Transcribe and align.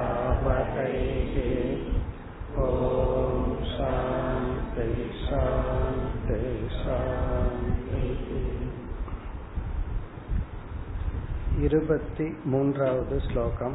இருपति 11.66 12.26
मून्रावद् 12.52 13.14
श्लोकम् 13.23 13.73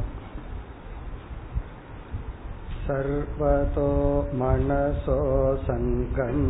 सर्वतो 2.84 3.88
मनसो 4.40 5.18
सङ्गम् 5.66 6.44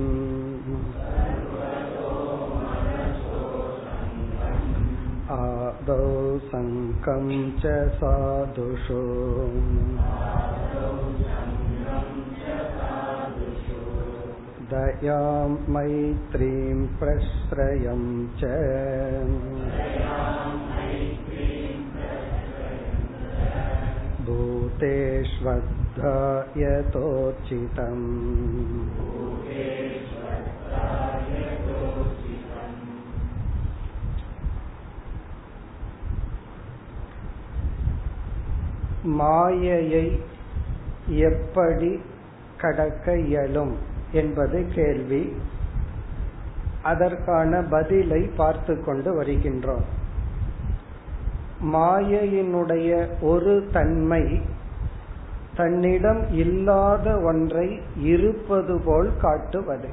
आदौ 5.36 6.06
सङ्गं 6.48 7.28
च 7.60 7.74
साधुषु 7.98 9.02
दयां 14.72 15.48
मैत्रीं 15.74 16.78
प्रश्रयं 17.00 18.04
च 18.38 18.52
भूतेष्वद्धा 24.25 26.13
यतोचितम् 26.55 28.07
மாயையை 39.13 40.05
எப்படி 41.19 41.91
கடக்க 42.57 43.15
இயலும் 43.19 43.73
என்பது 44.11 44.59
கேள்வி 44.75 45.21
அதற்கான 46.83 47.61
பதிலை 47.69 48.21
பார்த்து 48.35 48.73
கொண்டு 48.83 49.09
வருகின்றோம் 49.13 49.87
மாயையினுடைய 51.62 53.06
ஒரு 53.20 53.68
தன்மை 53.72 54.40
தன்னிடம் 55.56 56.30
இல்லாத 56.30 57.20
ஒன்றை 57.20 57.80
இருப்பது 57.96 58.80
போல் 58.84 59.10
காட்டுவது. 59.20 59.88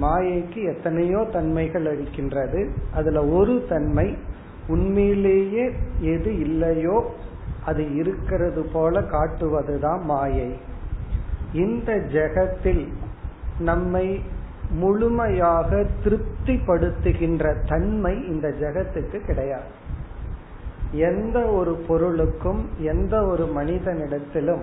மாயைக்கு 0.00 0.76
எத்தனையோ 0.76 1.26
தன்மைகள் 1.32 1.86
இருக்கின்றது. 1.92 2.70
அதுல 2.94 3.24
ஒரு 3.24 3.64
தன்மை 3.68 4.16
உண்மையிலேயே 4.68 5.70
எது 6.00 6.38
இல்லையோ 6.38 7.10
அது 7.64 7.94
இருக்கிறது 7.94 8.62
போல 8.72 9.00
காட்டுவதுதான் 9.00 10.02
மாயை. 10.02 10.56
இந்த 11.52 11.92
ஜெகத்தில் 11.92 12.88
நம்மை 13.58 14.22
முழுமையாக 14.70 15.84
திருப்திப்படுத்துகின்ற 16.04 17.54
தன்மை 17.68 18.26
இந்த 18.28 18.48
ஜெகத்துக்கு 18.48 19.26
கிடையாது. 19.26 19.84
எந்த 20.98 21.38
ஒரு 21.46 21.74
பொருளுக்கும் 21.88 22.68
எந்த 22.78 23.26
ஒரு 23.26 23.44
மனிதனிடத்திலும் 23.56 24.62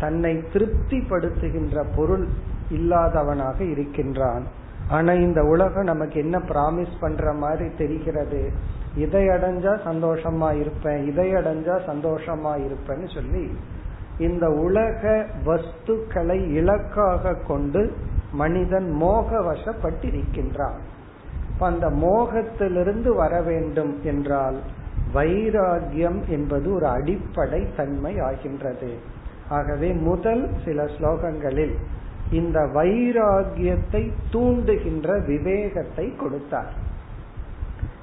தன்னை 0.00 0.36
திருப்திப்படுத்துகின்ற 0.52 1.84
பொருள் 1.96 2.28
இல்லாதவனாக 2.70 3.60
இருக்கின்றான். 3.70 4.44
ஆனா 4.88 5.12
இந்த 5.12 5.42
உலகம் 5.42 5.84
நமக்கு 5.84 6.20
என்ன 6.20 6.38
பிராமிஸ் 6.38 7.00
பண்ற 7.00 7.32
மாதிரி 7.32 7.68
தெரிகிறது? 7.78 8.50
இதை 8.96 9.28
அடைஞ்சா 9.28 9.72
சந்தோஷமா 9.84 10.60
இருப்பேன் 10.60 11.06
இதை 11.06 11.32
அடைஞ்சா 11.32 11.74
சந்தோஷமா 11.86 12.52
இருப்பேன்னு 12.66 13.14
சொல்லி 13.14 13.50
இந்த 14.18 14.50
உலக 14.50 15.26
வஸ்துக்களை 15.46 16.50
இலக்காக 16.50 17.34
கொண்டு 17.46 17.92
மனிதன் 18.32 18.90
மோக 18.90 19.40
வசப்பட்டிருக்கின்றான் 19.40 20.78
அந்த 21.58 21.86
மோகத்திலிருந்து 21.90 23.14
வர 23.14 23.40
வேண்டும் 23.40 24.02
என்றால் 24.02 24.58
வைராகியம் 25.14 26.28
என்பது 26.28 26.74
ஒரு 26.74 26.86
அடிப்படை 26.86 27.66
தன்மை 27.76 28.20
ஆகின்றது. 28.20 28.90
ஆகவே 29.48 29.92
முதல் 29.92 30.50
சில 30.64 30.84
ஸ்லோகங்களில் 30.84 31.74
இந்த 32.30 32.60
வைராகியத்தை 32.60 34.12
தூண்டுகின்ற 34.30 35.24
விவேகத்தை 35.26 36.16
கொடுத்தார். 36.16 36.72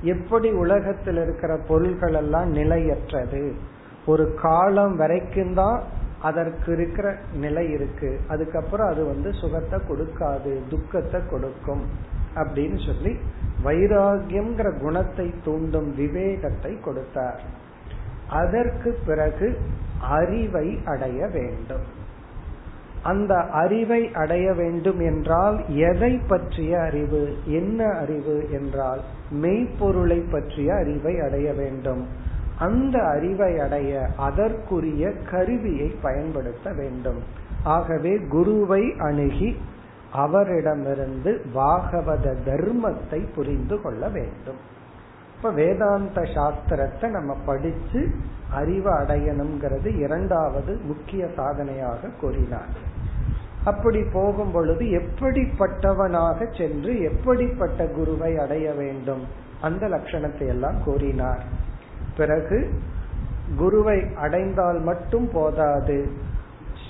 எப்படி 0.03 0.51
உலகத்தில் 0.51 1.19
இருக்கிற 1.23 1.57
பொருள்கள் 1.67 2.13
எல்லாம் 2.13 2.49
நிலையற்றது. 2.51 3.53
ஒரு 4.05 4.33
காலம் 4.41 4.95
வரைக்கும் 4.95 5.53
தான் 5.53 5.81
அதற்கு 6.22 6.73
இருக்கிற 6.73 7.07
நிலை 7.33 7.72
இருக்கு. 7.72 8.19
அதுக்கப்புறம் 8.27 8.87
அது 8.87 9.05
வந்து 9.05 9.33
சுகத்தை 9.33 9.79
கொடுக்காது 9.87 10.61
துக்கத்தை 10.69 11.22
கொடுக்கும் 11.29 11.83
அப்படின்னு 12.35 12.85
சொல்லி 12.85 13.17
வைராகியம்ங்கிற 13.63 14.79
குணத்தை 14.79 15.33
தூண்டும் 15.43 15.95
விவேகத்தை 15.95 16.79
கொடுத்தார். 16.79 17.41
அதற்கு 18.29 18.97
பிறகு 19.05 19.57
அறிவை 19.99 20.79
அடைய 20.85 21.27
வேண்டும். 21.27 22.03
அந்த 23.03 23.35
அறிவை 23.35 24.13
அடைய 24.13 24.53
வேண்டும் 24.53 24.99
என்றால் 24.99 25.66
எதை 25.69 26.21
பற்றிய 26.27 26.81
அறிவு 26.81 27.38
என்ன 27.45 27.88
அறிவு 27.88 28.47
என்றால் 28.51 29.01
மெய்ப்பொருளை 29.31 30.23
பற்றிய 30.31 30.75
அறிவை 30.75 31.19
அடைய 31.19 31.53
வேண்டும். 31.53 32.07
அந்த 32.59 33.03
அறிவை 33.03 33.59
அடைய 33.59 34.09
அதற்குரிய 34.17 35.11
கருவியை 35.31 35.95
பயன்படுத்த 36.01 36.73
வேண்டும். 36.73 37.19
ஆகவே 37.63 38.17
குருவை 38.17 38.93
அணுகி 38.97 39.57
அவரிடமிருந்து 40.15 41.31
பாகவத 41.53 42.33
தர்மத்தை 42.45 43.19
புரிந்து 43.35 43.75
கொள்ள 43.81 44.07
வேண்டும். 44.07 44.59
இப்ப 45.35 45.51
வேதாந்த 45.51 46.21
சாஸ்திரத்தை 46.35 47.07
நம்ம 47.09 47.31
படிச்சு 47.45 48.01
அறிவு 48.51 48.91
அடையணுங்கிறது 48.91 49.89
இரண்டாவது 49.99 50.73
முக்கிய 50.83 51.23
சாதனையாக 51.35 52.11
கூறினார். 52.21 52.73
அப்படி 53.63 54.01
போகும் 54.13 54.51
பொழுது 54.51 54.83
எப்படிப்பட்டவனாக 54.99 56.47
சென்று 56.57 56.91
எப்படிப்பட்ட 57.01 57.87
குருவை 57.87 58.31
அடைய 58.37 58.67
வேண்டும்? 58.71 59.23
அந்த 59.61 59.83
லட்சணத்தை 59.87 60.47
எல்லாம் 60.47 60.79
கூறினார். 60.83 61.43
பிறகு 62.17 62.59
குருவை 63.57 63.99
அடைந்தால் 64.15 64.79
மட்டும் 64.79 65.27
போதாது 65.33 65.97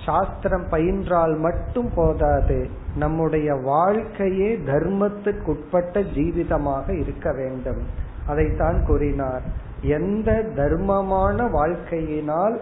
சாஸ்திரம் 0.05 0.65
பயின்றால் 0.69 1.35
மட்டும் 1.37 1.89
போதாது 1.95 2.59
நம்முடைய 2.95 3.55
வாழ்க்கையே 3.55 4.57
தர்மத்துக்குட்பட்ட 4.57 6.01
ஜீவிதமாக 6.15 6.99
இருக்க 6.99 7.31
வேண்டும். 7.31 7.81
அதைத்தான் 8.27 8.85
கூறினார். 8.85 9.41
எந்த 9.81 10.43
தர்மமான 10.55 11.47
வாழ்க்கையினால் 11.47 12.59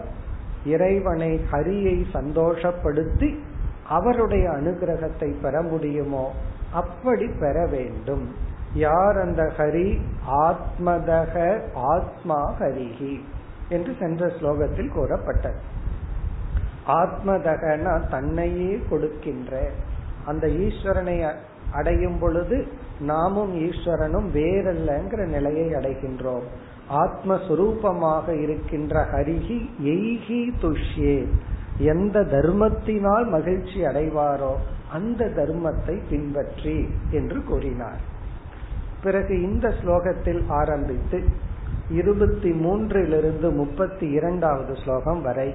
இறைவனை 0.64 1.40
ஹரியை 1.50 1.96
சந்தோஷப்படுத்தி 2.12 3.38
அவருடைய 3.88 4.50
அனுகிரகத்தை 4.50 5.34
பெற 5.42 5.62
முடியுமோ 5.62 6.32
அப்படி 6.72 7.26
பெற 7.40 7.66
வேண்டும். 7.66 8.24
யார் 8.74 9.18
அந்த 9.18 9.52
ஹரி? 9.56 10.00
ஆத்மதக 10.28 11.60
ஆத்மா 11.74 12.54
ஹரிஹி 12.60 13.20
என்று 13.68 13.92
சென்ற 14.00 14.26
ஸ்லோகத்தில் 14.26 14.92
கூறப்பட்டது. 14.92 15.60
ஆத்மதகனா 16.86 18.08
தன்னையே 18.10 18.78
கொடுக்கின்ற 18.90 19.70
அந்த 20.26 20.46
ஈஸ்வரனை 20.46 21.34
அடையும் 21.72 22.18
பொழுது 22.18 22.66
நாமும் 23.00 23.52
ஈஸ்வரனும் 23.60 24.28
வேறல்லங்கிற 24.34 25.26
நிலையை 25.26 25.66
அடைகின்றோம். 25.72 26.46
ஆத்மஸ்வரூபமாக 26.92 28.40
இருக்கின்ற 28.42 29.04
ஹரிஹி 29.12 29.58
எய்கி 29.94 30.42
துஷ்யே. 30.62 31.26
எந்த 31.78 32.20
தர்மத்தினால் 32.20 33.26
மகிழ்ச்சி 33.28 33.84
அடைவாரோ 33.84 34.52
அந்த 34.92 35.24
தர்மத்தை 35.26 35.96
பின்பற்றி 36.08 36.88
என்று 37.10 37.44
கூறினார். 37.44 38.02
பிறகு 39.02 39.42
இந்த 39.42 39.68
ஸ்லோகத்தில் 39.68 40.42
ஆரம்பித்து 40.48 41.18
இருபத்தி 41.90 42.50
மூன்றிலிருந்து 42.50 43.52
முப்பத்தி 43.52 44.06
இரண்டாவது 44.10 44.74
ஸ்லோகம் 44.76 45.22
வரை 45.22 45.54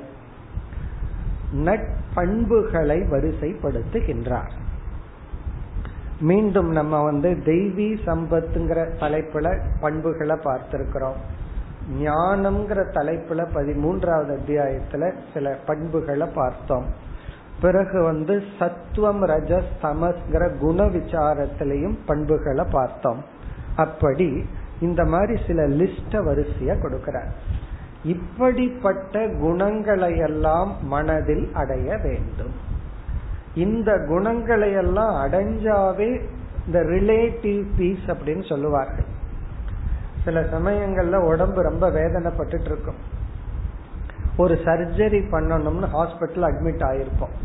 நட்பண்புகளை 1.66 3.00
வரிசைப்படுத்துகின்றார். 3.14 4.54
மீண்டும் 6.20 6.70
நம்ம 6.70 7.04
வந்து 7.04 7.30
தெய்வீ 7.30 7.98
சம்பத்துங்கிற 8.06 8.90
தலைப்புல 9.00 9.62
பண்புகளை 9.80 10.36
பார்த்திருக்கிறோம். 10.36 11.20
ஞானம்ங்கிற 12.00 12.84
தலைப்புல 12.94 13.48
பதிமூன்றாவது 13.54 14.38
அத்தியாயத்துல 14.38 15.14
சில 15.34 15.58
பண்புகளை 15.66 16.28
பார்த்தோம். 16.34 16.86
பிறகு 17.62 18.04
வந்து 18.04 18.44
சத்துவம் 18.60 19.26
ரஜஸ் 19.26 19.72
தமஸ்கிற 19.82 20.58
குண 20.58 20.84
விசாரத்திலையும் 20.84 21.98
பண்புகளை 22.06 22.66
பார்த்தோம். 22.72 23.24
அப்படி 23.76 24.46
இந்த 24.82 25.06
மாதிரி 25.06 25.42
சில 25.48 25.68
லிஸ்ட 25.68 26.12
வரிசைய 26.12 26.76
கொடுக்கிறார். 26.84 27.30
இப்படிப்பட்ட 28.04 29.28
குணங்களை 29.40 30.18
எல்லாம் 30.18 30.76
மனதில் 30.82 31.52
அடைய 31.54 31.98
வேண்டும். 31.98 32.69
இந்த 33.56 34.06
குணங்களை 34.08 34.72
எல்லாம் 34.72 35.26
அடைஞ்சாவே 35.26 36.22
இந்த 36.66 36.80
ரிலேட்டிவ் 36.80 37.66
பீஸ் 37.78 38.06
அப்படின்னு 38.08 38.50
சொல்லுவார்கள். 38.50 39.06
சில 40.24 40.42
சமயங்கள்ல 40.42 41.16
உடம்பு 41.16 41.62
ரொம்ப 41.62 41.90
வேதனைப்பட்டு 41.90 42.62
இருக்கும் 42.62 43.18
ஒரு 44.38 44.56
சர்ஜரி 44.66 45.22
பண்ணணும்னு 45.32 45.88
ஹாஸ்பிட்டல் 45.94 46.46
அட்மிட் 46.50 46.84
ஆயிருப்போம். 46.90 47.36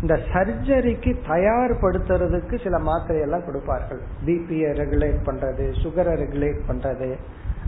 இந்த 0.00 0.20
சர்ஜரிக்கு 0.32 1.16
தயார்படுத்துறதுக்கு 1.28 2.62
சில 2.62 2.78
மாத்திரையெல்லாம் 2.78 3.44
கொடுப்பார்கள். 3.44 4.00
பிபியை 4.26 4.70
ரெகுலேட் 4.80 5.18
பண்றது 5.24 5.72
சுகரை 5.82 6.14
ரெகுலேட் 6.22 6.60
பண்றது 6.68 7.16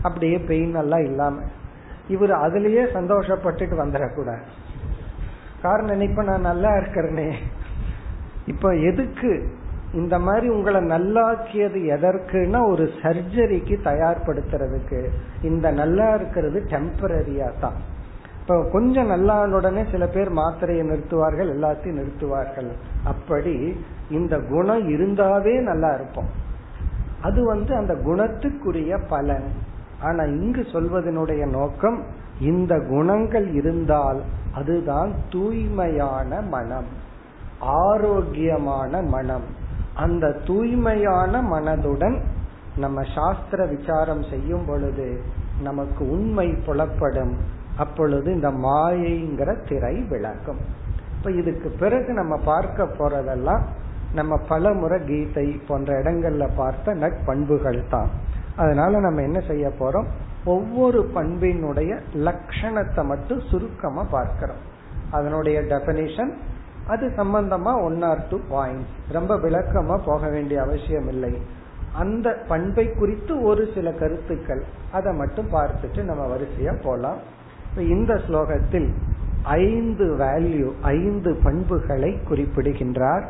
அப்படியே 0.03 0.37
பெயின் 0.37 0.75
எல்லாம் 0.75 1.03
இல்லாம. 1.03 1.41
இவர் 2.07 2.31
அதுலயே 2.31 2.83
சந்தோஷப்பட்டுட்டு 2.93 3.75
வந்துடக்கூடாது. 3.83 4.43
காரணம் 5.61 6.01
இப்ப 6.01 6.23
நான் 6.23 6.41
நல்லா 6.41 6.69
இருக்கிறேனே. 6.69 7.33
இப்ப 8.47 8.75
எதுக்கு 8.75 9.49
இந்த 9.93 10.19
மாதிரி 10.19 10.49
உங்களை 10.49 10.81
நல்லாக்கியது 10.81 11.79
எதற்குன்னா 11.95 12.67
ஒரு 12.67 12.83
சர்ஜரிக்கு 12.83 13.77
தயார்படுத்துறதுக்கு. 13.83 15.07
இந்த 15.41 15.71
நல்லா 15.71 16.15
இருக்கிறது 16.15 16.63
டெம்பரரியா 16.69 17.51
தான். 17.59 17.73
இப்ப 18.41 18.69
கொஞ்சம் 18.71 19.07
நல்லான 19.07 19.55
உடனே 19.55 19.85
சில 19.91 20.07
பேர் 20.07 20.31
மாத்திரையை 20.31 20.83
நிறுத்துவார்கள் 20.83 21.49
எல்லாத்தையும் 21.49 22.01
நிறுத்துவார்கள். 22.01 22.69
அப்படி 23.03 23.75
இந்த 24.09 24.39
குணம் 24.39 24.89
இருந்தாவே 24.89 25.61
நல்லா 25.61 25.93
இருப்போம். 25.93 26.29
அது 27.21 27.45
வந்து 27.45 27.75
அந்த 27.75 27.93
குணத்துக்குரிய 27.93 28.99
பலன். 29.09 29.51
ஆனா 30.01 30.23
இங்கு 30.23 30.61
சொல்வதனுடைய 30.61 31.49
நோக்கம் 31.49 32.03
இந்த 32.39 32.79
குணங்கள் 32.89 33.51
இருந்தால் 33.51 34.21
அதுதான் 34.53 35.11
தூய்மையான 35.29 36.41
மனம். 36.41 37.03
ஆரோக்கியமான 37.65 39.01
மனம். 39.01 39.43
அந்த 39.93 40.31
தூய்மையான 40.31 41.41
மனதுடன் 41.41 42.21
நம்ம 42.77 43.01
சாஸ்திர 43.15 43.65
விசாரம் 43.65 44.23
செய்யும் 44.23 44.65
பொழுது 44.65 45.21
நமக்கு 45.61 46.09
உண்மை 46.09 46.47
புலப்படும். 46.65 47.35
அப்பொழுது 47.77 48.33
இந்த 48.33 48.49
மாயைங்கிற 48.49 49.67
திரை 49.69 50.01
விளக்கும். 50.01 50.57
இப்ப 51.17 51.31
இதுக்கு 51.31 51.69
பிறகு 51.69 52.13
நம்ம 52.13 52.37
பார்க்க 52.37 52.83
போறதெல்லாம் 52.83 53.61
நம்ம 54.13 54.37
பல 54.47 54.73
முறை 54.73 55.03
கீதை 55.05 55.61
போன்ற 55.67 56.01
இடங்கள்ல 56.01 56.49
பார்த்த 56.55 56.93
நட்பண்புகள் 56.93 57.89
தான். 57.89 58.09
அதனால 58.55 58.99
நம்ம 58.99 59.21
என்ன 59.21 59.39
செய்ய 59.39 59.71
போறோம்? 59.79 60.05
ஒவ்வொரு 60.45 61.11
பண்பினுடைய 61.15 61.99
லட்சணத்தை 62.13 63.03
மட்டும் 63.03 63.39
சுருக்கமா 63.39 64.03
பார்க்கிறோம். 64.03 64.57
அதனுடைய 65.11 65.61
டெபனிஷன் 65.61 66.33
அது 66.87 67.11
சம்பந்தமா 67.17 67.83
ஒன் 67.83 68.01
ஆர் 68.01 68.27
டூ 68.29 68.39
பாயிண்ட்ஸ் 68.51 68.93
ரொம்ப 69.11 69.35
விளக்கமா 69.35 70.01
போக 70.05 70.29
வேண்டிய 70.29 70.61
அவசியம் 70.61 71.07
இல்லை. 71.07 71.41
அந்த 71.93 72.43
பண்பை 72.47 72.93
குறித்து 72.93 73.41
ஒரு 73.41 73.69
சில 73.73 73.91
கருத்துக்கள். 73.91 74.63
அதை 74.91 75.13
மட்டும் 75.13 75.51
பார்த்துட்டு 75.51 76.03
நம்ம 76.03 76.35
வரிசையா 76.35 76.75
போலாம். 76.83 77.17
இந்த 77.77 78.13
ஸ்லோகத்தில் 78.13 78.93
ஐந்து 79.43 80.17
வேல்யூ 80.17 80.71
ஐந்து 80.81 81.39
பண்புகளை 81.43 82.19
குறிப்பிடுகின்றார். 82.23 83.29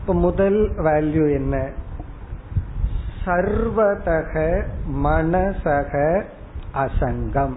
இப்ப 0.00 0.14
முதல் 0.14 0.72
வேல்யூ 0.78 1.32
என்ன? 1.32 1.70
சர்வதக 3.24 4.64
மனசக 4.94 6.24
அசங்கம். 6.74 7.56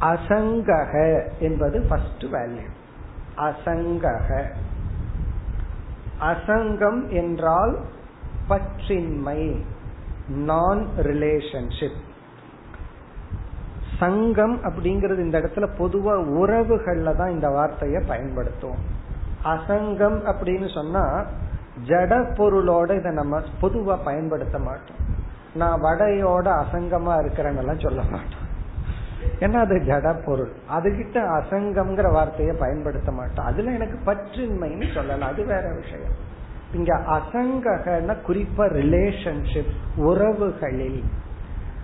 அசங்கக 0.00 1.22
என்பது 1.38 1.86
ஃபர்ஸ்ட் 1.88 2.24
வேல்யூ 2.32 2.68
அசங்கக. 3.36 4.44
அசங்கம் 6.20 7.08
என்றால் 7.08 7.78
பற்றின்மை 8.48 9.64
நான் 10.28 10.86
ரிலேஷன்ஷிப் 10.98 12.00
சங்கம் 13.98 14.60
அப்படிங்கிறது 14.62 15.18
இந்த 15.18 15.40
இடத்துல 15.40 15.68
பொதுவா 15.78 16.14
உறவுகள்ல 16.42 17.16
தான் 17.16 17.30
இந்த 17.30 17.48
வார்த்தையை 17.48 18.02
பயன்படுத்துவோம். 18.08 18.82
அசங்கம் 19.44 20.18
அப்படின்னு 20.32 20.74
சொன்னா 20.74 21.24
ஜட 21.86 22.12
பொருளோட 22.38 22.98
இதை 22.98 23.12
நம்ம 23.12 23.42
பொதுவா 23.60 23.98
பயன்படுத்த 24.04 24.58
மாட்டோம். 24.58 25.00
நான் 25.54 25.82
வடையோட 25.82 26.64
அசங்கமா 26.64 27.14
இருக்கிறேன்னு 27.20 27.82
சொல்ல 27.82 28.02
மாட்டோம். 28.02 28.41
ஏன்னா 29.40 29.54
அது 29.54 29.74
ஜட 29.74 30.24
பொருள். 30.24 30.50
அதுகிட்ட 30.74 31.40
அசங்கம்ங்கிற 31.40 32.12
வார்த்தையை 32.12 32.56
பயன்படுத்த 32.58 33.12
மாட்டோம். 33.12 33.44
அதுல 33.44 33.70
எனக்கு 33.70 34.12
பற்றின்மைன்னு 34.12 34.94
சொல்லலாம். 34.94 35.32
அது 35.32 35.44
வேற 35.44 35.72
விஷயம். 35.74 36.30
இங்க 36.72 36.96
அசங்ககன 36.96 38.16
குறிப்பா 38.26 38.68
ரிலேஷன்ஷிப் 38.72 39.70
உறவுகளில். 39.96 41.04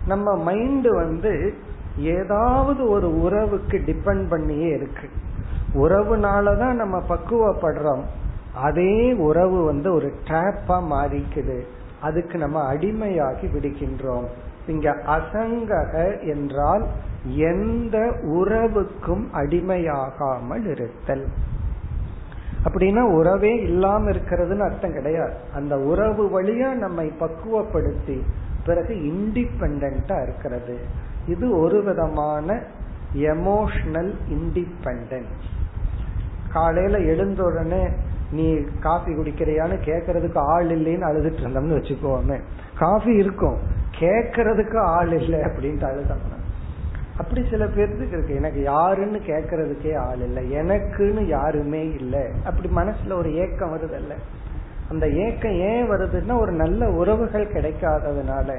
நம்ம 0.07 0.37
மைண்ட் 0.37 0.87
வந்து 0.87 1.55
ஏதாவது 1.99 2.89
ஒரு 2.89 3.21
உறவுக்கு 3.21 3.79
டிபெண்ட் 3.87 4.29
பண்ணியே 4.29 4.69
இருக்கு. 4.69 5.11
உறவுனாலதான் 5.75 6.73
நம்ம 6.73 7.03
பக்குவப்படுறோம். 7.09 8.03
அதே 8.55 9.13
உறவு 9.13 9.65
வந்து 9.65 9.95
ஒரு 9.95 10.13
ட்ராப்பா 10.25 10.83
மாறிக்குது. 10.91 11.61
அதுக்கு 12.01 12.39
நம்ம 12.39 12.75
அடிமையாகி 12.75 13.47
விடுகின்றோம். 13.53 14.25
இங்க 14.67 14.97
அசங்கக 15.07 16.27
என்றால் 16.29 16.87
எந்த 17.25 18.13
உறவுக்கும் 18.23 19.27
அடிமையாகாமல் 19.33 20.71
இருத்தல். 20.71 21.27
அப்படின்னா 22.65 23.01
உறவே 23.01 23.61
இல்லாம 23.63 24.11
இருக்கிறதுன்னு 24.11 24.59
அர்த்தம் 24.59 24.93
கிடையாது. 24.93 25.33
அந்த 25.55 25.79
உறவு 25.79 26.43
வழியா 26.43 26.73
நம்மை 26.73 27.13
பக்குவப்படுத்தி 27.21 28.23
பிறகு 28.67 28.95
இண்டிபெண்டா 28.95 30.23
இருக்கிறது. 30.23 30.79
இது 31.27 31.59
ஒரு 31.59 31.83
விதமான 31.83 32.63
எமோஷனல் 33.15 34.15
இண்டிபெண்டன்ஸ் 34.31 35.47
காலையில 36.53 36.99
எழுந்த 36.99 37.43
உடனே 37.43 37.89
நீ 38.31 38.59
காஃபி 38.81 39.13
குடிக்கிறியான்னு 39.13 39.77
கேக்குறதுக்கு 39.85 40.39
ஆள் 40.39 40.67
இல்லைன்னு 40.67 41.03
அழுதுட்டு 41.03 41.41
இருந்தோம்னு 41.43 41.79
வச்சுக்கோமே. 41.79 42.41
காஃபி 42.79 43.15
இருக்கும். 43.15 43.57
கேக்குறதுக்கு 44.01 44.79
ஆள் 44.79 45.13
இல்லை 45.13 45.39
அப்படின்ட்டு 45.39 45.89
அழுதோம்னா 45.91 46.38
அப்படி 47.19 47.47
சில 47.51 47.65
பேர்த்துக்கு 47.65 48.09
இருக்கு. 48.09 48.35
எனக்கு 48.35 48.63
யாருன்னு 48.63 49.19
கேக்குறதுக்கே 49.19 49.97
ஆள் 49.97 50.19
இல்லை. 50.19 50.55
எனக்குன்னு 50.55 51.23
யாருமே 51.23 51.89
இல்லை. 51.89 52.21
அப்படி 52.45 52.69
மனசுல 52.69 53.13
ஒரு 53.13 53.35
ஏக்கம் 53.35 53.77
வருதல்ல. 53.77 54.13
அந்த 54.91 55.09
ஏக்கம் 55.09 55.53
ஏன் 55.53 55.91
வருதுன்னா 55.91 56.41
ஒரு 56.41 56.53
நல்ல 56.53 56.91
உறவுகள் 56.91 57.53
கிடைக்காததுனால. 57.53 58.59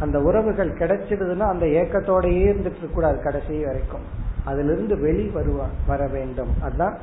அந்த 0.00 0.20
உறவுகள் 0.20 0.70
கிடைச்சிடுதுன்னா 0.70 1.48
அந்த 1.48 1.66
ஏக்கத்தோடயே 1.66 2.54
இருந்துட்டு 2.54 2.90
கூடாது 2.92 3.22
கடைசி 3.22 3.64
வரைக்கும். 3.64 4.02
அதுல 4.44 4.72
இருந்து 4.72 4.98
வெளி 4.98 5.30
வருவா 5.34 5.66
வர 5.86 6.06
வேண்டும். 6.06 6.48
அதுதான் 6.62 6.98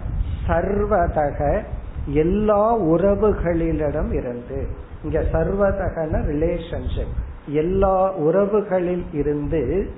சர்வதக 0.48 1.64
எல்லா 2.06 2.80
உறவுகளிடம் 2.80 4.14
இருந்து. 4.14 4.68
இங்க 5.04 5.20
சர்வதகன 5.20 6.22
ரிலேஷன்ஷிப் 6.26 7.16
எல்லா 7.48 8.16
உறவுகளில் 8.16 9.06
இருந்து 9.14 9.90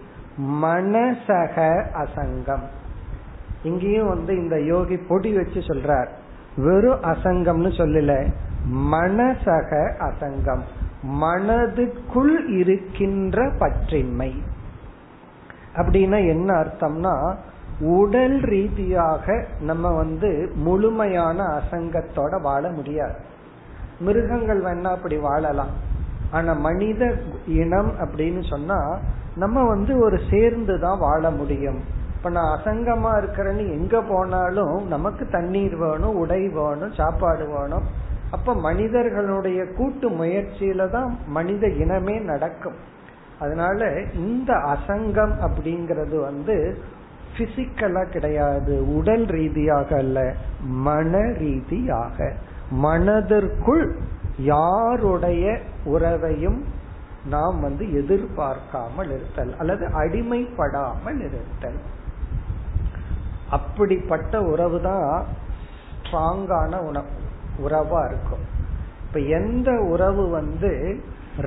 மனசக 0.41 1.86
அசங்கம். 1.93 2.63
இங்கேயும் 3.63 4.08
வந்து 4.08 4.36
இந்த 4.36 4.62
யோகி 4.62 4.98
பொடி 4.98 5.36
வச்சு 5.36 5.60
சொல்றார். 5.60 6.08
வெறும் 6.58 7.01
அசங்கம்னு 7.01 7.69
சொல்லல 7.69 8.34
மனசக 8.74 9.91
அசங்கம். 10.00 10.62
மனதுக்குள் 11.22 12.48
இருக்கின்ற 12.48 13.46
பற்றின்மை. 13.46 14.34
அப்படின்னா 15.75 16.27
என்ன 16.27 16.53
அர்த்தம்னா 16.53 17.36
உடல் 17.79 18.39
ரீதியாக 18.39 19.46
நம்ம 19.62 19.91
வந்து 19.91 20.51
முழுமையான 20.55 21.43
அசங்கத்தோட 21.43 22.41
வாழ 22.41 22.69
முடியாது. 22.69 23.15
மிருகங்கள் 24.00 24.62
வேணா 24.62 24.84
அப்படி 24.84 25.17
வாழலாம். 25.17 25.69
ஆனா 26.31 26.53
மனித 26.53 27.15
இனம் 27.48 27.93
அப்படின்னு 28.00 28.50
சொன்னா 28.50 29.00
நம்ம 29.41 29.63
வந்து 29.63 29.93
ஒரு 30.05 30.17
சேர்ந்து 30.29 30.75
தான் 30.84 31.01
வாழ 31.05 31.24
முடியும். 31.31 31.79
இப்ப 32.15 32.29
நான் 32.36 32.53
அசங்கமா 32.55 33.12
இருக்கிறேன்னு 33.19 33.65
எங்க 33.77 33.96
போனாலும் 34.12 34.77
நமக்கு 34.88 35.24
தண்ணீர் 35.36 35.75
வேணும் 35.84 36.17
உடை 36.22 36.41
வேணும் 36.58 36.96
சாப்பாடு 37.00 37.46
வேணும். 37.55 37.86
அப்ப 38.31 38.53
மனிதர்களுடைய 38.67 39.60
கூட்டு 39.77 40.08
முயற்சியில 40.22 40.88
தான் 40.89 41.10
மனித 41.38 41.67
இனமே 41.84 42.15
நடக்கும். 42.31 42.79
அதனால 43.39 43.89
இந்த 44.25 44.51
அசங்கம் 44.74 45.36
அப்படிங்கிறது 45.48 46.17
வந்து 46.29 46.55
பிசிக்கலா 47.38 48.03
கிடையாது 48.15 48.75
உடல் 48.96 49.25
ரீதியாக 49.38 49.89
அல்ல 50.03 50.19
மன 50.88 51.22
ரீதியாக. 51.43 52.17
மனதிற்குள் 52.86 53.86
யாருடைய 54.51 55.46
உறவையும் 55.93 56.60
நாம் 57.29 57.57
வந்து 57.59 57.83
எதிர்பார்க்காமல் 58.01 59.12
இருத்தல் 59.15 59.53
அல்லது 59.57 59.86
அடிமைப்படாமல் 60.01 61.19
இருத்தல். 61.27 61.79
அப்படிப்பட்ட 63.57 64.41
உறவு 64.53 64.79
தான் 64.81 65.07
ஸ்ட்ராங்கான 66.01 66.81
உறவா 67.65 68.01
இருக்கும். 68.09 68.43
இப்ப 69.05 69.19
எந்த 69.39 69.69
உறவு 69.93 70.24
வந்து 70.29 70.71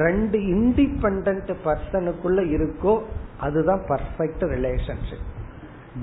ரெண்டு 0.05 0.39
இண்டிபெண்ட் 0.55 1.51
பர்சனுக்குள்ள 1.65 2.41
இருக்கோ 2.57 2.95
அதுதான் 3.41 3.83
பர்ஃபெக்ட் 3.89 4.45
ரிலேஷன்ஷிப் 4.55 5.29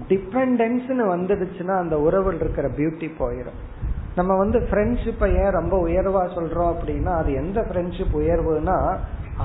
டிபெண்டன்ஸ்னு 0.09 1.05
வந்துடுச்சுன்னா 1.13 1.75
அந்த 1.83 1.95
உறவில் 2.07 2.39
இருக்கிற 2.39 2.67
பியூட்டி 2.77 3.07
போயிடும் 3.19 3.59
நம்ம 4.15 4.31
வந்து 4.37 4.59
ஃப்ரெண்ட்ஷிப்பை 4.59 5.29
ஏன் 5.41 5.55
ரொம்ப 5.59 5.75
உயர்வா 5.87 6.23
சொல்றோம் 6.37 6.71
அப்படின்னா 6.73 7.11
அது 7.21 7.29
எந்த 7.33 7.59
ஃப்ரெண்ட்ஷிப் 7.69 8.15
உயர்வுனா 8.21 8.77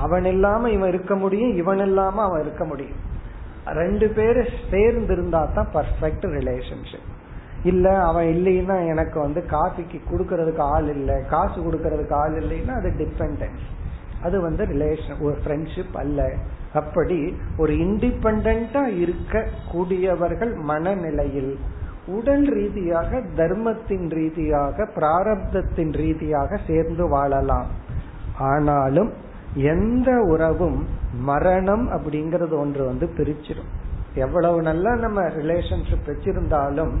அவன் 0.03 0.25
இல்லாம 0.25 0.69
இவன் 0.69 0.89
இருக்க 0.89 1.15
முடியும் 1.15 1.55
இவன் 1.55 1.79
இல்லாம 1.79 2.23
அவன் 2.23 2.41
இருக்க 2.41 2.65
முடியும். 2.65 3.01
ரெண்டு 3.73 4.07
பேரும் 4.09 4.53
சேர்ந்து 4.71 5.13
இருந்தா 5.13 5.41
தான் 5.53 5.67
பர்ஃபெக்ட் 5.73 6.25
ரிலேஷன்ஷிப் 6.37 7.11
இல்ல 7.63 7.85
அவன் 8.03 8.25
இல்லைன்னா 8.25 8.87
எனக்கு 8.87 9.19
வந்து 9.19 9.45
காஃபிக்கு 9.45 9.99
கொடுக்கறதுக்கு 10.11 10.63
ஆள் 10.73 10.89
இல்லை 10.95 11.15
காசு 11.25 11.61
கொடுக்கறதுக்கு 11.61 12.13
ஆள் 12.13 12.35
இல்லைன்னா 12.43 12.73
அது 12.75 12.89
டிபெண்டன்ஸ் 12.97 13.63
அது 14.23 14.41
வந்து 14.41 14.63
ரிலேஷன் 14.65 15.19
ஒரு 15.21 15.35
ஃப்ரெண்ட்ஷிப் 15.45 15.95
அல்ல. 15.95 16.19
அப்படி 16.73 17.37
ஒரு 17.57 17.73
இண்டிபெண்டா 17.73 18.83
இருக்க 18.85 19.43
கூடியவர்கள் 19.71 20.53
மனநிலையில் 20.71 21.59
உடல் 22.07 22.45
ரீதியாக 22.45 23.21
தர்மத்தின் 23.35 24.09
ரீதியாக 24.09 24.87
பிராரப்தத்தின் 24.95 25.93
ரீதியாக 25.93 26.59
சேர்ந்து 26.67 27.09
வாழலாம். 27.09 27.69
ஆனாலும் 28.39 29.11
எந்த 29.55 30.19
உறவும் 30.19 30.87
மரணம் 31.19 31.91
அப்படிங்கறது 31.91 32.57
ஒன்று 32.57 32.85
வந்து 32.85 33.09
பிரிச்சிடும். 33.17 33.71
எவ்வளவு 34.15 34.61
நல்லா 34.61 34.95
நம்ம 34.95 35.21
ரிலேஷன்ஷிப் 35.21 36.05
வச்சிருந்தாலும் 36.05 36.93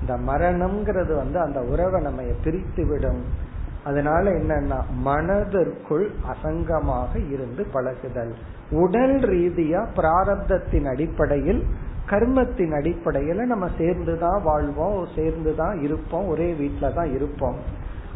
இந்த 0.00 0.16
மரணம்ங்கிறது 0.16 1.16
வந்து 1.16 1.40
அந்த 1.40 1.60
உறவை 1.60 2.02
நம்ம 2.02 2.22
பிரித்து 2.44 2.86
விடும். 2.86 3.50
அதனால 3.84 4.30
என்னன்னா 4.30 4.80
மனதிற்குள் 4.96 6.10
அசங்கமாக 6.32 7.30
இருந்து 7.30 7.66
பழகுதல். 7.72 8.34
உடல் 8.70 9.18
ரீதியா 9.18 9.86
பிராரப்தத்தின் 9.96 10.88
அடிப்படையில் 10.88 11.64
கர்மத்தின் 12.10 12.72
அடிப்படையில 12.72 13.34
நம்ம 13.34 13.68
சேர்ந்துதான் 13.78 14.42
வாழ்வோம் 14.42 15.06
சேர்ந்துதான் 15.16 15.82
இருப்போம் 15.82 16.26
ஒரே 16.26 16.52
வீட்டுல 16.52 16.94
தான் 16.94 17.14
இருப்போம். 17.14 17.56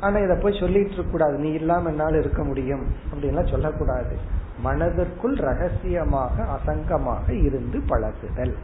ஆனா 0.01 0.19
இத 0.19 0.35
போய் 0.35 0.57
சொல்லிட்டு 0.61 0.91
இருக்க 0.91 1.11
கூடாது. 1.11 1.39
நீ 1.39 1.53
இல்லாம 1.53 1.89
என்னால 1.89 2.19
இருக்க 2.19 2.45
முடியும். 2.45 2.85
அப்படின்லாம் 3.15 3.51
சொல்லக்கூடாது. 3.51 4.17
மனதிற்குள் 4.59 5.35
ரகசியமாக 5.35 6.45
அசங்கமாக 6.45 7.45
இருந்து 7.45 7.81
பழகுதல். 7.87 8.57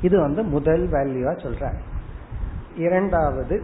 இது 0.00 0.20
வந்து 0.20 0.42
முதல் 0.42 0.90
வேல்யூவா 0.90 1.30
சொல்ற 1.30 1.72
இரண்டாவது 2.76 3.62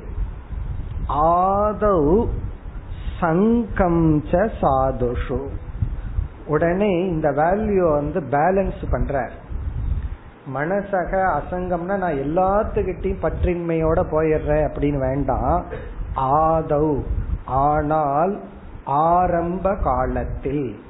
ஆதவு 1.07 2.29
சங்கம் 3.21 4.25
சாதுஷு. 4.25 5.49
உடனே 6.47 7.07
இந்த 7.07 7.31
வேல்யூ 7.31 7.93
வந்து 7.93 8.21
பேலன்ஸ் 8.21 8.85
பண்ற 8.91 9.31
மனசக 10.55 11.41
அசங்கம்னா 11.41 11.97
நான் 11.97 12.13
எல்லாத்துக்கிட்டையும் 12.13 13.23
பற்றின்மையோட 13.23 14.05
போயிடுறேன் 14.13 14.69
அப்படின்னு 14.69 14.99
வேண்டாம். 14.99 15.65
ஆதௌ 16.17 17.03
ஆனால் 17.45 18.41
ஆரம்ப 18.85 19.77
காலத்தில் 19.77 20.83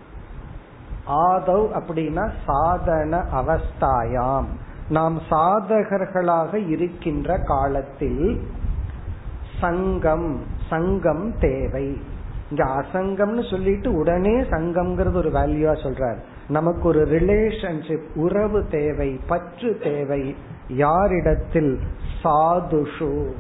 ஆதவ் 1.06 1.68
அப்படின்னா 1.74 2.30
சாதன 2.46 3.24
அவஸ்தாயாம். 3.32 4.44
நாம் 4.88 5.20
சாதகர்களாக 5.30 6.68
இருக்கின்ற 6.68 7.38
காலத்தில் 7.38 8.48
சங்கம் 9.60 10.40
சங்கம் 10.70 11.38
தேவை. 11.38 12.00
இங்க 12.50 12.64
அசங்கம்னு 12.64 13.50
சொல்லிட்டு 13.50 13.92
உடனே 13.92 14.40
சங்கம்ங்கிறது 14.40 15.14
ஒரு 15.14 15.30
வேல்யூவா 15.30 15.74
சொல்றார். 15.74 16.16
நமக்கு 16.48 16.88
ஒரு 16.88 17.04
ரிலேஷன்ஷிப் 17.04 18.04
உறவு 18.14 18.66
தேவை 18.70 19.20
பற்று 19.28 19.78
தேவை. 19.82 20.36
யாரிடத்தில்? 20.68 21.80
சாதுஷு. 22.22 23.32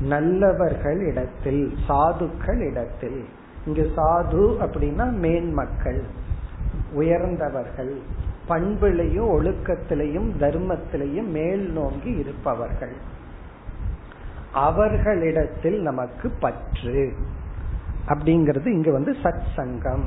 நல்லவர்கள் 0.00 1.00
இடத்தில் 1.00 1.74
சாதுக்கள் 1.88 2.58
இடத்தில் 2.58 3.24
இங்கு 3.66 3.92
சாது 3.96 4.66
அப்படின்னா 4.66 5.12
மேன்மக்கள் 5.12 6.02
உயர்ந்தவர்கள் 6.92 7.96
பண்பிலையும் 8.48 9.28
ஒழுக்கத்திலையும் 9.28 10.30
தர்மத்திலையும் 10.40 11.26
மேல் 11.26 11.72
நோங்கி 11.72 12.10
இருப்பவர்கள். 12.10 12.92
அவர்களிடத்தில் 14.52 15.82
நமக்கு 15.82 16.32
பற்று. 16.40 17.12
அப்படிங்கிறது 18.08 18.66
இங்க 18.66 18.90
வந்து 18.90 19.16
சத் 19.22 19.42
சங்கம் 19.56 20.04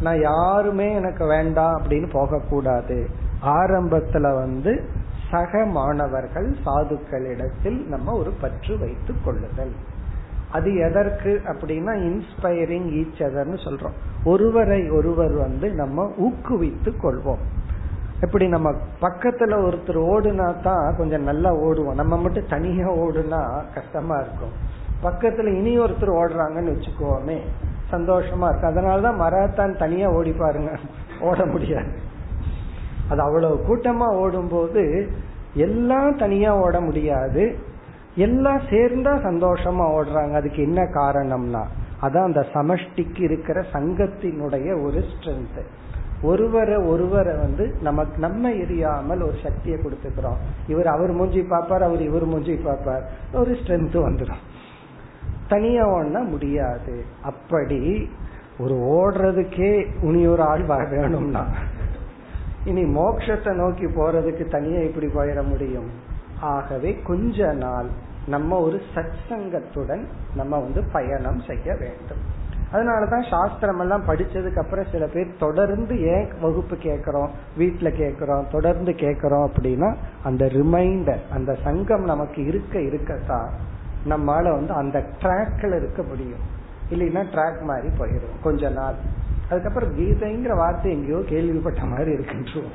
நான் 0.00 0.20
யாருமே 0.20 0.94
எனக்கு 0.94 1.26
வேண்டாம் 1.26 1.82
அப்படின்னு 1.82 2.10
போகக்கூடாது. 2.10 3.08
ஆரம்பத்துல 3.42 4.20
வந்து 4.20 4.84
சக 5.30 5.64
மாணவர்கள் 5.64 6.54
சாதுக்களிடத்தில் 6.64 7.86
நம்ம 7.86 8.12
ஒரு 8.12 8.30
பற்று 8.40 8.78
வைத்துக் 8.78 9.24
கொள்ளுதல். 9.24 9.72
அது 10.52 10.76
எதற்கு 10.76 11.40
அப்படின்னா 11.44 11.94
இன்ஸ்பைரிங் 12.08 12.88
ஈச் 12.90 13.22
அதர்னு 13.22 13.58
சொல்றோம். 13.64 13.96
ஒருவரை 14.24 14.90
ஒருவர் 14.90 15.32
வந்து 15.32 15.70
நம்ம 15.70 16.12
ஊக்குவித்து 16.20 16.92
கொள்வோம். 17.02 17.42
இப்படி 18.22 18.48
நம்ம 18.48 18.70
பக்கத்துல 19.00 19.54
ஒருத்தர் 19.62 20.00
ஓடுனா 20.12 20.62
தான் 20.62 20.96
கொஞ்சம் 20.96 21.22
நல்லா 21.22 21.54
ஓடுவோம். 21.54 21.94
நம்ம 21.94 22.16
மட்டும் 22.16 22.48
தனியா 22.48 22.86
ஓடுனா 22.86 23.64
கஷ்டமா 23.74 24.16
இருக்கும். 24.16 24.54
பக்கத்துல 25.02 25.54
இனி 25.54 25.78
ஒருத்தர் 25.78 26.14
ஓடுறாங்கன்னு 26.20 26.74
வச்சுக்கோமே 26.74 27.40
சந்தோஷமா 27.90 28.48
இருக்கு 28.48 28.66
அதனாலதான் 28.66 29.20
மராத்தான் 29.20 29.78
தனியா 29.78 30.08
ஓடி 30.08 30.32
பாருங்க 30.32 30.76
ஓட 31.20 31.46
முடியாது. 31.46 32.06
அது 33.08 33.20
அவ்வளவு 33.20 33.56
கூட்டமா 33.68 34.08
ஓடும் 34.16 34.48
போது 34.48 34.84
எல்லாம் 35.54 36.16
தனியா 36.16 36.50
ஓட 36.60 36.80
முடியாது. 36.80 37.44
எல்லாம் 38.14 38.60
சேர்ந்தா 38.70 39.12
சந்தோஷமா 39.26 39.84
ஓடுறாங்க. 39.96 40.32
அதுக்கு 40.32 40.62
என்ன 40.62 40.82
காரணம்னா 40.82 41.62
அதான் 42.02 42.28
அந்த 42.30 42.42
சமஷ்டிக்கு 42.52 43.20
இருக்கிற 43.20 43.58
சங்கத்தினுடைய 43.72 44.68
ஒரு 44.84 45.00
ஸ்ட்ரென்த் 45.10 45.60
ஒருவரை 46.22 46.76
ஒருவரை 46.76 47.36
வந்து 47.36 47.64
நமக்கு 47.80 48.16
நம்ம 48.18 48.50
எரியாமல் 48.50 49.22
ஒரு 49.22 49.36
சக்தியை 49.42 49.78
கொடுத்துக்கிறோம். 49.78 50.38
இவர் 50.68 50.86
அவர் 50.86 51.12
மூஞ்சி 51.12 51.42
பார்ப்பார் 51.42 51.82
அவர் 51.82 52.02
இவர் 52.02 52.24
மூஞ்சி 52.24 52.54
பார்ப்பார். 52.54 53.04
ஒரு 53.32 53.50
ஸ்ட்ரென்த் 53.50 53.98
வந்துடும் 54.06 54.42
தனியா 55.48 55.84
ஓடனா 55.88 56.22
முடியாது. 56.28 57.04
அப்படி 57.22 58.10
ஒரு 58.58 58.74
ஓடுறதுக்கே 58.74 59.72
உனி 60.02 60.26
ஒரு 60.26 60.42
ஆள் 60.42 60.64
வேணும்னா 60.90 61.44
இனி 62.68 62.82
மோட்சத்தை 62.82 63.52
நோக்கி 63.52 63.84
போறதுக்கு 63.84 64.50
தனியா 64.50 64.80
இப்படி 64.80 65.06
போயிட 65.06 65.42
முடியும்? 65.42 65.90
ஆகவே 66.40 66.90
கொஞ்ச 67.04 67.52
நாள் 67.52 67.88
நம்ம 68.26 68.60
ஒரு 68.60 68.80
சத் 68.94 69.16
சங்கத்துடன் 69.28 70.04
நம்ம 70.34 70.58
வந்து 70.58 70.84
பயணம் 70.92 71.40
செய்ய 71.40 71.74
வேண்டும். 71.74 72.22
அதனாலதான் 72.72 73.28
சாஸ்திரம் 73.30 73.80
எல்லாம் 73.80 74.04
படிச்சதுக்கு 74.06 74.58
அப்புறம் 74.58 74.90
சில 74.92 75.06
பேர் 75.06 75.38
தொடர்ந்து 75.38 75.94
ஏன் 76.00 76.28
வகுப்பு 76.40 76.76
கேட்கிறோம் 76.76 77.30
வீட்டுல 77.58 77.90
கேட்கிறோம் 77.96 78.46
தொடர்ந்து 78.50 78.92
கேட்கிறோம் 78.94 79.50
அப்படின்னா 79.50 79.94
அந்த 80.24 80.46
ரிமைண்டர் 80.46 81.22
அந்த 81.30 81.56
சங்கம் 81.64 82.04
நமக்கு 82.04 82.44
இருக்க 82.44 82.80
இருக்கத்தான் 82.80 83.50
நம்மால 84.04 84.50
வந்து 84.50 84.72
அந்த 84.72 84.98
ட்ராக்ல 85.22 85.76
இருக்க 85.76 86.02
முடியும். 86.02 86.44
இல்லைன்னா 86.90 87.26
ட்ராக் 87.26 87.62
மாதிரி 87.62 87.88
போயிடும் 87.98 88.42
கொஞ்ச 88.42 88.68
நாள். 88.70 88.94
அதுக்கப்புறம் 89.48 89.92
கீதைங்கிற 89.98 90.54
வார்த்தை 90.62 90.88
எங்கேயோ 90.96 91.20
கேள்விப்பட்ட 91.32 91.82
மாதிரி 91.92 92.10
இருக்குன்றோம் 92.16 92.70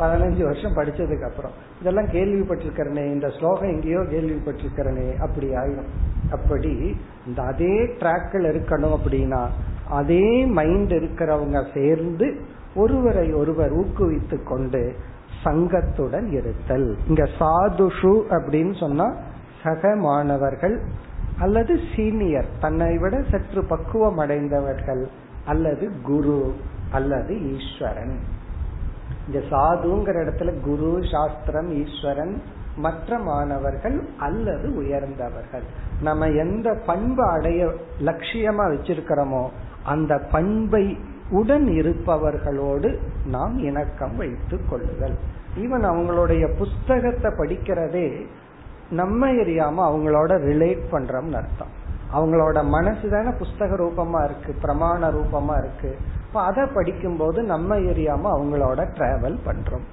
பதினஞ்சு 0.00 0.42
வருஷம் 0.42 0.76
படிச்சதுக்கு 0.76 1.26
அப்புறம் 1.28 1.56
இதெல்லாம் 1.80 2.08
கேள்விப்பட்டிருக்கிறனே 2.12 3.04
இந்த 3.14 3.28
ஸ்லோகம் 3.38 3.72
எங்கேயோ 3.74 4.00
கேள்விப்பட்டிருக்கிறனே 4.12 5.08
அப்படி 5.18 5.48
ஆயிடும். 5.60 5.90
அப்படி 6.30 6.72
இந்த 7.26 7.40
அதே 7.42 7.74
ட்ராக்கில் 8.00 8.48
இருக்கணும் 8.52 8.94
அப்படின்னா 8.98 9.42
அதே 9.98 10.26
மைண்ட் 10.58 10.92
இருக்கிறவங்க 11.00 11.60
சேர்ந்து 11.74 12.26
ஒருவரை 12.74 13.26
ஒருவர் 13.32 13.72
ஊக்குவித்து 13.72 14.36
கொண்டு 14.42 14.82
சங்கத்துடன் 15.44 16.28
இருத்தல். 16.38 16.88
இங்க 17.08 17.24
சாதுஷு 17.38 18.14
அப்படின்னு 18.36 18.74
சொன்னா 18.84 19.06
சக 19.62 19.94
மாணவர்கள் 20.08 20.76
அல்லது 21.38 21.72
சீனியர் 21.94 22.48
தன்னை 22.60 22.92
விட 22.98 23.16
சற்று 23.30 23.62
பக்குவம் 23.64 24.18
அடைந்தவர்கள். 24.18 25.02
அல்லது 25.46 25.92
குரு 26.02 26.54
அல்லது 26.90 27.56
ஈஸ்வரன். 27.56 28.18
இந்த 29.26 29.38
சாதுங்கிற 29.50 30.16
இடத்துல 30.24 30.60
குரு 30.60 31.00
சாஸ்திரம் 31.12 31.86
ஈஸ்வரன் 31.86 32.42
மற்ற 32.76 33.18
மாணவர்கள் 33.18 34.08
அல்லது 34.18 34.74
உயர்ந்தவர்கள். 34.74 35.62
நம்ம 36.02 36.28
எந்த 36.28 36.74
பண்பு 36.86 37.24
அடைய 37.24 37.66
லட்சியமா 38.00 38.64
வச்சிருக்கிறோமோ 38.72 39.48
அந்த 39.84 40.18
பண்பை 40.18 40.98
உடன் 41.30 41.66
இருப்பவர்களோடு 41.66 42.98
நாம் 43.26 43.58
இணக்கம் 43.58 44.16
வைத்துக் 44.16 44.70
கொள்ளுதல். 44.70 45.14
ஈவன் 45.56 45.84
அவங்களுடைய 45.84 46.56
புஸ்தகத்தை 46.56 47.30
படிக்கிறதே 47.30 48.26
நம்ம 48.90 49.26
எரியாம 49.26 49.76
அவங்களோட 49.76 50.32
ரிலேட் 50.32 50.82
பண்றோம்னு 50.90 51.32
அர்த்தம். 51.32 51.78
அவங்களோட 52.12 52.64
மனசு 52.64 53.08
தானே 53.10 53.28
புஸ்தக 53.28 53.72
ரூபமா 53.82 54.24
இருக்கு 54.24 54.54
பிரமாண 54.62 55.10
ரூபமா 55.10 55.58
இருக்கு. 55.58 55.96
இப்ப 56.26 56.42
அதை 56.42 56.66
படிக்கும்போது 56.74 57.42
நம்ம 57.42 57.76
எரியாம 57.76 58.30
அவங்களோட 58.36 58.80
டிராவல் 58.96 59.38
பண்றோம். 59.46 59.84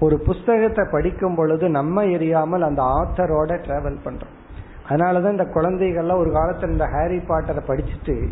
ஒரு 0.00 0.18
புஸ்தகத்தை 0.18 0.86
படிக்கும் 0.90 1.34
பொழுது 1.34 1.68
நம்ம 1.68 2.04
எரியாமல் 2.04 2.60
அந்த 2.60 2.82
ஆத்தரோட 2.82 3.50
டிராவல் 3.66 3.98
பண்றோம். 4.04 4.36
அதனாலதான் 4.88 5.30
இந்த 5.30 5.44
குழந்தைகள்லாம் 5.44 6.18
ஒரு 6.18 6.30
காலத்துல 6.30 6.70
இந்த 6.70 6.86
ஹாரி 6.86 7.18
பாட்டரை 7.18 7.62
படிச்சுட்டு 7.66 8.28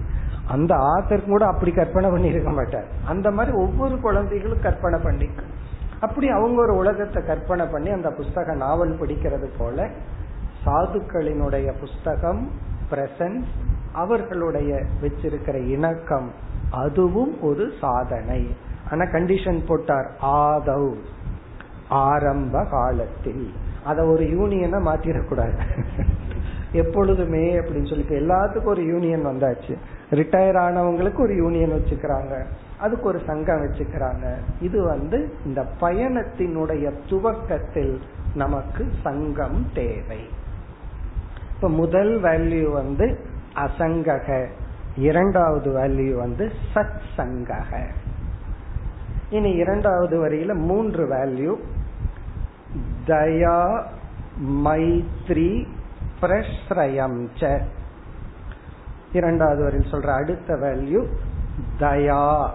அந்த 0.47 0.75
ஆத்தர் 0.75 1.26
கூட 1.26 1.47
அப்படி 1.47 1.73
கற்பனை 1.73 2.11
பண்ணியிருக்க 2.11 2.54
மாட்டார். 2.54 2.87
அந்த 3.07 3.30
மாதிரி 3.30 3.57
ஒவ்வொரு 3.57 4.00
குழந்தைகளும் 4.00 4.61
கற்பனை 4.61 5.00
பண்ணி 5.02 5.28
அப்படி 6.00 6.28
அவங்க 6.28 6.62
ஒரு 6.62 6.75
உலகத்தை 6.75 7.23
கற்பனை 7.23 7.66
பண்ணி 7.66 7.90
அந்த 7.90 8.09
புஸ்தக 8.09 8.57
நாவல் 8.57 8.99
படிக்கிறது 9.00 9.49
போல 9.59 9.88
சாதுக்களினுடைய 10.66 11.73
புஸ்தகம் 11.80 12.50
பிரசன்ஸ் 12.90 13.47
அவர்களுடைய 13.92 14.83
வச்சிருக்கிற 15.02 15.66
இணக்கம் 15.66 16.30
அதுவும் 16.71 17.42
ஒரு 17.42 17.73
சாதனை. 17.80 18.57
ஆனா 18.90 19.04
கண்டிஷன் 19.04 19.66
போட்டார் 19.66 20.11
ஆதவ் 20.23 20.95
ஆரம்ப 21.88 22.64
காலத்தில். 22.64 23.52
அத 23.85 24.04
ஒரு 24.04 24.25
யூனியனை 24.25 24.78
மாத்திடக்கூடாது. 24.80 25.59
எப்பொழுதுமே 26.73 27.59
அப்படின்னு 27.59 27.88
சொல்லி 27.88 28.04
எல்லாத்துக்கும் 28.04 28.64
ஒரு 28.64 28.85
யூனியன் 28.85 29.26
வந்தாச்சு. 29.26 29.76
ரிட்டையர் 30.11 30.57
ஆனவங்களுக்கு 30.57 31.21
ஒரு 31.21 31.37
யூனியன் 31.37 31.73
வச்சுக்கிறாங்க. 31.73 32.45
அதுக்கு 32.78 33.07
ஒரு 33.07 33.21
சங்கம் 33.26 33.62
வச்சுக்கிறாங்க. 33.62 34.37
இது 34.61 34.83
வந்து 34.83 35.35
இந்த 35.45 35.66
பயணத்தினுடைய 35.80 36.92
துவக்கத்தில் 37.09 38.00
நமக்கு 38.35 38.88
சங்கம் 39.02 39.66
தேவை. 39.75 40.28
இப்ப 41.59 41.71
முதல் 41.71 42.23
வேல்யூ 42.23 42.73
வந்து 42.73 43.19
அசங்கக. 43.55 44.49
இரண்டாவது 44.97 45.71
வேல்யூ 45.71 46.15
வந்து 46.15 46.53
சத் 46.75 47.00
சங்கக 47.17 47.87
இனி 49.31 49.50
இரண்டாவது 49.50 50.29
வரியில 50.29 50.55
மூன்று 50.55 51.07
வேல்யூ 51.07 51.57
தயா 53.07 53.83
மைத்ரி 54.65 55.67
பிரஸ்ரயம் 56.23 57.61
இரண்டாவது 59.12 59.62
வரையில் 59.62 59.93
சொல்ற 59.93 60.15
அடுத்த 60.15 60.55
வேல்யூ 60.55 61.05
தயா. 61.81 62.50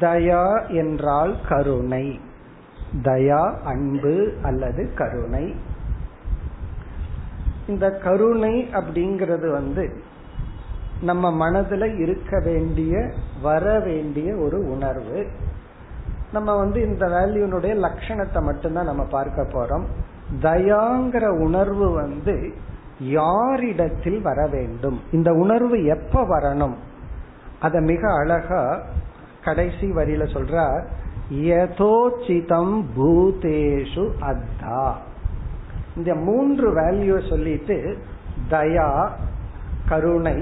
தயா 0.00 0.68
என்றால் 0.68 1.36
கருணை. 1.48 2.20
தயா 3.02 3.54
அன்பு 3.64 4.32
அல்லது 4.42 4.94
கருணை. 4.94 5.54
இந்த 7.68 7.90
கருணை 7.90 8.68
அப்படிங்கிறது 8.72 9.50
வந்து 9.50 10.00
நம்ம 11.00 11.48
மனதுல 11.48 11.98
இருக்க 11.98 12.40
வேண்டிய 12.44 13.10
வர 13.42 13.80
வேண்டிய 13.80 14.36
ஒரு 14.36 14.70
உணர்வு. 14.70 15.26
நம்ம 16.32 16.56
வந்து 16.56 16.82
இந்த 16.82 17.06
வேல்யூனுடைய 17.06 17.88
லட்சணத்தை 17.88 18.42
மட்டும்தான் 18.42 18.84
நம்ம 18.84 19.04
பார்க்க 19.04 19.42
போறோம். 19.42 19.84
தயாங்கிற 20.40 21.26
உணர்வு 21.26 21.90
வந்து 21.90 22.52
யாரிடத்தில் 22.98 24.20
வர 24.20 24.46
வேண்டும்? 24.46 25.00
இந்த 25.12 25.32
உணர்வு 25.32 25.84
எப்ப 25.84 26.22
வரணும்? 26.22 26.74
அத 27.60 27.80
மிக 27.80 28.12
அழகா 28.12 28.82
கடைசி 29.44 29.90
வரியில 29.90 30.24
சொல்றார். 30.34 30.84
யதோச்சிதம் 31.32 32.84
பூதேஷு 32.96 34.10
அத்தா. 34.20 34.92
இந்த 35.96 36.14
மூன்று 36.14 36.66
வேல்யூ 36.74 37.28
சொல்லிட்டு 37.28 37.76
தயா 38.50 38.88
கருணை 39.88 40.38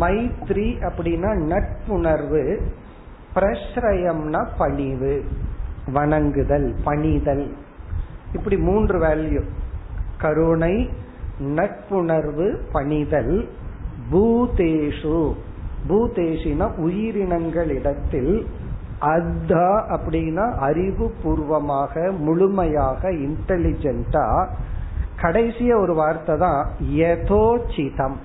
மைத்ரி 0.00 0.68
அப்படின்னா 0.88 1.30
நட்புணர்வு 1.52 2.42
பிரஸ்ரயம்னா 3.34 4.40
பணிவு 4.58 5.12
வணங்குதல் 5.92 6.74
பணிதல். 6.84 7.46
இப்படி 8.32 8.56
மூன்று 8.68 8.96
வேல்யூ 8.98 9.42
கருணை 10.18 10.74
நட்புணர்வு 11.58 12.46
பணிதல் 12.72 13.34
பூதேஷு. 14.12 15.20
பூதேஷினா 15.88 16.66
உயிரினங்களிடத்தில் 16.86 18.32
அத்தா 19.00 19.68
அப்படின்னா 19.94 20.46
அறிவு 20.58 21.06
பூர்வமாக 21.22 22.12
முழுமையாக 22.18 23.10
இன்டெலிஜென்டா 23.26 24.26
கடைசிய 25.22 25.80
ஒரு 25.80 25.94
வார்த்தை 25.94 26.38
தான் 26.38 26.70
யதோச்சிதம். 26.82 28.16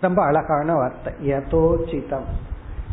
ரொம்ப 0.00 0.22
அழகான 0.24 0.74
வார்த்தை. 0.74 1.12
யதோச்சிதம். 1.22 2.28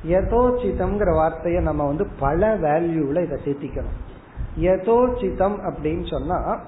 யதோச்சிதம்ங்கிற 0.07 1.13
வார்த்தையை 1.13 1.63
நம்ம 1.63 1.85
வந்து 1.85 2.07
பல 2.19 2.57
வேல்யூல 2.57 3.23
இதை 3.23 3.37
சேர்த்திக்கணும். 3.45 3.95
யதோச்சிதம் 4.59 5.57
அப்படின்னு 5.69 6.09
சொன்னா 6.09 6.59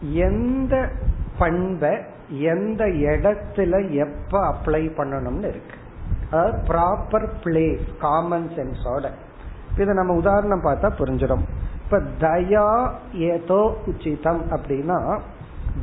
எந்த 0.00 0.88
பண்பை 1.38 1.98
எந்த 2.28 2.84
இடத்துல 2.84 3.90
எப்ப 3.90 4.52
அப்ளை 4.52 4.82
பண்ணணும்னு 4.98 5.48
இருக்கு. 5.48 5.76
அதாவது 6.30 6.58
ப்ராப்பர் 6.68 7.28
பிளேஸ் 7.44 7.86
காமன் 8.00 8.50
சென்ஸோட 8.56 9.10
இதை 9.78 9.94
நம்ம 9.94 10.14
உதாரணம் 10.14 10.64
பார்த்தா 10.64 10.90
புரிஞ்சிடும். 10.98 11.44
இப்ப 11.92 12.04
தயா 12.20 12.90
ஏதோ 13.12 13.74
உச்சிதம் 13.86 14.40
அப்படின்னா 14.50 15.18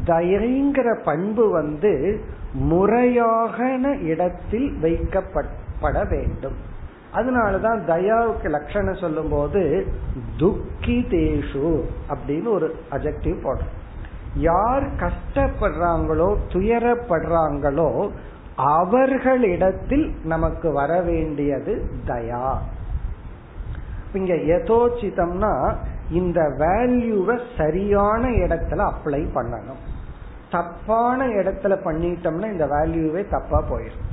தயங்கிற 0.06 1.04
பண்பு 1.04 1.50
வந்து 1.50 2.22
முறையாக 2.54 3.58
இடத்தில் 4.02 4.78
வைக்கப்பட 4.82 6.08
வேண்டும். 6.10 6.56
அதனாலதான் 7.14 7.82
தயாவுக்கு 7.88 8.50
லட்சணம் 8.50 8.96
சொல்லும் 8.96 9.30
போது 9.30 9.88
துக்கி 10.38 11.06
தேஷு 11.10 11.82
அப்படின்னு 12.10 12.48
ஒரு 12.48 12.76
அஜெக்டிவ் 12.92 13.38
போடுறோம். 13.44 13.76
யார் 14.36 14.88
கஷ்டப்படுறாங்களோ 14.96 16.36
துயரப்படுறாங்களோ 16.50 18.10
அவர்களிடத்தில் 18.56 20.16
நமக்கு 20.24 20.74
வர 20.74 21.02
வேண்டியது 21.02 21.86
தயா. 22.08 22.58
இங்க 24.14 24.34
எதோச்சிதம்னா 24.34 25.76
இந்த 26.10 26.42
வேல்யூவை 26.42 27.40
சரியான 27.58 28.28
இடத்துல 28.28 28.92
அப்ளை 28.92 29.28
பண்ணணும். 29.36 29.82
தப்பான 30.50 31.28
இடத்துல 31.28 31.74
பண்ணிட்டோம்னா 31.86 32.52
இந்த 32.52 32.66
வேல்யூவே 32.66 33.28
தப்பா 33.30 33.64
போயிடும். 33.72 34.08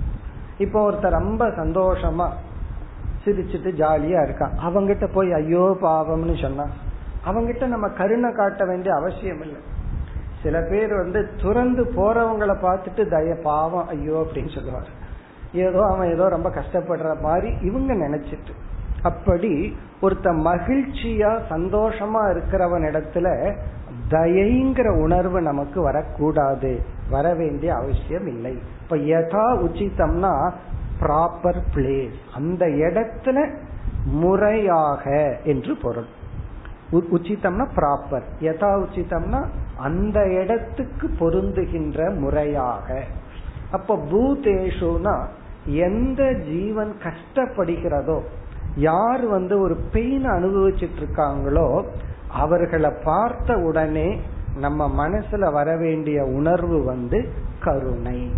இப்போ 0.59 0.90
ஒருத்தர் 0.90 1.18
ரொம்ப 1.20 1.48
சந்தோஷமா 1.48 2.28
சிரிச்சுட்டு 3.24 3.70
ஜாலியா 3.72 4.20
இருக்கான். 4.26 4.54
அவங்கிட்ட 4.64 5.06
போய் 5.12 5.32
ஐயோ 5.32 5.76
பாவம்னு 5.82 6.42
சொன்னா. 6.42 6.66
அவங்கிட்ட 7.26 7.66
நம்ம 7.66 7.88
கருணை 7.88 8.32
காட்ட 8.32 8.64
வேண்டிய 8.64 8.94
அவசியம் 8.94 9.40
இல்லை. 9.40 9.61
சில 10.42 10.61
பேர் 10.61 10.94
வந்து 10.94 11.28
துறந்து 11.42 11.85
போறவங்களை 11.85 12.54
பார்த்துட்டு 12.62 13.04
தய 13.14 13.42
பாவம் 13.42 13.88
ஐயோ 13.88 14.26
அப்படின்னு 14.26 14.54
சொல்லுவார். 14.54 14.88
ஏதோ 15.52 15.87
அவன் 15.87 16.12
ஏதோ 16.12 16.28
ரொம்ப 16.28 16.48
கஷ்டப்படுற 16.48 17.20
மாதிரி 17.20 17.54
இவங்க 17.61 17.94
நினைச்சிட்டு. 17.94 18.54
அப்படி 19.10 19.52
ஒருத்த 20.02 20.28
மகிழ்ச்சியா 20.48 21.30
சந்தோஷமா 21.52 22.22
இருக்கிறவன் 22.32 22.84
இடத்துல 22.90 23.28
தயங்கிற 24.10 24.88
உணர்வு 25.04 25.38
நமக்கு 25.40 25.78
வரக்கூடாது. 25.82 26.72
வர 27.10 27.26
வேண்டிய 27.34 27.70
அவசியம் 27.80 28.28
இல்லை. 28.34 28.54
இப்ப 28.80 28.96
யதா 29.12 29.46
உச்சிதம்னா 29.66 30.32
ப்ராப்பர் 31.00 31.60
பிளேஸ் 31.74 32.18
அந்த 32.34 32.64
இடத்துல 32.84 33.38
முறையாக 34.20 35.04
என்று 35.52 35.72
பொருள். 35.82 36.10
உச்சிதம்னா 36.92 37.66
ப்ராப்பர் 37.78 38.26
யதா 38.40 38.70
உச்சிதம்னா 38.84 39.40
அந்த 39.86 40.18
இடத்துக்கு 40.40 41.06
பொருந்துகின்ற 41.20 42.08
முறையாக. 42.22 42.88
அப்ப 43.70 43.98
பூதேஷுனா 44.10 45.14
எந்த 45.86 46.22
ஜீவன் 46.48 46.92
கஷ்டப்படுகிறதோ 47.04 48.18
யார் 48.76 49.26
வந்து 49.26 49.60
ஒரு 49.60 49.76
பெயின் 49.92 50.24
அனுபவிச்சுட்டு 50.24 50.98
இருக்காங்களோ 51.00 51.86
அவர்களை 52.28 52.92
பார்த்த 53.04 53.58
உடனே 53.58 54.20
நம்ம 54.58 55.08
மனசுல 55.08 55.52
வர 55.52 55.76
வேண்டிய 55.76 56.24
உணர்வு 56.24 56.84
வந்து 56.84 57.32
கருணை. 57.60 58.30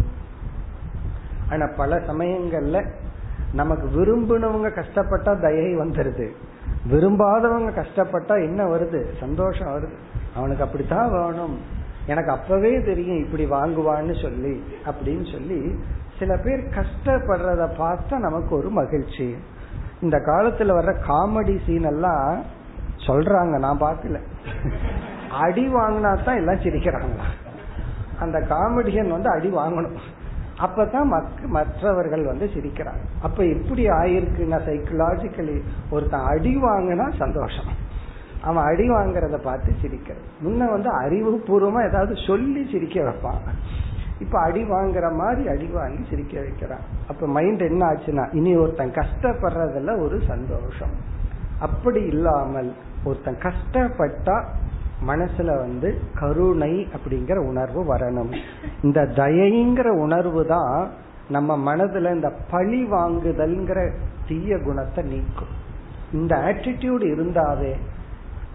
ஆனா 1.50 1.66
பல 1.76 1.96
சமயங்கள்ல 1.96 2.90
நமக்கு 3.52 3.88
விரும்பினவங்க 3.88 4.84
கஷ்டப்பட்டா 4.84 5.40
தயை 5.40 5.76
வந்துருது. 5.76 6.30
விரும்பாதவங்க 6.90 7.84
கஷ்டப்பட்டா 7.84 8.42
என்ன 8.42 8.64
வருது? 8.64 9.04
சந்தோஷம் 9.20 9.68
வருது. 9.68 9.92
அவனுக்கு 10.34 10.64
அப்படித்தான் 10.64 11.10
வேணும். 11.10 11.58
எனக்கு 12.06 12.30
அப்பவே 12.30 12.82
தெரியும் 12.82 13.18
இப்படி 13.18 13.44
வாங்குவான்னு 13.44 14.22
சொல்லி 14.22 14.62
அப்படின்னு 14.86 15.32
சொல்லி 15.32 15.78
சில 16.18 16.36
பேர் 16.36 16.68
கஷ்டப்படுறத 16.68 17.68
பார்த்தா 17.78 18.18
நமக்கு 18.18 18.56
ஒரு 18.56 18.70
மகிழ்ச்சி. 18.70 19.36
இந்த 20.00 20.16
காலத்துல 20.26 20.74
வர்ற 20.78 20.92
காமெடி 21.08 21.56
சீன் 21.66 21.88
எல்லாம் 21.92 22.44
சொல்றாங்க 23.06 23.54
நான் 23.58 23.80
பார்க்கல. 23.80 24.18
அடி 25.44 25.64
வாங்கினா 25.74 26.10
தான் 26.24 26.40
எல்லாம் 26.40 26.62
சிரிக்கிறாங்களா? 26.64 27.26
அந்த 28.20 28.38
காமெடியன் 28.52 29.10
வந்து 29.16 29.30
அடி 29.30 29.50
வாங்கணும். 29.50 29.98
அப்பதான் 30.66 31.08
மற்றவர்கள் 31.56 32.24
வந்து 32.24 32.46
சிரிக்கிறாங்க. 32.54 33.02
அப்ப 33.22 33.44
எப்படி 33.46 33.82
ஆயிருக்குன்னா 33.88 34.58
சைக்கலாஜிக்கலி 34.68 35.56
ஒருத்தன் 35.90 36.26
அடி 36.32 36.54
வாங்கினா 36.56 37.06
சந்தோஷம். 37.18 37.70
அவன் 38.42 38.64
அடி 38.64 38.86
வாங்குறத 38.90 39.36
பார்த்து 39.42 39.70
சிரிக்கிறது 39.82 40.26
முன்ன 40.44 40.70
வந்து 40.70 40.90
அறிவுபூர்வமா 41.02 41.80
ஏதாவது 41.88 42.14
சொல்லி 42.26 42.62
சிரிக்க 42.72 43.00
வைப்பான். 43.00 43.44
இப்ப 44.20 44.40
அடி 44.40 44.62
வாங்குற 44.62 45.14
மாதிரி 45.14 45.48
அடி 45.48 45.66
வாங்கி 45.66 46.02
சிரிக்க 46.10 46.40
வைக்கிறான். 46.40 46.84
அப்ப 47.08 47.26
மைண்ட் 47.26 47.60
என்ன 47.60 47.86
ஆச்சுன்னா 47.86 48.34
இனி 48.34 48.56
ஒருத்தன் 48.56 48.90
கஷ்டப்படுறதுல 48.90 50.02
ஒரு 50.04 50.20
சந்தோஷம். 50.26 50.94
அப்படி 51.58 52.00
இல்லாமல் 52.02 52.74
ஒருத்தன் 53.04 53.38
கஷ்டப்பட்டா 53.42 54.44
மனசுல 55.06 55.50
வந்து 55.58 56.00
கருணை 56.14 56.88
அப்படிங்கிற 56.96 57.36
உணர்வு 57.36 57.94
வரணும். 57.94 58.32
இந்த 58.82 59.00
தயைங்கிற 59.02 59.88
உணர்வு 59.88 60.46
தான் 60.46 60.90
நம்ம 61.28 61.74
மனதுல 61.74 62.12
இந்த 62.14 62.32
பழி 62.50 62.84
வாங்குதல்ங்கிற 62.84 63.80
தீய 64.28 64.58
குணத்தை 64.58 65.04
நீக்கும். 65.04 65.52
இந்த 66.12 66.36
ஆட்டிடியூட் 66.36 67.04
இருந்தாவே 67.14 67.72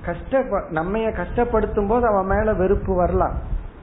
கஷ்ட 0.05 0.43
நம்ம 0.69 0.99
கஷ்டப்படுத்தும் 0.99 1.87
போது 1.87 2.05
அவன் 2.07 2.25
மேல 2.25 2.53
வெறுப்பு 2.53 2.95
வரலாம். 2.95 3.35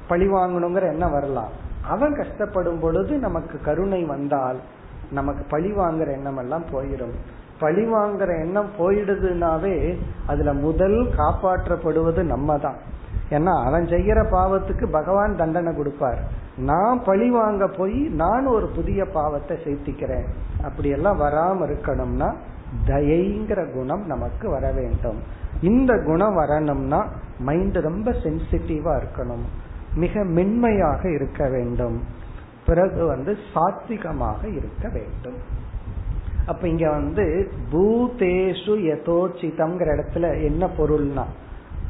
பழி 0.09 0.29
வாங்கணுங்கிற 0.29 0.87
எண்ணம் 0.93 1.13
வரலாம். 1.13 1.53
அவன் 1.89 2.15
கஷ்டப்படும் 2.15 2.81
பொழுது 2.81 3.19
நமக்கு 3.19 3.61
கருணை 3.61 4.05
வந்தால் 4.05 4.59
நமக்கு 5.11 5.45
பழி 5.49 5.73
வாங்குற 5.73 6.13
எண்ணம் 6.13 6.37
எல்லாம் 6.37 6.65
போயிடும். 6.73 7.15
பழி 7.59 7.85
வாங்குற 7.85 8.41
எண்ணம் 8.41 8.69
போயிடுதுனாவே 8.79 9.99
அதுல 10.27 10.53
முதல் 10.53 11.09
காப்பாற்றப்படுவது 11.17 12.23
நம்ம 12.23 12.59
தான் 12.59 12.77
ஏன்னா 13.31 13.65
அவன் 13.65 13.85
செய்யற 13.85 14.19
பாவத்துக்கு 14.31 14.87
பகவான் 14.91 15.37
தண்டனை 15.37 15.77
கொடுப்பார். 15.77 16.21
நான் 16.57 17.03
பழி 17.05 17.31
வாங்க 17.31 17.67
போய் 17.67 18.01
நான் 18.01 18.47
ஒரு 18.47 18.67
புதிய 18.69 19.05
பாவத்தை 19.05 19.57
சேர்த்திக்கிறேன். 19.65 20.25
அப்படி 20.63 20.89
எல்லாம் 20.89 21.21
வராம 21.21 21.67
இருக்கணும்னா 21.69 22.35
தயைங்கிற 22.87 23.73
குணம் 23.73 24.07
நமக்கு 24.07 24.51
வர 24.51 24.73
வேண்டும். 24.73 25.17
இந்த 25.61 26.03
குணம் 26.07 26.35
வரணும்னா 26.35 27.07
மைண்ட் 27.39 27.77
ரொம்ப 27.77 28.11
சென்சிட்டிவா 28.11 29.03
இருக்கணும். 29.03 29.47
மிக 29.95 30.25
மென்மையாக 30.25 31.11
இருக்க 31.11 31.49
வேண்டும். 31.49 32.03
பிறகு 32.67 33.07
வந்து 33.07 33.37
சாத்விகமாக 33.55 34.57
இருக்க 34.57 34.89
வேண்டும். 34.89 35.37
அப்ப 36.47 36.69
இங்க 36.69 36.91
வந்து 36.91 37.51
பூதேஷு 37.73 38.75
யதோச்சிதம்ங்கிற 38.91 39.99
இடத்துல 39.99 40.43
என்ன 40.43 40.69
பொருள்னா 40.79 41.25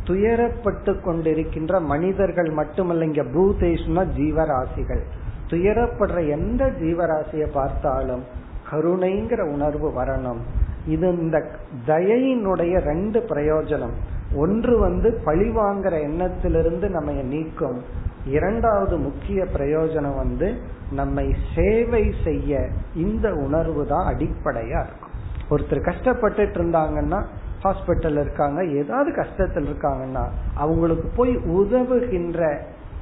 துயரப்பட்டு 0.07 1.01
கொண்டிருக்கின்ற 1.01 1.81
மனிதர்கள் 1.81 2.51
மட்டுமல்ல 2.51 3.05
இங்க 3.05 3.23
பூதேஷ்னா 3.23 4.05
ஜீவராசிகள். 4.05 5.03
துயரப்படுற 5.51 6.29
எந்த 6.29 6.67
ஜீவராசியை 6.67 7.47
பார்த்தாலும் 7.53 8.23
கருணைங்கிற 8.71 9.41
உணர்வு 9.41 9.93
வரணும். 10.03 10.39
இது 10.87 11.19
இந்த 11.19 11.51
தயையினுடைய 11.87 12.81
ரெண்டு 12.81 13.21
பிரயோஜனம். 13.21 13.97
ஒன்று 14.35 14.79
வந்து 14.79 15.21
பழிவாங்கிற 15.25 16.03
எண்ணத்திலிருந்து 16.03 16.89
நம்ம 16.91 17.13
நீக்கும். 17.13 17.83
இரண்டாவது 18.27 18.97
முக்கிய 18.97 19.47
பிரயோஜனம் 19.55 20.17
வந்து 20.17 20.61
நம்மை 20.91 21.35
சேவை 21.55 22.15
செய்ய 22.25 22.69
இந்த 22.95 23.35
உணர்வு 23.35 23.87
தான் 23.87 24.15
அடிப்படையா 24.15 24.87
இருக்கும். 24.87 25.15
ஒருத்தர் 25.51 25.89
கஷ்டப்பட்டுட்டு 25.91 26.59
இருந்தாங்கன்னா 26.59 27.25
ஹாஸ்பிட்டல் 27.63 28.19
இருக்காங்க 28.21 28.65
ஏதாவது 28.65 29.11
கஷ்டத்தில் 29.11 29.69
இருக்காங்கன்னா 29.69 30.25
அவங்களுக்கு 30.55 31.09
போய் 31.17 31.37
உதவுகின்ற 31.37 32.59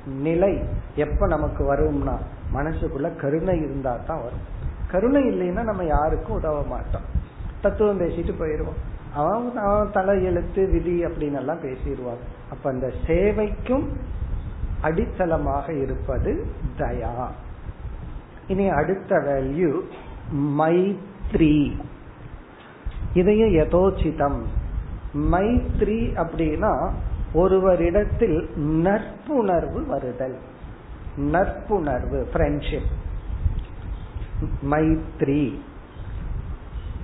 நிலை 0.07 0.63
எப்ப 0.95 1.27
நமக்கு 1.27 1.75
வரும்னா 1.75 2.17
மனசுக்குள்ள 2.55 3.17
கருணை 3.17 3.57
இருந்தா 3.59 3.97
தான் 4.07 4.23
வரும். 4.23 4.45
கருணை 4.91 5.23
இல்லைன்னா 5.25 5.63
நம்ம 5.63 5.85
யாருக்கும் 5.85 6.37
உதவ 6.37 6.63
மாட்டோம். 6.63 7.03
தத்துவம் 7.61 8.01
பேசிட்டு 8.01 8.35
போயிடுவோம் 8.39 8.79
அவன் 9.15 9.57
அவன் 9.57 9.91
தலை 9.93 10.25
எழுத்து 10.25 10.69
விதி 10.69 11.05
அப்படின்னு 11.05 11.37
எல்லாம் 11.37 11.63
பேசிடுவாங்க. 11.63 12.25
அப்ப 12.51 12.71
அந்த 12.71 12.93
சேவைக்கும் 13.07 13.85
அடித்தளமாக 14.83 15.69
இருப்பது 15.69 16.47
தயா. 16.79 17.29
இனி 18.49 18.69
அடுத்த 18.69 19.17
வேல்யூ 19.17 19.81
மைத்ரி. 20.35 21.77
இதையும் 23.15 23.55
யதோச்சிதம். 23.55 24.43
மைத்ரி 25.15 26.25
அப்படின்னா 26.25 26.91
ஒருவரிடத்தில் 27.35 28.57
நட்புணர்வு 28.57 29.87
வருதல். 29.87 30.39
நட்புணர்வு 31.17 32.29
ஃப்ரெண்ட்ஷிப் 32.33 32.91
மைத்ரி. 34.71 35.59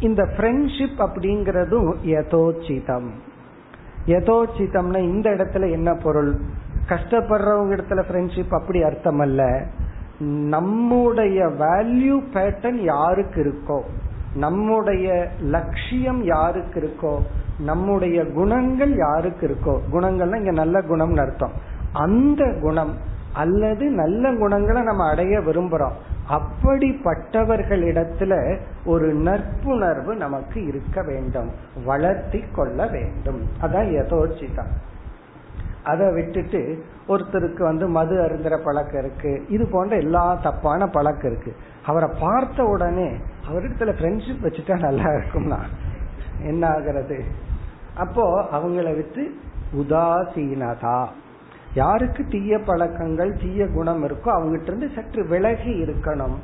இந்த 0.00 0.22
ஃப்ரெண்ட்ஷிப் 0.22 0.98
அப்படிங்கிறதும் 0.98 1.94
யதோச்சிதம். 2.04 3.08
யதோச்சிதம்னா 4.06 4.98
இந்த 4.98 5.30
இடத்துல 5.30 5.70
என்ன 5.70 5.94
பொருள்? 5.94 6.40
கஷ்டப்படுறவங்க 6.88 7.74
இடத்துல 7.74 8.02
ஃப்ரெண்ட்ஷிப் 8.10 8.54
அப்படி 8.54 8.82
அர்த்தம் 8.82 9.18
அல்ல 9.18 9.66
நம்முடைய 10.48 11.44
வேல்யூ 11.44 12.22
பேட்டர்ன் 12.32 12.82
யாருக்கு 12.82 13.40
இருக்கோ 13.42 13.80
நம்முடைய 14.34 15.28
லட்சியம் 15.40 16.22
யாருக்கு 16.22 16.80
இருக்கோ 16.80 17.18
நம்முடைய 17.58 18.24
குணங்கள் 18.24 18.96
யாருக்கு 18.96 19.46
இருக்கோ 19.46 19.78
குணங்கள்னா 19.92 20.36
இங்க 20.36 20.50
நல்ல 20.50 20.80
குணம்னு 20.80 21.20
அர்த்தம். 21.20 21.52
அந்த 21.92 22.58
குணம் 22.60 22.94
அல்லது 23.34 23.90
நல்ல 23.90 24.34
குணங்களை 24.34 24.82
நம்ம 24.82 25.10
அடைய 25.10 25.40
விரும்புறோம். 25.40 25.92
அப்படிப்பட்டவர்களிடத்துல 26.30 28.58
ஒரு 28.84 29.14
நற்புணர்வு 29.14 30.16
நமக்கு 30.16 30.66
இருக்க 30.66 31.02
வேண்டும். 31.02 31.50
வளர்த்தி 31.84 32.44
கொள்ள 32.54 32.86
வேண்டும். 32.86 33.42
அதான் 33.62 33.64
யதோச்சிதம் 33.64 34.68
அதை 35.84 36.12
விட்டுட்டு 36.12 36.84
ஒருத்தருக்கு 37.08 37.62
வந்து 37.62 37.88
மது 37.88 38.16
அருந்துற 38.16 38.64
பழக்கம் 38.64 39.04
இருக்கு. 39.04 39.44
இது 39.48 39.66
போன்ற 39.66 39.96
எல்லா 39.96 40.34
தப்பான 40.34 40.86
பழக்கம் 40.86 41.32
இருக்கு. 41.32 41.56
அவரை 41.86 42.08
பார்த்த 42.20 42.64
உடனே 42.64 43.16
அவரிடத்துல 43.50 43.78
ஃப்ரெண்ட்ஷிப் 43.78 44.42
வச்சுட்டா 44.42 44.78
நல்லா 44.78 45.02
இருக்கும்னா 45.02 45.58
என்ன 46.42 46.68
ஆகிறது? 46.68 47.24
அப்போ 47.96 48.48
அவங்கள 48.52 48.94
விட்டு 48.94 49.34
உதாசீனதா. 49.76 51.06
யாருக்கு 51.74 52.24
தீய 52.30 52.58
பழக்கங்கள் 52.58 53.36
தீய 53.42 53.66
குணம் 53.66 54.04
இருக்கோ 54.04 54.26
அவங்ககிட்ட 54.26 54.66
இருந்து 54.66 54.88
சற்று 54.94 55.26
விலகி 55.26 55.82
இருக்கணும். 55.82 56.36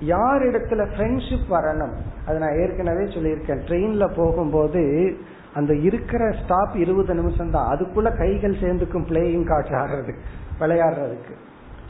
யார் 0.00 0.42
இடத்துல 0.42 0.86
ஃப்ரெண்ட்ஷிப் 0.96 1.48
வரணும்? 1.50 1.92
அது 2.26 2.38
நான் 2.38 2.58
ஏற்கனவே 2.58 3.04
சொல்லியிருக்கேன். 3.04 3.60
ட்ரெயின்ல 3.68 4.14
போகும்போது 4.16 5.16
அந்த 5.54 5.74
இருக்கிற 5.74 6.32
ஸ்டாப் 6.32 6.76
இருபது 6.76 7.14
நிமிஷம் 7.14 7.50
தான் 7.50 7.76
அதுக்குள்ள 7.76 8.18
கைகள் 8.18 8.54
சேர்ந்துக்கும் 8.54 9.06
பிளேயிங் 9.08 9.48
கார்ட்ஸ் 9.48 9.76
ஆடுறதுக்கு 9.82 10.22
விளையாடுறதுக்கு 10.60 11.34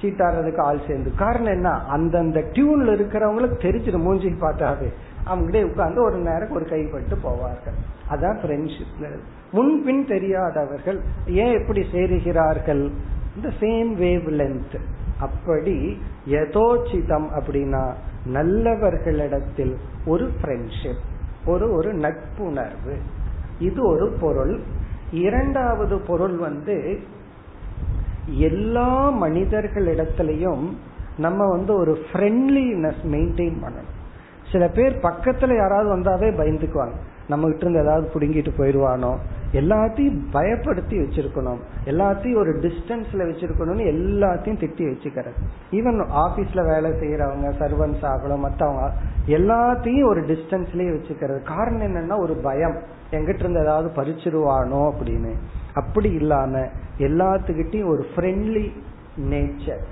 சீட்டாடுறதுக்கு 0.03 0.61
ஆள் 0.61 0.81
சேர்ந்து. 0.87 1.15
காரணம் 1.15 1.53
என்ன? 1.53 1.69
அந்தந்த 1.69 2.41
டியூன்ல 2.41 2.95
இருக்கிறவங்களுக்கு 2.97 3.59
தெரிஞ்சிடும் 3.59 4.03
மூஞ்சி 4.03 4.29
பார்த்தாவே. 4.29 4.93
அவங்களே 5.27 5.65
உட்கார்ந்து 5.65 6.03
ஒரு 6.03 6.17
நேரம் 6.17 6.51
ஒரு 6.51 6.65
கைப்பட்டு 6.65 7.17
போவார்கள். 7.25 7.79
அதான் 8.11 8.39
ஃப்ரெண்ட்ஷிப் 8.43 9.36
முன்பின் 9.53 10.07
தெரியாதவர்கள் 10.07 11.01
ஏன் 11.27 11.61
எப்படி 11.61 11.81
சேருகிறார்கள்? 11.81 12.91
இந்த 13.37 13.49
சேம் 13.61 14.03
வேவ் 14.03 14.31
லென்த் 14.31 14.81
அப்படி 15.21 15.99
எதோச்சிதம் 16.31 17.29
அப்படின்னா 17.41 17.93
நல்லவர்களிடத்தில் 18.33 19.75
ஒரு 20.07 20.31
ஃப்ரெண்ட்ஷிப் 20.43 21.05
ஒரு 21.47 21.73
ஒரு 21.73 21.95
நட்புணர்வு. 21.95 22.97
இது 23.59 23.87
ஒரு 23.87 24.17
பொருள். 24.21 24.61
இரண்டாவது 25.13 25.99
பொருள் 25.99 26.37
வந்து 26.37 26.99
எல்லா 28.27 29.23
மனிதர்களிடத்திலையும் 29.23 30.77
நம்ம 31.19 31.49
வந்து 31.49 31.75
ஒரு 31.75 31.99
ஃப்ரெண்ட்லினஸ் 32.13 33.03
மெயின்டைன் 33.05 33.57
பண்ணணும். 33.65 33.93
சில 34.53 34.69
பேர் 34.69 34.99
பக்கத்துல 35.03 35.57
யாராவது 35.57 35.97
வந்தாவே 35.97 36.41
பயந்துக்குவாங்க. 36.41 36.97
நம்ம 37.29 37.47
கிட்ட 37.47 37.67
இருந்து 37.67 37.83
ஏதாவது 37.83 38.11
புடுங்கிட்டு 38.15 38.51
போயிடுவானோ? 38.59 39.17
எல்லாத்தையும் 39.53 40.19
பயப்படுத்தி 40.33 40.97
வச்சிருக்கணும். 41.03 41.59
எல்லாத்தையும் 41.85 42.37
ஒரு 42.37 42.53
டிஸ்டன்ஸ்ல 42.55 43.23
வச்சிருக்கணும்னு 43.29 43.85
எல்லாத்தையும் 43.93 44.59
திட்டி 44.63 44.85
வச்சுக்கிறது. 44.91 45.33
ஈவன் 45.71 46.01
ஆபீஸ்ல 46.25 46.67
வேலை 46.67 46.91
செய்யறவங்க 46.91 47.53
சர்வன்ஸ் 47.59 48.03
ஆகணும் 48.03 48.45
மற்றவங்க 48.47 48.91
எல்லாத்தையும் 49.27 50.09
ஒரு 50.09 50.21
டிஸ்டன்ஸ்லயே 50.21 50.91
வச்சுக்கிறது. 50.97 51.43
காரணம் 51.43 51.81
என்னன்னா 51.81 52.19
ஒரு 52.19 52.35
பயம். 52.35 52.77
எங்கிட்ட 53.11 53.39
இருந்து 53.39 53.61
ஏதாவது 53.61 54.03
பறிச்சிருவானோ 54.03 54.93
அப்படின்னு. 54.93 55.33
அப்படி 55.75 56.11
இல்லாம 56.11 56.67
எல்லாத்துக்கிட்டையும் 56.99 57.89
ஒரு 57.89 58.07
ஃப்ரெண்ட்லி 58.17 58.71
நேச்சர் 59.31 59.85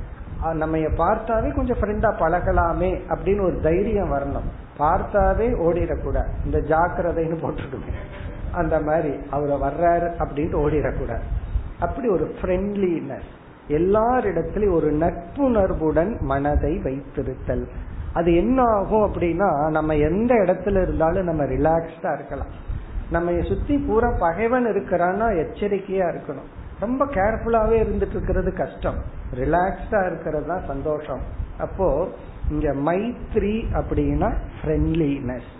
நம்ம 0.55 0.77
பார்த்தாவே 0.77 1.55
கொஞ்சம் 1.55 1.77
ஃப்ரெண்டா 1.81 2.13
பழகலாமே 2.15 3.01
அப்படின்னு 3.09 3.43
ஒரு 3.43 3.61
தைரியம் 3.61 4.13
வரணும். 4.13 4.49
பார்த்தாவே 4.79 5.49
ஓடிடக்கூடாது 5.67 6.31
இந்த 6.45 6.59
ஜாக்கிரதைன்னு 6.59 7.37
போட்டுடுங்க 7.43 7.93
அந்த 8.53 8.81
மாதிரி 8.81 9.15
அவரை 9.31 9.57
வர்றாரு 9.57 10.09
அப்படின்ட்டு 10.19 10.61
ஓடிடக்கூடாது 10.65 11.25
அப்படி 11.81 12.09
ஒரு 12.09 12.35
ஃப்ரெண்ட்லினஸ் 12.41 13.31
எல்லாரிடத்திலும் 13.69 14.73
ஒரு 14.73 14.93
நட்புணர்வுடன் 14.93 16.21
மனதை 16.21 16.81
வைத்திருத்தல். 16.85 17.67
அது 18.13 18.35
என்ன 18.35 18.63
ஆகும் 18.63 19.15
அப்படின்னா 19.15 19.71
நம்ம 19.71 19.97
எந்த 19.97 20.35
இடத்துல 20.35 20.83
இருந்தாலும் 20.83 21.25
நம்ம 21.25 21.45
ரிலாக்ஸ்டா 21.45 22.15
இருக்கலாம். 22.15 22.53
நம்ம 23.11 23.33
சுத்தி 23.49 23.79
பூரா 23.79 24.11
பகைவன் 24.19 24.67
இருக்கிறான்னா 24.67 25.27
எச்சரிக்கையா 25.43 26.07
இருக்கணும். 26.13 26.51
ரொம்ப 26.81 27.05
கேர்ஃபுல்லாவே 27.05 27.77
இருந்துட்டு 27.85 28.15
இருக்கிறது 28.17 28.53
கஷ்டம். 28.53 28.99
ரிலாக்ஸ்டா 29.35 30.07
இருக்கிறது 30.07 30.47
தான் 30.47 30.65
சந்தோஷம். 30.67 31.21
அப்போ 31.59 32.09
இங்க 32.51 32.75
மைத்ரி 32.75 33.65
அப்படின்னா 33.73 34.35
ஃப்ரெண்ட்லினஸ் 34.61 35.51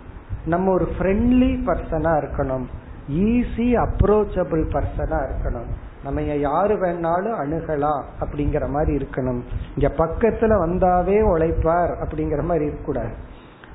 நம்ம 0.45 0.71
ஒரு 0.71 0.87
ஃப்ரெண்ட்லி 0.97 1.51
பர்சனா 1.65 2.11
இருக்கணும். 2.21 2.65
ஈஸி 3.11 3.87
அப்ரோச்சபிள் 3.87 4.63
பர்சனா 4.69 5.19
இருக்கணும். 5.25 5.69
நம்ம 6.03 6.21
யாரு 6.21 6.75
வேணாலும் 6.75 7.37
அணுகலாம் 7.43 8.03
அப்படிங்கிற 8.19 8.69
மாதிரி 8.69 9.05
இருக்கணும். 9.05 9.41
இங்க 9.77 9.93
பக்கத்துல 9.97 10.53
வந்தாவே 10.65 11.21
உழைப்பார் 11.21 11.95
அப்படிங்கிற 12.03 12.43
மாதிரி 12.43 12.65
இருக்கக்கூடாது. 12.65 13.13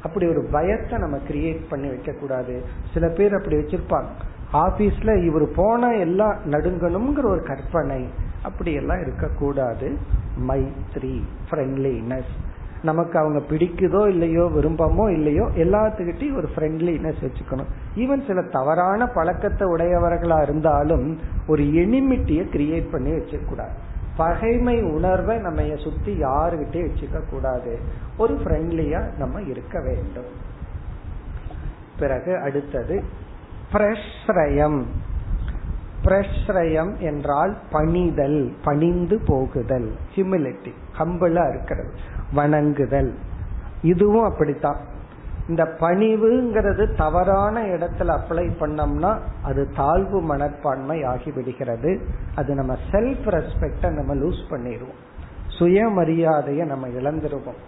அப்படி 0.02 0.28
ஒரு 0.28 0.48
பயத்தை 0.50 0.98
நம்ம 0.98 1.16
கிரியேட் 1.28 1.68
பண்ணி 1.68 1.88
வைக்க 1.88 2.12
கூடாது 2.12 2.62
சில 2.94 3.08
பேர் 3.08 3.34
அப்படி 3.34 3.56
வச்சிருப்பாங்க. 3.56 4.06
ஆபீஸ்ல 4.52 5.24
இவர் 5.24 5.50
போன 5.50 5.94
எல்லாம் 5.94 6.36
நடுங்கணுங்கிற 6.50 7.24
ஒரு 7.24 7.42
கற்பனை. 7.42 8.08
அப்படி 8.42 8.72
எல்லாம் 8.72 9.00
இருக்கக்கூடாது. 9.00 9.96
மைத்ரி 10.48 11.20
ஃப்ரெண்ட்லினஸ் 11.50 12.32
நமக்கு 12.82 13.18
அவங்க 13.18 13.38
பிடிக்குதோ 13.38 14.08
இல்லையோ 14.08 14.42
விரும்பமோ 14.42 15.10
இல்லையோ 15.10 15.44
எல்லாத்துக்கிட்டையும் 15.54 16.36
ஒரு 16.36 16.48
ஃப்ரெண்ட்லினஸ் 16.56 17.20
வச்சுக்கணும். 17.20 17.66
ஈவன் 17.96 18.26
சில 18.26 18.42
தவறான 18.42 19.06
பழக்கத்தை 19.06 19.68
உடையவர்களா 19.68 20.42
இருந்தாலும் 20.42 21.18
ஒரு 21.46 21.62
எனிமிட்டியை 21.62 22.44
கிரியேட் 22.56 22.90
பண்ணி 22.90 23.10
வச்சுக்க 23.10 23.66
பகைமை 24.16 24.82
உணர்வை 24.82 25.38
நம்ம 25.38 25.62
சுத்தி 25.76 26.22
யாருகிட்டே 26.22 26.88
வச்சுக்க 26.88 27.20
கூடாது. 27.30 27.78
ஒரு 28.18 28.40
ஃப்ரெண்ட்லியா 28.44 29.16
நம்ம 29.18 29.40
இருக்க 29.40 29.80
வேண்டும். 29.80 30.48
பிறகு 31.98 32.38
அடுத்தது 32.38 33.02
பிரஸ்ரயம். 33.72 34.82
பிரஸ்ரயம் 36.04 36.98
என்றால் 36.98 37.56
பணிதல் 37.70 38.52
பணிந்து 38.64 39.20
போகுதல் 39.26 39.92
ஹியூமிலிட்டி 40.14 40.72
ஹம்பிளா 40.98 41.48
இருக்கிறது. 41.48 41.92
வணங்குதல். 42.32 43.14
இதுவும் 43.82 44.24
அப்படித்தான். 44.24 44.88
இந்த 45.48 45.64
பணிவுங்கிறது 45.64 46.96
தவறான 46.96 47.62
இடத்துல 47.62 48.18
அப்ளை 48.18 48.50
பண்ணோம்னா 48.60 49.18
அது 49.42 49.70
தாழ்வு 49.76 50.20
மனப்பான்மை 50.20 51.02
ஆகிவிடுகிறது 51.02 52.00
அது 52.34 52.54
நம்ம 52.54 52.76
செல்ஃப் 52.90 53.26
ரெஸ்பெக்ட 53.26 53.90
நம்ம 53.90 54.14
லூஸ் 54.14 54.42
பண்ணிடுவோம் 54.50 54.98
சுயமரியாதையை 55.58 56.64
நம்ம 56.64 56.88
இழந்துருவோம். 56.88 57.58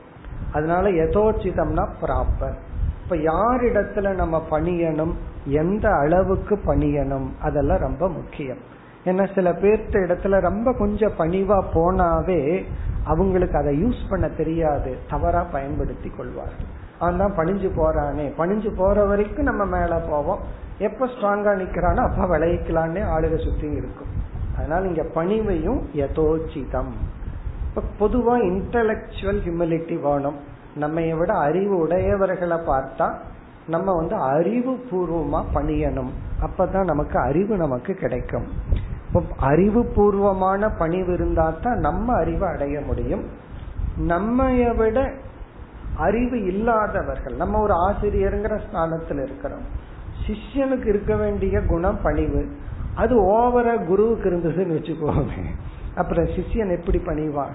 அதனால 0.52 0.88
எதோச்சிதம்னா 0.88 1.88
ப்ராப்பர் 2.02 2.54
இப்ப 3.02 3.16
யார் 3.16 3.62
இடத்துல 3.62 4.14
நம்ம 4.14 4.42
பணியணும்? 4.50 5.12
எந்த 5.44 5.90
அளவுக்கு 5.90 6.60
பணியணும்? 6.66 7.28
அதெல்லாம் 7.40 7.78
ரொம்ப 7.78 8.08
முக்கியம். 8.08 8.70
ஏன்னா 9.04 9.34
சில 9.34 9.52
பேர்த்த 9.52 9.94
இடத்துல 10.04 10.40
ரொம்ப 10.40 10.72
கொஞ்சம் 10.72 11.12
பணிவா 11.18 11.64
போனாவே 11.74 12.64
அவங்களுக்கு 13.04 13.58
அதை 13.58 13.84
யூஸ் 13.84 14.08
பண்ண 14.08 14.28
தெரியாது. 14.28 14.96
தவறா 15.10 15.42
பயன்படுத்தி 15.42 16.10
கொள்வார்கள். 16.16 16.70
அவன் 16.98 17.16
தான் 17.16 17.36
பணிஞ்சு 17.36 17.70
போறானே. 17.76 18.26
பணிஞ்சு 18.38 18.74
போற 18.76 19.04
வரைக்கும் 19.04 19.44
நம்ம 19.44 19.64
மேல 19.64 19.98
போவோம் 19.98 20.38
எப்ப 20.78 21.06
ஸ்ட்ராங்கா 21.06 21.52
நிக்கிறானோ 21.62 21.96
அப்ப 21.96 22.38
விளைவிக்கலான்னு 22.38 23.00
ஆளுக 23.16 23.44
சுத்தி 23.44 23.70
இருக்கும். 23.70 24.12
அதனால 24.56 24.86
இங்க 24.86 25.02
பணிவையும் 25.14 25.80
யதோச்சிதம். 25.94 26.92
இப்ப 27.68 27.82
பொதுவா 28.00 28.34
இன்டலக்சுவல் 28.42 29.40
ஹியூமிலிட்டி 29.44 30.00
வேணும். 30.00 30.36
நம்ம 30.74 31.14
விட 31.14 31.32
அறிவு 31.34 31.76
உடையவர்களை 31.76 32.56
பார்த்தா 32.56 33.14
நம்ம 33.66 33.96
வந்து 33.96 34.14
அறிவு 34.14 34.72
பூர்வமா 34.90 35.44
பணியணும். 35.54 36.10
அப்பதான் 36.46 36.84
நமக்கு 36.84 37.18
அறிவு 37.18 37.56
நமக்கு 37.56 37.94
கிடைக்கும். 37.94 38.46
அறிவு 39.36 39.84
பூர்வமான 39.84 40.68
பணிவு 40.68 41.12
இருந்தா 41.12 41.54
தான் 41.62 41.78
நம்ம 41.78 42.14
அறிவை 42.14 42.48
அடைய 42.48 42.80
முடியும். 42.80 43.24
நம்மைய 44.08 44.76
விட 44.76 45.12
அறிவு 45.96 46.44
இல்லாதவர்கள் 46.44 47.34
நம்ம 47.34 47.60
ஒரு 47.60 47.74
ஆசிரியருங்கிற 47.74 48.68
ஸ்தானத்தில் 48.68 49.22
இருக்கிறோம். 49.22 49.64
சிஷ்யனுக்கு 50.26 50.86
இருக்க 50.86 51.16
வேண்டிய 51.16 51.60
குணம் 51.60 51.98
பணிவு. 52.02 52.48
அது 52.94 53.14
ஓவரா 53.22 53.86
குருவுக்கு 53.86 54.30
இருந்ததுன்னு 54.30 54.76
வச்சுக்கோங்க 54.78 55.32
அப்புறம் 55.94 56.24
சிஷ்யன் 56.24 56.78
எப்படி 56.78 56.98
பணிவான் 56.98 57.54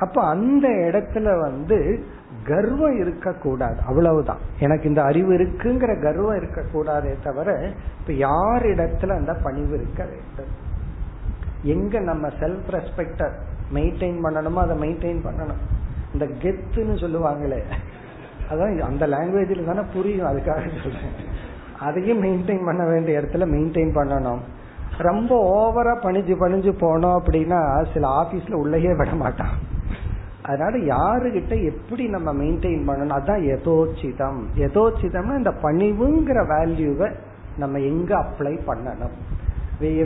அப்ப 0.00 0.22
அந்த 0.22 0.68
இடத்துல 0.68 1.40
வந்து 1.40 2.04
கர்வம் 2.44 3.00
இருக்கக்கூடாது. 3.00 3.76
அவ்வளவுதான். 3.86 4.38
எனக்கு 4.58 4.88
இந்த 4.88 5.02
அறிவு 5.02 5.32
இருக்குங்கிற 5.32 6.02
கர்வம் 6.02 6.40
இருக்கக்கூடாதே 6.40 7.14
தவிர 7.24 7.70
இப்ப 8.00 8.12
யார் 8.12 8.66
இடத்துல 8.66 9.16
அந்த 9.16 9.34
பணிவு 9.34 9.74
இருக்க 9.74 10.04
வேண்டும்? 10.04 10.68
எங்க 11.62 12.00
நம்ம 12.00 12.28
செல்ஃப் 12.28 12.70
ரெஸ்பெக்ட 12.70 13.30
மெயின்டைன் 13.74 14.18
பண்ணணுமோ 14.22 14.54
அதை 14.54 14.78
மெயின்டைன் 14.78 15.20
பண்ணணும். 15.26 15.60
இந்த 16.12 16.26
கெத்துன்னு 16.26 16.98
சொல்லுவாங்களே. 16.98 17.62
அதான் 18.50 18.78
அந்த 18.78 19.06
லாங்குவேஜில் 19.06 19.66
தானே 19.66 19.80
புரியும். 19.94 20.26
அதுக்காக 20.26 20.82
சொல்றேன். 20.82 21.38
அதையும் 21.80 22.22
மெயின்டைன் 22.22 22.64
பண்ண 22.64 22.86
வேண்டிய 22.86 23.20
இடத்துல 23.20 23.48
மெயின்டைன் 23.48 23.94
பண்ணணும். 23.94 24.38
ரொம்ப 24.98 25.34
ஓவரா 25.36 26.04
பணிஞ்சு 26.04 26.34
பணிஞ்சு 26.40 26.72
போனோம் 26.80 27.20
அப்படின்னா 27.22 27.92
சில 27.92 28.08
ஆபீஸ்ல 28.08 28.52
உள்ளேயே 28.52 28.94
விட 28.96 29.14
மாட்டான். 29.14 29.68
அதனால 30.42 30.76
யாருகிட்ட 30.94 31.64
எப்படி 31.64 32.08
நம்ம 32.08 32.32
மெயின்டைன் 32.32 32.86
பண்ணணும்? 32.88 33.18
அதான் 33.18 33.42
எதோச்சிதம் 33.54 34.40
எதோச்சிதம்னா 34.56 35.36
இந்த 35.36 35.54
பணிவுங்கிற 35.62 36.38
வேல்யூவை 36.54 37.08
நம்ம 37.56 37.78
எங்க 37.78 38.18
அப்ளை 38.18 38.54
பண்ணணும்? 38.66 39.16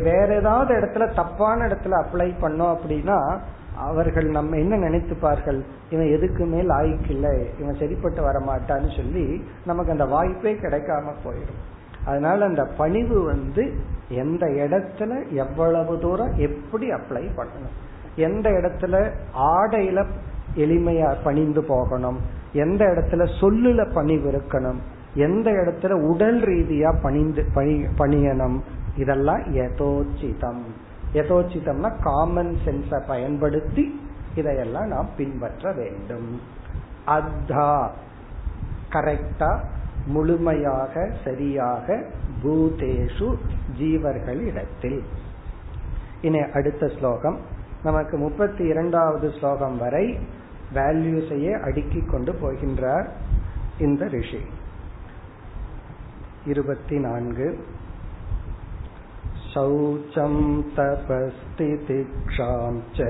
வேற 0.02 0.34
ஏதாவது 0.34 0.74
இடத்துல 0.74 1.14
தப்பான 1.14 1.66
இடத்துல 1.66 2.02
அப்ளை 2.02 2.28
பண்ணோம் 2.42 2.74
அப்படின்னா 2.74 3.38
அவர்கள் 3.76 4.26
நம்ம 4.26 4.56
என்ன 4.56 4.76
நினைத்துப்பார்கள்? 4.76 5.60
இவன் 5.90 6.06
எதுக்குமே 6.06 6.60
லாய்க்கு 6.72 7.10
இல்லை 7.10 7.30
இவன் 7.60 7.74
சரிப்பட்டு 7.74 8.22
வர 8.22 8.38
மாட்டான்னு 8.38 8.96
சொல்லி 8.96 9.44
நமக்கு 9.66 9.92
அந்த 9.92 10.04
வாய்ப்பே 10.04 10.52
கிடைக்காம 10.54 11.12
போயிடும். 11.24 11.62
அதனால 12.04 12.44
அந்த 12.44 12.64
பணிவு 12.64 13.22
வந்து 13.22 13.74
எந்த 14.08 14.46
இடத்துல 14.46 15.30
எவ்வளவு 15.30 15.98
தூரம் 15.98 16.32
எப்படி 16.36 16.90
அப்ளை 16.90 17.24
பண்ணணும்? 17.36 17.74
எந்த 18.16 18.50
இடத்துல 18.50 19.10
ஆடையில 19.38 20.06
எளிமையா 20.56 21.16
பணிந்து 21.24 21.64
போகணும்? 21.64 22.18
எந்த 22.52 22.84
இடத்துல 22.84 23.28
சொல்லுல 23.40 23.92
பணிவு 23.94 24.30
இருக்கணும்? 24.30 24.76
எந்த 25.14 25.50
இடத்துல 25.50 25.90
உடல் 25.90 26.40
ரீதியா 26.40 27.00
பணிந்து 27.02 27.46
பணியணும்? 27.98 28.60
இதெல்லாம் 28.96 29.40
யதோச்சிதம். 29.40 30.62
யதோச்சிதம்னா 31.12 32.02
காமன் 32.02 32.56
சென்ஸை 32.64 33.02
பயன்படுத்தி 33.06 34.00
இதையெல்லாம் 34.34 34.86
நாம் 34.86 35.08
பின்பற்ற 35.16 35.72
வேண்டும். 35.72 36.40
அத்தா 37.06 37.88
கரெக்டா 38.92 39.58
முழுமையாக 40.06 41.10
சரியாக 41.24 42.02
பூதேஷு 42.42 43.34
ஜீவர்களிடத்தில். 43.78 45.00
இனி 46.20 46.40
அடுத்த 46.40 46.88
ஸ்லோகம். 46.98 47.38
நமக்கு 47.83 48.17
முப்பத்தி 48.17 48.63
இரண்டாவது 48.65 49.27
ஸ்லோகம் 49.31 49.77
வரை 49.77 50.05
வேல்யூஸையே 50.73 51.53
அடுக்கிக் 51.61 52.09
கொண்டு 52.09 52.31
போகின்றார் 52.41 53.07
இந்த 53.79 54.05
ரிஷி 54.07 54.41
இருபத்தி 56.45 56.97
நான்கு 56.99 57.49
शौचं 59.51 60.33
तपस्तितिक्षां 60.75 62.49
च 62.95 63.07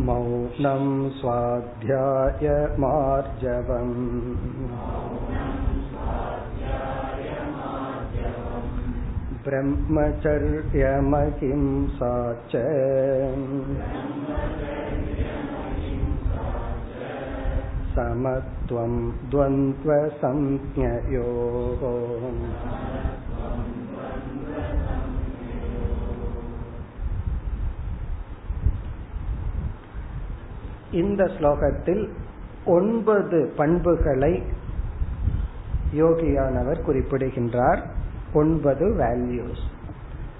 मौनं 0.00 0.84
स्वाध्यायमार्जवम् 1.20 2.40
ब्रह्मचर्यमहिंसा 9.44 12.12
च 12.50 12.52
समत्वं 17.94 18.92
द्वन्द्वसंज्ञयोः 19.30 21.82
இந்த 30.92 31.30
ஸ்லோகத்தில் 31.36 32.10
ஒன்பது 32.66 33.52
பண்புகளை 33.56 34.42
யோகியானவர் 35.94 36.82
குறிப்பிடுகின்றார் 36.82 37.93
ஒன்பது 38.35 38.85
வேல்யூஸ் 38.87 39.63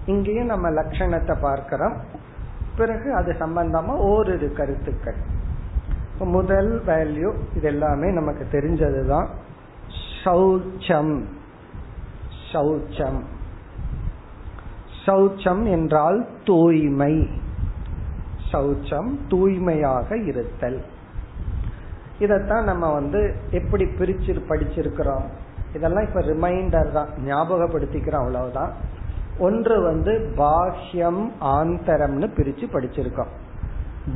இங்கேயும் 0.06 0.46
நம்ம 0.46 0.70
லட்சணத்தை 0.70 1.42
பார்க்கிறோம். 1.42 1.98
பிறகு 2.78 3.14
அது 3.14 3.32
சம்பந்தமா 3.32 3.96
ஓரிரு 3.98 4.54
கருத்துக்கள். 4.54 5.16
முதல் 6.20 6.84
வேல்யூ 6.88 7.34
இது 7.56 7.68
எல்லாமே 7.68 8.12
நமக்கு 8.12 8.48
தெரிஞ்சதுதான். 8.52 9.28
சௌச்சம். 10.24 11.24
சௌச்சம். 12.54 13.22
சௌச்சம் 15.06 15.64
என்றால் 15.64 16.28
தூய்மை. 16.46 17.30
சௌச்சம் 18.52 19.18
தூய்மையாக 19.28 20.18
இருத்தல். 20.18 20.86
இதத்தான் 22.20 22.64
நம்ம 22.64 22.94
வந்து 22.94 23.36
எப்படி 23.52 23.84
பிரிச்சு 23.84 24.42
படிச்சிருக்கிறோம்? 24.50 25.26
இதெல்லாம் 25.76 26.08
இப்ப 26.08 26.22
ரிமைண்டர் 26.22 26.92
தான். 26.92 27.10
ஞாபகப்படுத்திக்கிறோம் 27.26 28.24
அவ்வளவுதான். 28.24 28.74
ஒன்று 29.40 29.82
வந்து 29.82 30.14
பாஹ்யம் 30.38 31.24
ஆந்தரம்னு 31.56 32.28
பிரிச்சு 32.38 32.66
படிச்சிருக்கோம். 32.74 33.32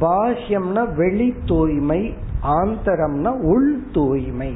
பாஹ்யம்னா 0.02 0.84
வெளி 0.95 1.36
தூய்மை 1.45 2.02
ஆந்தரம்னா 2.43 3.32
உள் 3.43 3.72
தூய்மை 3.93 4.52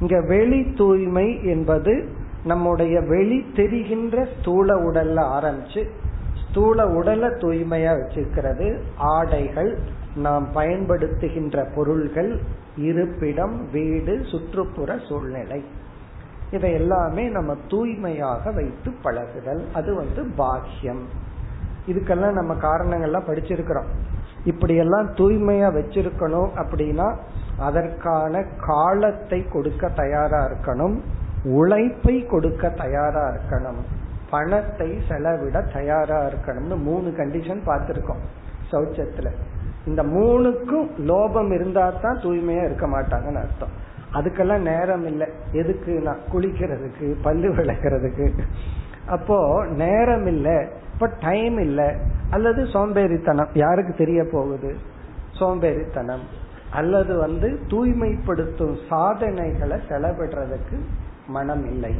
இங்க 0.00 0.20
வெளி 0.20 0.60
தூய்மை 0.74 1.26
என்பது 1.44 1.92
நம்முடைய 2.44 3.00
வெளி 3.00 3.38
தெரிகின்ற 3.56 4.24
ஸ்தூல 4.38 4.74
உடல்ல 4.80 5.18
ஆரம்பிச்சு 5.36 5.82
ஸ்தூல 6.42 6.86
உடலை 6.86 7.28
தூய்மையா 7.28 7.92
வச்சிருக்கிறது. 8.00 8.66
ஆடைகள் 8.96 9.70
நாம் 10.16 10.46
பயன்படுத்துகின்ற 10.54 11.64
பொருள்கள் 11.74 12.32
இருப்பிடம் 12.76 13.56
வீடு 13.72 14.14
சுற்றுப்புற 14.30 14.98
சூழ்நிலை. 15.08 15.64
இதை 16.56 16.70
எல்லாமே 16.80 17.24
நம்ம 17.36 17.52
தூய்மையாக 17.72 18.50
வைத்து 18.58 18.90
பழகுதல். 19.04 19.62
அது 19.78 19.90
வந்து 20.00 20.22
பாக்கியம் 20.40 21.04
இதுக்கெல்லாம் 21.90 22.38
நம்ம 22.38 22.52
காரணங்கள்லாம் 22.66 23.28
படிச்சிருக்கிறோம். 23.30 23.88
இப்படி 24.50 24.74
எல்லாம் 24.84 25.08
தூய்மையா 25.18 25.68
வச்சிருக்கணும் 25.78 26.50
அப்படின்னா 26.62 27.08
அதற்கான 27.68 28.42
காலத்தை 28.66 29.40
கொடுக்க 29.54 29.88
தயாரா 30.02 30.40
இருக்கணும். 30.48 30.96
உழைப்பை 31.58 32.16
கொடுக்க 32.32 32.70
தயாரா 32.82 33.24
இருக்கணும். 33.34 33.80
பணத்தை 34.30 34.88
செலவிட 35.08 35.58
தயாரா 35.74 36.20
இருக்கணும்னு 36.30 36.76
மூணு 36.88 37.08
கண்டிஷன் 37.18 37.60
பார்த்திருக்கோம் 37.66 38.22
சௌச்சத்துல. 38.70 39.30
இந்த 39.86 40.02
மூணுக்கும் 40.14 40.88
லோபம் 41.10 41.50
இருந்தா 41.56 41.84
தான் 42.04 42.20
தூய்மையா 42.24 42.64
இருக்க 42.68 42.86
மாட்டாங்கன்னு 42.94 43.42
அர்த்தம். 43.44 43.74
அதுக்கெல்லாம் 44.14 44.58
நேரம் 44.58 45.06
இல்லை. 45.06 45.28
எதுக்குன்னா 45.52 46.16
குளிக்கிறதுக்கு 46.32 47.14
பல்லு 47.22 47.54
விளக்குறதுக்கு. 47.54 48.38
அப்போ 49.06 49.66
நேரம் 49.66 50.26
இல்லை. 50.26 50.66
இப்ப 50.92 51.10
டைம் 51.20 51.58
இல்லை. 51.58 51.94
அல்லது 52.30 52.62
சோம்பேறித்தனம். 52.64 53.48
யாருக்கு 53.52 53.92
தெரிய 53.92 54.24
போகுது? 54.32 54.76
சோம்பேறித்தனம். 55.40 56.24
அல்லது 56.70 57.16
வந்து 57.16 57.60
தூய்மைப்படுத்தும் 57.66 58.76
சாதனைகளை 58.88 59.80
செலவிடுறதுக்கு 59.88 60.78
மனம் 61.26 61.66
இல்லை. 61.66 61.94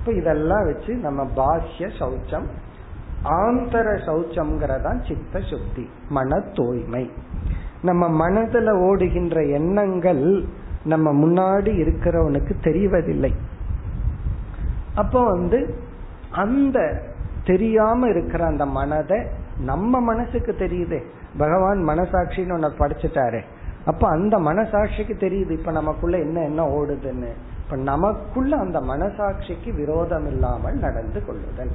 இப்ப 0.00 0.12
இதெல்லாம் 0.12 0.64
வச்சு 0.64 0.94
நம்ம 0.94 1.24
பாஷ்ய 1.36 1.90
சௌச்சம் 1.98 2.46
ஆந்தர 3.24 3.94
சௌச்சம்ங்கிறதான் 4.06 5.08
சித்த 5.08 5.40
சுத்தி 5.40 5.90
மன 6.08 6.40
தூய்மை 6.40 7.10
நம்ம 7.82 8.28
மனதுல 8.28 8.70
ஓடுகின்ற 8.70 9.42
எண்ணங்கள் 9.42 10.44
நம்ம 10.84 11.12
முன்னாடி 11.12 11.66
இருக்கிறவனுக்கு 11.66 12.54
தெரிவதில்லை. 12.62 13.32
அப்போ 14.94 15.24
வந்து 15.24 15.74
அந்த 16.30 17.02
தெரியாம 17.44 18.08
இருக்கிற 18.08 18.46
அந்த 18.46 18.66
மனதை 18.66 19.26
நம்ம 19.60 20.00
மனசுக்கு 20.00 20.54
தெரியுது. 20.58 21.02
பகவான் 21.38 21.78
மனசாட்சின்னு 21.88 22.54
ஒன்ன 22.56 22.70
படிச்சுட்டாரு. 22.78 23.40
அப்ப 23.84 24.08
அந்த 24.08 24.38
மனசாட்சிக்கு 24.38 25.14
தெரியுது 25.14 25.50
இப்ப 25.50 25.70
நமக்குள்ள 25.70 26.18
என்ன 26.18 26.42
என்ன 26.42 26.64
ஓடுதுன்னு. 26.64 27.28
இப்ப 27.64 27.76
நமக்குள்ள 27.76 28.56
அந்த 28.56 28.80
மனசாட்சிக்கு 28.80 29.74
விரோதம் 29.74 30.26
இல்லாமல் 30.26 30.78
நடந்து 30.78 31.24
கொள்ளுதல். 31.24 31.70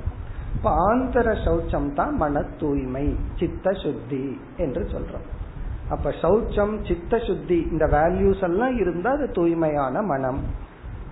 இப்ப 0.55 0.95
ஆந்தர 0.95 1.35
சௌச்சம் 1.45 1.93
தான் 1.93 2.15
மன 2.15 2.43
தூய்மை 2.59 3.15
சித்த 3.39 3.71
சுத்தி 3.71 4.39
என்று 4.57 4.87
சொல்றோம். 4.91 5.43
அப்ப 5.89 6.09
சௌச்சம் 6.09 6.87
சித்த 6.87 7.17
சுத்தி 7.17 7.67
இந்த 7.71 7.85
வேல்யூஸ் 7.85 8.43
எல்லாம் 8.43 8.77
இருந்தா 8.77 9.11
அது 9.11 9.31
தூய்மையான 9.31 10.01
மனம். 10.01 10.39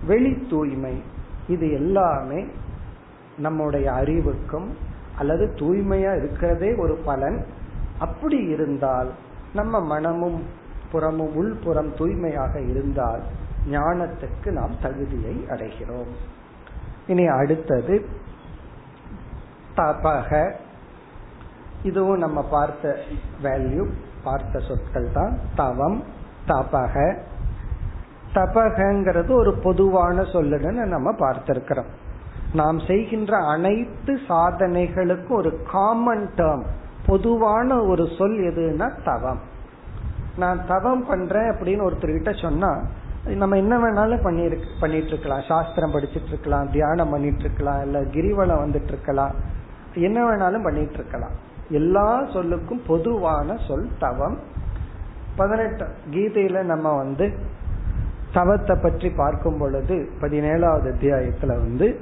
வெளி 0.06 0.46
தூய்மை. 0.50 1.02
இது 1.48 1.72
எல்லாமே 1.72 2.46
நம்முடைய 3.38 3.92
அறிவுக்கும் 3.92 4.76
அல்லது 5.18 5.46
தூய்மையா 5.54 6.16
இருக்கிறதே 6.16 6.74
ஒரு 6.74 6.94
பலன். 7.04 7.46
அப்படி 7.98 8.36
இருந்தால் 8.36 9.10
நம்ம 9.54 9.80
மனமும் 9.80 10.42
புறமும் 10.92 11.34
உள்புறம் 11.34 11.94
தூய்மையாக 11.96 12.60
இருந்தால் 12.60 13.22
ஞானத்துக்கு 13.70 14.50
நாம் 14.50 14.80
தகுதியை 14.82 15.36
அடைகிறோம். 15.48 16.12
இனி 17.06 17.26
அடுத்தது 17.26 18.06
தபக. 19.76 20.54
இதுவும் 21.82 22.18
நம்ம 22.18 22.42
பார்த்த 22.42 22.98
வேல்யூ 23.42 23.90
பார்த்த 24.24 24.62
சொற்கள் 24.68 25.08
தான் 25.12 25.34
தவம் 25.56 25.98
தபக. 26.48 26.94
தபகங்கிறது 28.34 29.32
ஒரு 29.32 29.52
பொதுவான 29.54 30.22
சொல்லுன்னு 30.32 30.84
நம்ம 30.94 31.14
பார்த்திருக்கிறோம். 31.18 31.90
நாம் 32.52 32.78
செய்கின்ற 32.80 33.36
அனைத்து 33.36 34.12
சாதனைகளுக்கும் 34.28 35.38
ஒரு 35.40 35.52
காமன் 35.72 36.26
டேர்ம் 36.36 36.64
பொதுவான 37.06 37.78
ஒரு 37.82 38.04
சொல் 38.18 38.38
எதுன்னா 38.50 38.88
தவம். 39.04 39.40
நான் 40.36 40.60
தவம் 40.68 41.06
பண்றேன் 41.06 41.50
அப்படின்னு 41.50 41.86
ஒருத்தர்கிட்ட 41.88 42.30
சொன்னா 42.42 42.70
நம்ம 43.40 43.56
என்ன 43.56 43.74
வேணாலும் 43.78 44.24
பண்ணிருக்கு 44.24 44.70
பண்ணிட்டு 44.80 45.08
இருக்கலாம் 45.08 45.44
சாஸ்திரம் 45.48 45.92
படிச்சிட்டு 45.92 46.30
இருக்கலாம் 46.32 46.70
தியானம் 46.70 47.10
பண்ணிட்டு 47.10 47.40
இருக்கலாம் 47.40 47.82
இல்ல 47.84 47.98
கிரிவலம் 48.14 48.62
வந்துட்டு 48.64 48.92
இருக்கலாம் 48.94 49.34
என்ன 50.06 50.18
வேணாலும் 50.26 50.62
பண்ணிட்டு 50.62 50.92
இருக்கலாம் 50.92 51.36
எல்லா 51.70 52.22
சொல்லுக்கும் 52.22 52.80
பொதுவான 52.86 53.56
சொல் 53.68 53.88
தவம். 53.98 54.38
பதினெட்டு 55.36 55.86
கீதையில 56.10 56.62
நம்ம 56.62 56.96
வந்து 56.96 57.32
தவத்தை 58.32 58.76
பற்றி 58.82 59.10
பார்க்கும் 59.10 59.58
பொழுது 59.58 60.08
பதினேழாவது 60.20 60.92
அத்தியாயத்துல 60.92 61.46
வந்து 61.46 62.00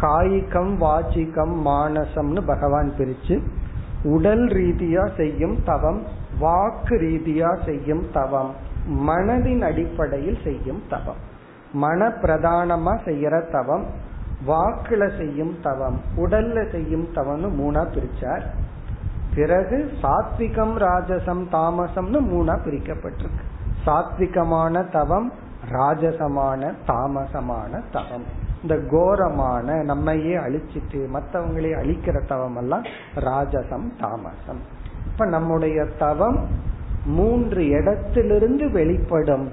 காய்கம் 0.00 0.76
வாச்சிகம் 0.80 1.54
மானசம்னு 1.66 2.40
பகவான் 2.46 2.92
பிரிச்சு 2.98 3.42
உடல் 4.04 4.46
ரீதியா 4.48 5.16
செய்யும் 5.16 5.58
தவம் 5.64 6.02
வாக்கு 6.38 6.96
ரீதியா 6.96 7.64
செய்யும் 7.64 8.06
தவம் 8.12 8.54
மனதின் 8.88 9.60
அடிப்படையில் 9.60 10.38
செய்யும் 10.44 10.82
தவம். 10.88 11.16
மன 11.72 12.08
பிரதானமா 12.08 12.98
செய்யற 13.04 13.50
தவம் 13.50 13.86
வாக்குல 14.46 15.16
செய்யும் 15.16 15.56
தவம் 15.62 16.00
உடல்ல 16.16 16.70
செய்யும் 16.70 17.08
தவம்னு 17.14 17.48
மூணா 17.60 17.86
பிரிச்சார். 17.88 18.42
பிறகு 19.34 19.90
சாத்விகம் 20.02 20.74
ராஜசம் 20.76 21.44
தாமசம்னு 21.52 22.20
மூணா 22.20 22.56
பிரிக்கப்பட்டிருக்கு. 22.64 23.44
சாத்விகமான 23.86 24.90
தவம் 24.90 25.32
ராஜசமான 25.72 26.74
தாமசமான 26.86 27.82
தவம். 27.92 28.24
இந்த 28.62 28.76
கோரமான 28.90 29.82
நம்மையே 29.82 30.36
அழிச்சிட்டு 30.36 31.06
மற்றவங்களே 31.14 31.76
அழிக்கிற 31.78 32.26
தவம் 32.26 32.56
எல்லாம் 32.56 32.82
ராஜசம் 33.14 33.90
தாமசம். 34.00 34.60
இப்ப 35.06 35.26
நம்முடைய 35.26 35.84
தவம் 35.98 36.46
மூன்று 37.04 37.68
இடத்திலிருந்து 37.68 38.70
வெளிப்படும். 38.70 39.52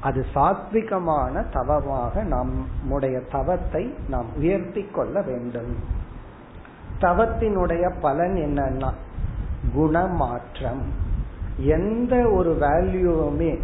அது 0.00 0.24
சாத்விகமான 0.34 1.44
தவமாக 1.52 2.22
நம்முடைய 2.22 3.20
தவத்தை 3.32 3.94
நாம் 4.08 4.26
உயர்த்தி 4.36 4.84
கொள்ள 4.84 5.22
வேண்டும். 5.22 5.76
தவத்தினுடைய 7.00 7.92
பலன் 8.00 8.34
என்னன்னா 8.34 8.92
குணமாற்றம். 9.74 10.82
எந்த 11.56 12.30
ஒரு 12.30 12.56
வேல்யூவுமே 12.60 13.58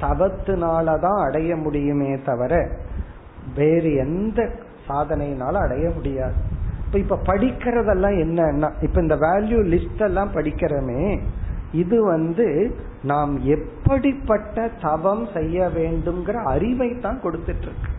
தவத்தினாலதான் 0.00 1.20
அடைய 1.26 1.56
முடியுமே 1.56 2.22
தவிர 2.22 2.68
வேறு 3.54 3.94
எந்த 3.94 4.48
சாதனையினால 4.88 5.52
அடைய 5.52 5.90
முடியாது. 5.94 6.34
இப்ப 6.86 6.98
இப்ப 6.98 7.34
படிக்கிறதெல்லாம் 7.34 8.16
என்னன்னா 8.24 8.70
இப்ப 8.82 9.00
இந்த 9.00 9.16
வேல்யூ 9.16 9.58
லிஸ்ட் 9.74 10.02
எல்லாம் 10.02 10.34
படிக்கிறோமே 10.34 11.20
இது 11.72 12.04
வந்து 12.04 12.76
நாம் 13.02 13.40
எப்படிப்பட்ட 13.44 14.70
தவம் 14.80 15.28
செய்ய 15.34 15.66
வேண்டும்ங்கிற 15.74 16.42
அறிவை 16.44 16.98
தான் 16.98 17.20
கொடுத்துட்டு 17.22 17.66
இருக்கு 17.66 17.90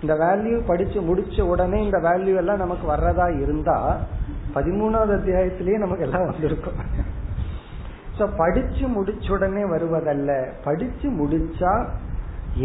இந்த 0.00 0.14
வேல்யூ 0.14 0.66
படிச்சு 0.66 1.00
முடிச்ச 1.00 1.40
உடனே 1.40 1.84
இந்த 1.84 1.98
வேல்யூ 1.98 2.34
எல்லாம் 2.36 2.56
நமக்கு 2.56 2.86
வர்றதா 2.92 3.40
இருந்தா 3.42 3.96
பதிமூணாவது 4.56 5.12
அத்தியாயத்திலேயே 5.18 5.78
நமக்கு 5.84 6.04
எல்லாம் 6.04 6.28
வந்திருக்கும். 6.30 6.80
சோ 8.18 8.26
படிச்சு 8.36 8.84
முடிச்ச 8.96 9.30
உடனே 9.30 9.62
வருவதல்ல. 9.62 10.30
படிச்சு 10.64 11.08
முடிச்சா 11.20 11.72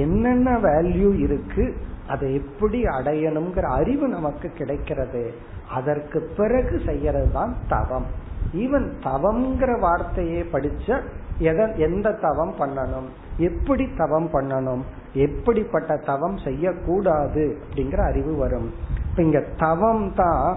என்னென்ன 0.03 0.49
வேல்யூ 0.57 1.09
இருக்கு 1.19 1.63
அதை 2.07 2.27
எப்படி 2.33 2.79
அடையணுங்கிற 2.97 3.65
அறிவு 3.79 4.07
நமக்கு 4.07 4.47
கிடைக்கிறது. 4.49 5.23
அதற்கு 5.77 6.19
பிறகு 6.37 6.75
செய்யறது 6.85 7.29
தான் 7.31 7.53
தவம். 7.67 8.07
ஈவன் 8.53 8.87
தவம்ங்கிற 9.03 9.71
வார்த்தையை 9.79 10.39
படிச்ச 10.53 11.01
எந்த 11.87 12.07
தவம் 12.25 12.53
பண்ணணும்? 12.59 13.07
எப்படி 13.37 13.85
தவம் 13.97 14.29
பண்ணணும்? 14.33 14.81
எப்படிப்பட்ட 15.13 15.91
தவம் 16.09 16.37
செய்யக்கூடாது 16.37 17.43
அப்படிங்கிற 17.61 18.01
அறிவு 18.09 18.33
வரும். 18.35 18.69
இப்ப 19.09 19.23
இங்க 19.27 19.39
தவம் 19.57 20.05
தான் 20.15 20.47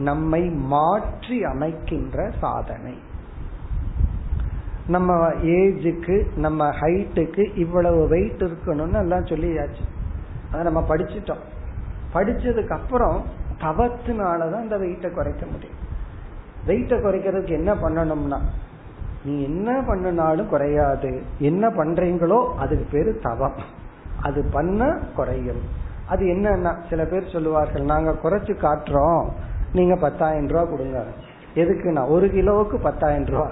நம்மை 0.00 0.48
மாற்றி 0.48 1.42
அமைக்கின்ற 1.42 2.32
சாதனை. 2.40 2.94
நம்ம 4.86 5.28
ஏஜுக்கு 5.28 6.36
நம்ம 6.36 6.68
ஹைட்டுக்கு 6.68 7.58
இவ்வளவு 7.58 8.08
வெயிட் 8.08 8.42
இருக்கணும்னு 8.42 8.98
எல்லாம் 8.98 9.24
சொல்லியாச்சு. 9.24 9.84
அதை 10.52 10.72
நம்ம 10.72 10.84
படிச்சுட்டோம். 10.88 11.42
படிச்சதுக்கு 12.14 12.68
அப்புறம் 12.68 13.24
தவத்தினாலதான் 13.60 14.62
இந்த 14.62 14.76
வெயிட்டை 14.76 15.10
குறைக்க 15.10 15.46
முடியும். 15.46 15.88
வெயிட்டை 16.66 17.02
குறைக்கிறதுக்கு 17.02 17.48
என்ன 17.48 17.74
பண்ணணும்னா 17.74 18.38
நீ 19.24 19.42
என்ன 19.42 19.82
பண்ணினாலும் 19.86 20.48
குறையாது. 20.48 21.22
என்ன 21.38 21.68
பண்றீங்களோ 21.68 22.54
அதுக்கு 22.54 22.86
பேரு 22.90 23.18
தவம். 23.22 23.54
அது 24.22 24.44
பண்ண 24.52 24.98
குறையும். 25.14 25.60
அது 26.08 26.24
என்னன்னா 26.26 26.76
சில 26.88 27.04
பேர் 27.04 27.30
சொல்லுவார்கள் 27.32 27.82
நாங்க 27.82 28.16
குறைச்சு 28.22 28.52
காட்டுறோம். 28.62 29.28
நீங்க 29.72 29.96
பத்தாயிரம் 29.96 30.48
ரூபா 30.48 30.64
கொடுங்க. 30.64 31.04
எதுக்குன்னா 31.54 32.08
ஒரு 32.08 32.26
கிலோவுக்கு 32.26 32.76
பத்தாயிரம் 32.82 33.24
ரூபா? 33.24 33.48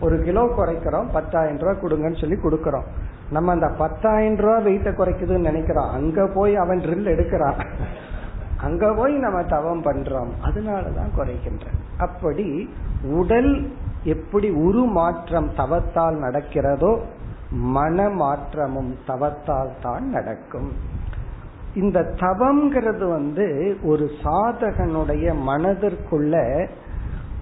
ஒரு 0.00 0.22
கிலோ 0.22 0.42
குறைக்கிறோம் 0.44 1.06
பத்தாயிரம் 1.12 1.58
ரூபா 1.58 1.74
கொடுங்கன்னு 1.80 2.20
சொல்லி 2.20 2.36
கொடுக்கறோம். 2.36 2.88
நம்ம 3.30 3.52
அந்த 3.52 3.68
பத்தாயிரம் 3.68 4.36
ரூபா 4.36 4.56
வெயிட்ட 4.58 4.90
குறைக்குதுன்னு 4.90 5.48
நினைக்கிறோம். 5.50 5.90
அங்க 5.90 6.26
போய் 6.26 6.56
அவன் 6.56 6.78
ட்ரில் 6.78 7.12
எடுக்கிறான். 7.14 7.60
அங்க 8.56 8.94
போய் 8.94 9.14
நம்ம 9.14 9.42
தவம் 9.42 9.82
பண்றோம். 9.82 10.30
அதனாலதான் 10.42 11.10
குறைக்கின்ற 11.16 11.66
அப்படி 11.98 12.70
உடல் 13.10 13.70
எப்படி 14.04 14.50
உருமாற்றம் 14.50 15.50
தவத்தால் 15.56 16.20
நடக்கிறதோ 16.26 17.00
மன 17.50 18.08
மாற்றமும் 18.08 18.96
தவத்தால் 19.06 19.72
தான் 19.82 20.10
நடக்கும். 20.10 20.72
இந்த 21.76 22.00
தவம்ங்கிறது 22.00 23.10
வந்து 23.10 23.76
ஒரு 23.82 24.10
சாதகனுடைய 24.24 25.34
மனதிற்குள்ள 25.46 26.66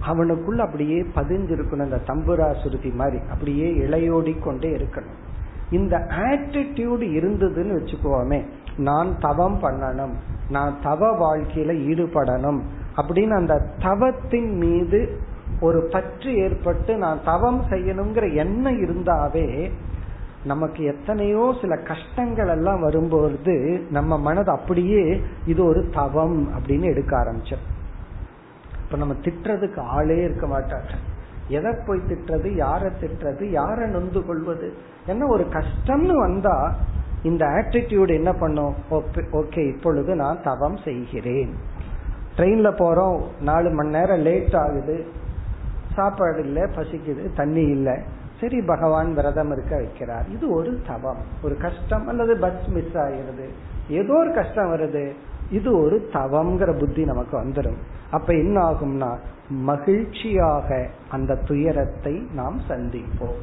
அவனுக்குள்ள 0.06 0.56
அப்படியே 0.56 1.02
பதிஞ்சிருக்கணும் 1.02 1.84
இந்த 1.84 2.00
தம்புரா 2.06 2.62
சுருதி 2.62 2.90
மாதிரி. 2.90 3.18
அப்படியே 3.30 3.70
இளையோடி 3.72 4.38
கொண்டே 4.38 4.68
இருக்கணும். 4.68 5.16
இந்த 5.70 5.96
ஆட்டிடியூடு 5.96 7.04
இருந்ததுன்னு 7.04 7.78
வச்சுக்கோமே. 7.78 8.44
நான் 8.76 9.18
தவம் 9.18 9.58
பண்ணணும். 9.62 10.12
நான் 10.50 10.74
தவ 10.82 11.10
வாழ்க்கையில 11.10 11.74
ஈடுபடணும். 11.88 12.60
அப்படின்னு 12.96 13.36
அந்த 13.36 13.66
தவத்தின் 13.82 14.56
மீது 14.56 15.18
ஒரு 15.60 15.88
பற்று 15.90 16.36
ஏற்பட்டு 16.36 16.96
நான் 16.96 17.24
தவம் 17.24 17.64
செய்யணுங்கிற 17.70 18.34
எண்ணம் 18.34 18.84
இருந்தாவே 18.84 19.70
நமக்கு 20.44 20.84
எத்தனையோ 20.84 21.44
சில 21.60 21.76
கஷ்டங்கள் 21.90 22.48
எல்லாம் 22.48 22.80
வரும்பொழுது 22.80 23.54
நம்ம 23.90 24.18
மனது 24.18 24.50
அப்படியே 24.50 25.04
இது 25.46 25.60
ஒரு 25.64 25.82
தவம் 25.94 26.38
அப்படின்னு 26.56 26.86
எடுக்க 26.92 27.12
ஆரம்பிச்சோம் 27.16 27.64
இப்ப 28.84 28.96
நம்ம 28.96 29.14
திட்டுறதுக்கு 29.24 29.80
ஆளே 29.96 30.16
இருக்க 30.22 30.46
மாட்டாங்க. 30.46 30.92
எதை 31.48 31.70
போய் 31.86 32.06
திட்டுறது 32.08 32.48
யாரை 32.56 32.90
திட்டுறது 33.00 33.44
யாரை 33.50 33.86
நொந்து 33.90 34.20
கொள்வது 34.26 34.68
என்ன 35.06 35.26
ஒரு 35.26 35.44
கஷ்டம்னு 35.52 36.16
வந்தா 36.16 36.56
இந்த 37.22 37.44
ஆட்டிடியூட் 37.46 38.12
என்ன 38.14 38.32
பண்ணும்? 38.32 38.74
ஓகே 39.40 39.62
இப்பொழுது 39.74 40.14
நான் 40.14 40.42
தவம் 40.42 40.76
செய்கிறேன். 40.76 41.52
ட்ரெயின்ல 42.36 42.70
போறோம் 42.80 43.18
நாலு 43.40 43.70
மணி 43.70 43.88
நேரம் 43.88 44.24
லேட் 44.28 44.56
ஆகுது. 44.56 44.96
சாப்பாடு 45.94 46.40
இல்லை 46.44 46.62
பசிக்குது 46.76 47.24
தண்ணி 47.34 47.64
இல்லை. 47.76 47.96
சரி 48.44 48.60
பகவான் 48.62 49.14
விரதம் 49.14 49.52
இருக்க 49.52 49.76
வைக்கிறார். 49.76 50.30
இது 50.30 50.54
ஒரு 50.54 50.80
தவம். 50.86 51.22
ஒரு 51.42 51.56
கஷ்டம் 51.56 52.06
அல்லது 52.06 52.36
பஸ் 52.36 52.66
மிஸ் 52.68 52.96
ஆகிறது 52.96 53.46
ஏதோ 53.88 54.12
ஒரு 54.14 54.32
கஷ்டம் 54.34 54.72
வருது. 54.72 55.12
இது 55.50 55.78
ஒரு 55.78 56.08
தவம்ங்கிற 56.12 56.78
புத்தி 56.78 57.04
நமக்கு 57.04 57.40
வந்துடும் 57.40 57.78
அப்ப 58.10 58.32
என்ன 58.32 58.60
ஆகும்னா 58.70 59.10
மகிழ்ச்சியாக 59.48 60.88
அந்த 61.10 61.34
துயரத்தை 61.34 62.12
நாம் 62.34 62.60
சந்திப்போம். 62.68 63.40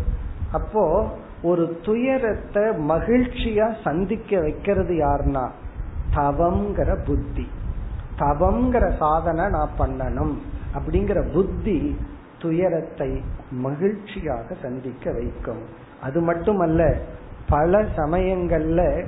அப்போ 0.51 1.07
ஒரு 1.43 1.79
துயரத்தை 1.83 2.63
மகிழ்ச்சியா 2.63 3.67
சந்திக்க 3.83 4.39
வைக்கிறது 4.39 4.93
யாருன்னா 4.93 5.49
தவம்ங்கிற 6.15 7.03
புத்தி. 7.05 7.47
தவம்ங்கிற 8.19 8.97
சாதனை 8.97 9.45
நான் 9.49 9.77
பண்ணணும். 9.79 10.33
அப்படிங்கிற 10.77 11.31
புத்தி 11.33 11.97
துயரத்தை 12.41 13.21
மகிழ்ச்சியாக 13.51 14.53
சந்திக்க 14.61 15.11
வைக்கும். 15.11 15.61
அது 16.01 16.21
மட்டுமல்ல 16.21 16.97
பல 17.49 17.81
சமயங்கள்ல 17.81 19.05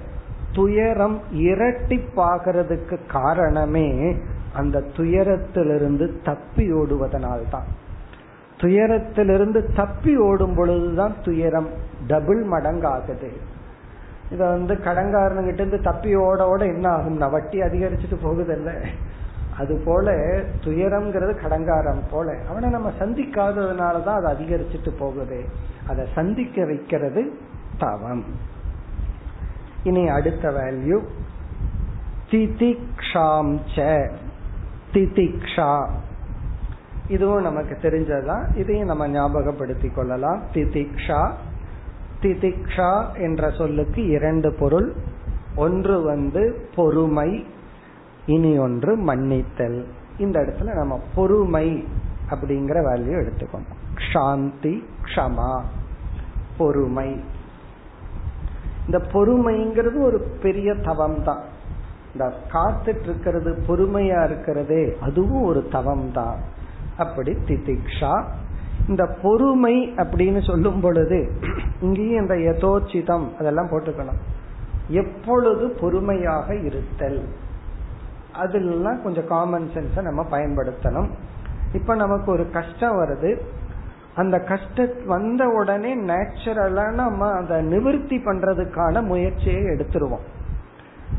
துயரம் 0.54 1.22
இரட்டிப்பாகிறதுக்கு 1.34 2.98
காரணமே 3.08 4.16
அந்த 4.54 4.84
துயரத்திலிருந்து 4.98 6.22
தப்பி 6.24 6.74
ஓடுவதனால்தான். 6.74 7.68
துயரத்திலிருந்து 8.58 9.76
தப்பி 9.76 10.18
ஓடும் 10.18 10.56
பொழுதுதான் 10.56 11.14
துயரம் 11.24 11.70
டபுள் 12.08 12.48
மடங்காகுது. 12.48 13.32
இத 14.32 14.46
வந்து 14.46 14.74
கடங்காரனுங்கிட்ட 14.74 15.54
இருந்து 15.54 15.82
தப்பி 15.82 16.16
ஓட 16.16 16.48
ஓட 16.48 16.66
என்ன 16.66 16.90
ஆகும்னா 16.98 17.32
வட்டி 17.32 17.62
அதிகரிச்சுட்டு 17.62 18.18
போகுதில்ல. 18.24 18.86
அது 19.58 19.82
போல 19.86 20.12
துயரம்ங்கிறது 20.64 21.38
கடங்காரம் 21.44 22.02
போல. 22.12 22.38
அவனை 22.50 22.70
நம்ம 22.70 22.92
சந்திக்காததுனாலதான் 23.00 24.24
அது 24.24 24.28
அதிகரிச்சுட்டு 24.28 24.90
போகுது. 25.00 25.46
அதை 25.88 26.08
சந்திக்க 26.16 26.66
வைக்கிறது 26.66 27.38
தவம். 27.78 28.24
இனி 29.84 30.08
அடுத்த 30.08 30.50
வேல்யூ 30.50 31.02
திதிக்ஷாம் 32.32 33.60
திதிக்ஷா. 34.94 35.90
இதுவும் 37.08 37.42
நமக்கு 37.42 37.78
தெரிஞ்சதுதான். 37.82 38.58
இதையும் 38.58 38.88
நம்ம 38.88 39.08
ஞாபகப்படுத்தி 39.08 39.90
கொள்ளலாம். 39.90 40.42
திதிக்ஷா. 40.54 41.32
திதிக்ஷா 42.22 43.20
என்ற 43.22 43.50
சொல்லுக்கு 43.50 44.08
இரண்டு 44.08 44.54
பொருள். 44.54 44.94
ஒன்று 45.56 46.02
வந்து 46.02 46.70
பொறுமை 46.76 47.46
இனி 48.26 48.58
ஒன்று 48.58 48.96
மன்னித்தல். 48.98 49.86
இந்த 50.18 50.40
இடத்துல 50.40 50.74
நம்ம 50.74 51.02
பொறுமை 51.16 51.88
அப்படிங்கிற 52.30 52.78
வேல்யூ 52.90 53.16
எடுத்துக்கணும் 53.22 53.82
சாந்தி 54.14 54.84
க்ஷமா. 55.06 55.62
பொறுமை. 56.58 57.20
இந்த 58.86 58.98
பொறுமைங்கிறது 59.14 60.00
ஒரு 60.02 60.20
பெரிய 60.42 60.74
தவம் 60.74 61.24
தான் 61.24 61.42
இந்த 62.14 62.34
காத்துட்டு 62.54 63.04
இருக்கிறது 63.04 63.64
பொறுமையா 63.68 64.26
இருக்கிறதே 64.26 64.98
அதுவும் 65.02 65.44
ஒரு 65.44 65.68
தவம் 65.72 66.12
தான் 66.12 66.40
அப்படி 66.98 67.32
திதிக்ஷா. 67.32 68.24
இந்த 68.88 69.06
பொறுமை 69.22 69.94
அப்படின்னு 69.96 70.46
சொல்லும் 70.46 70.80
பொழுது 70.80 71.32
இங்கேயும் 71.82 72.22
இந்த 72.22 72.36
யதோச்சிதம் 72.36 73.36
அதெல்லாம் 73.40 73.70
போட்டுக்கணும். 73.70 74.22
எப்பொழுது 74.88 75.70
பொறுமையாக 75.70 76.56
இருத்தல்? 76.56 77.24
அதெல்லாம் 78.34 79.04
கொஞ்சம் 79.04 79.28
காமன் 79.28 79.70
சென்ஸை 79.74 80.02
நம்ம 80.02 80.26
பயன்படுத்தணும். 80.32 81.10
இப்ப 81.74 81.96
நமக்கு 81.96 82.32
ஒரு 82.32 82.50
கஷ்டம் 82.50 82.98
வருது. 82.98 83.38
அந்த 84.16 84.40
கஷ்ட 84.40 84.90
வந்த 85.06 85.48
உடனே 85.48 86.00
நேச்சுரலா 86.00 86.92
நம்ம 86.92 87.32
அதை 87.32 87.62
நிவர்த்தி 87.62 88.18
பண்றதுக்கான 88.18 89.04
முயற்சியை 89.04 89.62
எடுத்துருவோம். 89.62 90.24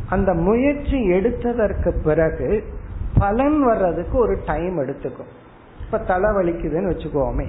அந்த 0.09 0.35
முயற்சி 0.35 1.11
எடுத்ததற்கு 1.11 2.03
பிறகு 2.05 2.65
பலன் 3.19 3.65
வர்றதுக்கு 3.65 4.19
ஒரு 4.19 4.43
டைம் 4.47 4.87
எடுத்துக்கும். 4.87 5.33
இப்ப 5.85 5.99
தலை 5.99 6.31
வலிக்குதுன்னு 6.31 6.91
வச்சுக்கோமே. 6.91 7.47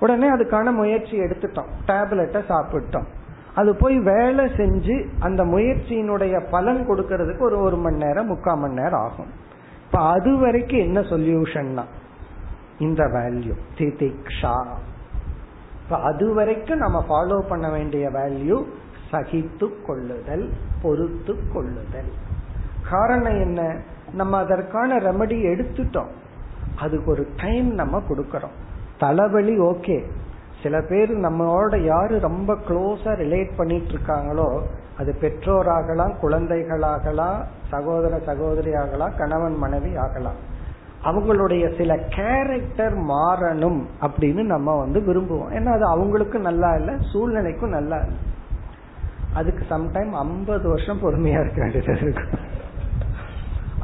உடனே 0.00 0.30
அதுக்கான 0.30 0.72
முயற்சி 0.72 1.20
எடுத்துட்டோம். 1.20 1.70
டேப்லெட்டை 1.86 2.42
சாப்பிட்டோம். 2.48 3.06
அது 3.54 3.76
போய் 3.76 3.98
வேலை 3.98 4.44
செஞ்சு 4.44 5.08
அந்த 5.18 5.44
முயற்சியினுடைய 5.44 6.50
பலன் 6.50 6.88
கொடுக்கறதுக்கு 6.88 7.40
ஒரு 7.40 7.58
ஒரு 7.58 7.76
மணி 7.76 7.96
நேரம் 7.96 8.26
முக்கால் 8.26 8.58
மணி 8.58 8.74
நேரம் 8.74 9.00
ஆகும். 9.00 9.30
இப்ப 9.86 10.00
அது 10.00 10.36
வரைக்கும் 10.36 10.78
என்ன 10.78 11.00
சொல்யூஷன்னா 11.00 11.84
இந்த 12.78 13.04
வேல்யூ 13.04 13.52
திதிக்ஷா. 13.78 14.66
இப்ப 15.84 15.96
அது 15.96 16.34
வரைக்கும் 16.34 16.78
நம்ம 16.78 17.04
ஃபாலோ 17.08 17.40
பண்ண 17.40 17.70
வேண்டிய 17.70 18.08
வேல்யூ 18.08 18.64
சகித்து 19.12 19.82
கொள்ளுதல் 19.86 20.52
பொறுத்து 20.82 21.36
கொள்ளுதல். 21.52 22.12
காரணம் 22.90 23.40
என்ன? 23.40 23.80
நம்ம 24.12 24.38
அதற்கான 24.38 24.96
ரெமடி 24.96 25.42
எடுத்துட்டோம். 25.42 26.10
அதுக்கு 26.76 27.10
ஒரு 27.10 27.28
டைம் 27.36 27.74
நம்ம 27.74 28.02
கொடுக்கறோம். 28.08 28.56
தலைவலி 28.98 29.58
ஓகே 29.58 30.04
சில 30.62 30.80
பேர் 30.80 31.10
நம்மளோட 31.16 31.84
யாரு 31.84 32.20
ரொம்ப 32.20 32.54
க்ளோஸா 32.68 33.12
ரிலேட் 33.22 33.56
பண்ணிட்டு 33.56 33.92
இருக்காங்களோ 33.92 34.48
அது 34.98 35.14
பெற்றோராகலாம் 35.20 36.14
குழந்தைகளாகலாம் 36.22 37.38
சகோதர 37.70 38.18
சகோதரி 38.18 38.74
ஆகலாம் 38.74 39.16
கணவன் 39.18 39.56
மனைவி 39.56 39.96
ஆகலாம். 39.96 40.38
அவங்களுடைய 41.04 41.76
சில 41.76 41.96
கேரக்டர் 41.96 42.96
மாறணும் 42.98 43.80
அப்படின்னு 44.00 44.42
நம்ம 44.42 44.78
வந்து 44.78 45.00
விரும்புவோம். 45.00 45.52
ஏன்னா 45.56 45.70
அது 45.72 45.86
அவங்களுக்கும் 45.94 46.48
நல்லா 46.50 46.74
இல்லை 46.74 46.94
சூழ்நிலைக்கும் 47.12 47.74
நல்லா 47.78 47.96
இல்லை. 47.96 48.18
அதுக்கு 49.34 49.64
சம்டைம் 49.70 50.10
ஐம்பது 50.10 50.68
வருஷம் 50.68 51.02
பொறுமையா 51.02 51.40
இருக்க 51.40 51.60
வேண்டியது 51.60 52.00
இருக்கும் 52.00 52.48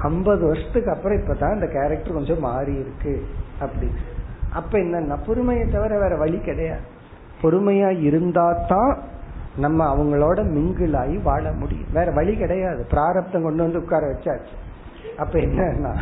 ஐம்பது 0.02 0.46
வருஷத்துக்கு 0.46 0.90
அப்புறம் 0.90 1.18
இப்பதான் 1.18 1.54
இந்த 1.54 1.66
கேரக்டர் 1.66 2.12
கொஞ்சம் 2.12 2.40
மாறி 2.40 2.74
இருக்கு 2.74 3.26
அப்படி 3.60 3.90
அப்ப 4.56 4.78
என்னன்னா 4.78 5.16
பொறுமையை 5.26 5.68
தவிர 5.68 5.98
வேற 5.98 6.16
வழி 6.16 6.38
கிடையாது. 6.38 6.84
பொறுமையா 7.42 8.00
இருந்தா 8.00 8.46
தான் 8.68 8.98
நம்ம 9.56 9.80
அவங்களோட 9.94 10.38
மிங்கிளாகி 10.56 11.22
வாழ 11.22 11.52
முடியும். 11.52 11.92
வேற 11.92 12.10
வழி 12.10 12.36
கிடையாது. 12.36 12.86
பிராரப்தம் 12.90 13.42
கொண்டு 13.42 13.62
வந்து 13.62 13.78
உட்கார 13.78 14.06
வச்சாச்சு. 14.06 14.54
அப்ப 15.18 15.38
என்னன்னா 15.38 15.92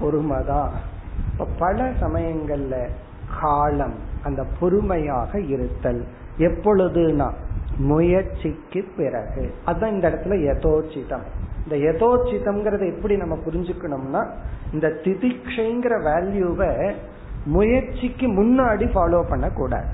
பொறுமைதான். 0.00 0.70
இப்ப 1.32 1.46
பல 1.58 1.90
சமயங்கள்ல 2.00 2.88
காலம் 3.40 3.94
அந்த 4.24 4.44
பொறுமையாக 4.60 5.40
இருத்தல் 5.40 6.04
எப்பொழுதுனா 6.38 7.30
முயற்சிக்கு 7.78 8.84
பிறகு. 8.96 9.54
அதுதான் 9.64 9.92
இந்த 9.92 10.08
இடத்துல 10.10 10.34
யதோச்சிதம். 10.50 11.26
இந்த 11.64 11.90
யதோச்சிதம்ங்கிறத 11.90 12.96
எப்படி 12.96 13.16
நம்ம 13.16 13.38
புரிஞ்சுக்கணும்னா 13.46 14.22
இந்த 14.72 14.88
திதிக்ஷைங்கிற 14.88 15.94
வேல்யூவை 16.02 16.94
முயற்சிக்கு 17.48 18.26
முன்னாடி 18.38 18.86
ஃபாலோ 18.94 19.20
பண்ண 19.28 19.46
கூடாது 19.50 19.90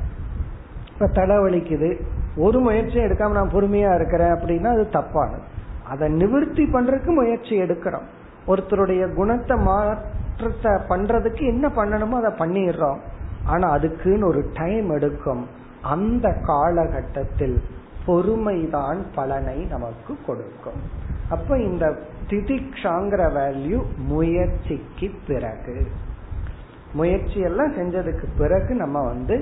இப்ப 0.92 1.07
தலைவலிக்குது 1.07 1.88
ஒரு 2.36 2.59
முயற்சியும் 2.61 3.07
எடுக்காம 3.07 3.36
நான் 3.38 3.55
பொறுமையா 3.55 3.90
இருக்கிறேன் 3.94 4.32
அப்படின்னா 4.34 4.70
அது 4.76 4.84
தப்பானது. 4.92 5.44
அதை 5.88 6.07
நிவர்த்தி 6.09 6.64
பண்றதுக்கு 6.64 7.11
முயற்சி 7.14 7.55
எடுக்கிறோம். 7.62 8.07
ஒருத்தருடைய 8.46 9.02
குணத்தை 9.14 9.57
மாற்றத்தை 9.59 10.72
பண்றதுக்கு 10.88 11.42
என்ன 11.42 11.68
பண்ணணுமோ 11.68 12.16
அதை 12.22 12.32
பண்ணிடுறோம். 12.38 13.00
ஆனா 13.44 13.66
அதுக்குன்னு 13.68 14.26
ஒரு 14.26 14.42
டைம் 14.55 14.90
எடுக்கும். 14.90 15.42
அந்த 15.82 16.26
காலகட்டத்தில் 16.46 17.57
பொறுமைதான் 18.07 19.00
பலனை 19.14 19.59
நமக்கு 19.64 20.14
கொடுக்கும். 20.26 20.80
அப்ப 21.28 21.59
இந்த 21.59 21.84
திதிக்ஷாங்கிற 22.28 23.22
வேல்யூ 23.38 23.78
முயற்சிக்கு 24.09 25.11
பிறகு. 25.26 25.76
முயற்சி 26.95 27.38
எல்லாம் 27.49 27.76
செஞ்சதுக்கு 27.76 28.26
பிறகு 28.38 28.72
நம்ம 28.74 29.03
வந்து 29.05 29.36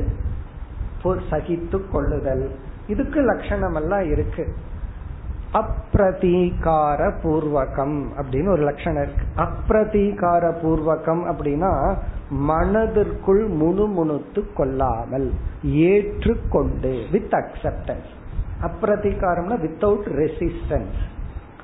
சகித்து 1.30 1.78
கொள்ளுதல். 1.92 2.44
இதுக்கு 2.86 3.20
லட்சணம் 3.20 3.74
எல்லாம் 3.74 4.06
இருக்கு. 4.10 4.44
அப்பிரதீகார 5.60 7.00
பூர்வகம் 7.22 7.96
அப்படின்னு 8.20 8.48
ஒரு 8.48 8.62
லட்சணம் 8.62 9.02
இருக்கு. 9.02 9.24
அப்பிரதீகார 9.44 10.44
பூர்வகம் 10.62 11.22
அப்படின்னா 11.32 11.72
மனதிற்குள் 12.50 13.42
முணுமுணுத்து 13.62 14.42
கொள்ளாமல் 14.54 15.28
ஏற்றுக்கொண்டு 15.62 16.92
வித் 17.12 17.34
அக்செப்டன்ஸ் 17.40 18.10
அப்பிரதீகாரம்னா 18.62 19.56
வித்தவுட் 19.64 20.08
ரெசிஸ்டன்ஸ் 20.20 21.00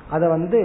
அத 0.09 0.27
வந்து 0.27 0.61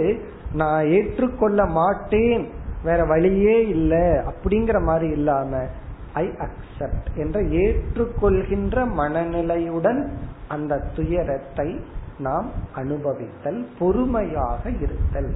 நான் 0.53 0.85
ஏற்றுக்கொள்ள 0.87 1.65
மாட்டேன். 1.79 2.45
வேற 2.85 3.03
வழியே 3.05 3.67
இல்லை 3.67 4.05
அப்படிங்கிற 4.29 4.81
மாதிரி 4.81 5.11
இல்லாம 5.11 5.65
ஐ 6.13 6.27
அக்செப்ட் 6.27 7.11
என்ற 7.15 7.41
ஏற்றுக்கொள்கின்ற 7.41 8.87
மனநிலையுடன் 8.97 10.07
அந்த 10.47 10.83
துயரத்தை 10.95 11.79
நாம் 12.19 12.49
அனுபவித்தல் 12.75 13.67
பொறுமையாக 13.79 14.69
இருத்தல். 14.69 15.35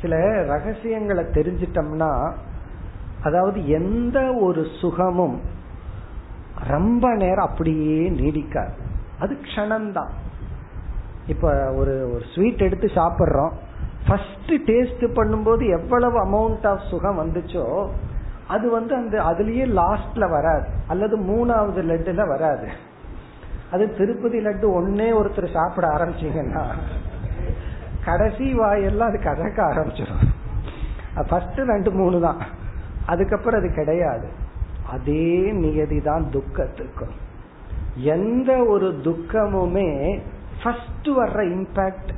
சில 0.00 0.42
ரகசியங்களை 0.44 1.24
தெரிஞ்சிட்டோம்னா 1.24 2.32
அதாவது 3.22 3.68
எந்த 3.68 4.34
ஒரு 4.40 4.66
சுகமும் 4.80 5.40
ரொம்ப 6.66 7.14
நேரம் 7.14 7.48
அப்படியே 7.48 8.10
நீடிக்காது. 8.10 8.78
அது 9.18 9.36
க்ஷணம்தான். 9.42 10.10
இப்ப 11.26 11.72
ஒரு 11.72 12.10
ஒரு 12.14 12.22
ஸ்வீட் 12.34 12.60
எடுத்து 12.60 12.86
சாப்பிட்றோம். 12.86 13.52
ஃபர்ஸ்ட் 14.10 14.52
டேஸ்ட் 14.68 15.02
பண்ணும்போது 15.16 15.64
எவ்வளவு 15.78 16.16
அமௌண்ட் 16.22 16.66
ஆஃப் 16.66 16.86
சுகம் 16.90 17.18
வந்துச்சோ 17.18 17.66
அது 18.48 18.70
வந்து 18.70 18.94
அந்த 18.94 19.16
அதுலயே 19.30 19.64
லாஸ்ட்ல 19.80 20.28
வராது. 20.30 20.68
அல்லது 20.88 21.16
மூணாவது 21.18 21.80
லட்டுல 21.90 22.22
வராது. 22.28 22.68
அது 23.72 23.84
திருப்பதி 23.98 24.38
லட்டு 24.38 24.66
ஒன்னே 24.78 25.08
ஒருத்தர் 25.18 25.52
சாப்பிட 25.52 25.86
ஆரம்பிச்சீங்கன்னா 25.88 26.64
கடைசி 28.04 28.54
வாயெல்லாம் 28.54 29.08
அது 29.08 29.18
கதக்க 29.18 29.58
ஆரம்பிச்சிடும் 29.70 30.24
ஃபர்ஸ்ட் 31.28 31.60
ரெண்டு 31.72 31.90
மூணு 31.90 32.20
தான். 32.20 32.40
அதுக்கப்புறம் 33.06 33.60
அது 33.60 33.70
கிடையாது. 33.74 34.28
அதே 34.90 35.50
நியதி 35.62 36.00
தான் 36.00 36.24
துக்கத்துக்கும். 36.32 37.14
எந்த 38.14 38.50
ஒரு 38.56 38.88
துக்கமுமே 39.04 40.20
ஃபர்ஸ்ட் 40.62 41.08
வர்ற 41.18 41.40
இம்பாக்ட் 41.56 42.10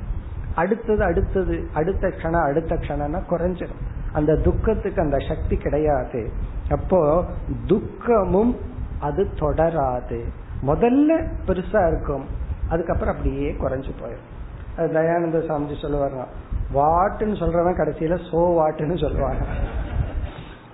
அடுத்தது 0.55 1.03
அடுத்தது 1.03 1.67
அடுத்த 1.73 2.07
க்ஷணம் 2.07 2.43
அடுத்த 2.43 2.75
க்ஷணம்னா 2.75 3.21
குறைஞ்சிடும் 3.29 3.81
அந்த 4.13 4.35
துக்கத்துக்கு 4.35 5.01
அந்த 5.01 5.17
சக்தி 5.27 5.55
கிடையாது. 5.57 6.31
அப்போ 6.69 7.25
துக்கமும் 7.65 8.57
அது 8.99 9.27
தொடராது. 9.35 10.19
முதல்ல 10.67 11.27
பெருசா 11.47 11.87
இருக்கும். 11.87 12.25
அதுக்கப்புறம் 12.69 13.15
அப்படியே 13.15 13.51
குறைஞ்சு 13.51 13.91
போயிடும் 14.01 14.29
அது 14.77 14.87
தயானந்த 14.93 15.39
சாமிஜி 15.49 15.81
சொல்லுவாங்க 15.81 16.25
வாட்டுன்னு 16.73 17.39
சொல்றவன் 17.41 17.79
கடைசியில 17.79 18.19
சோ 18.31 18.41
வாட்டுன்னு 18.59 19.01
சொல்லுவாங்க. 19.01 19.43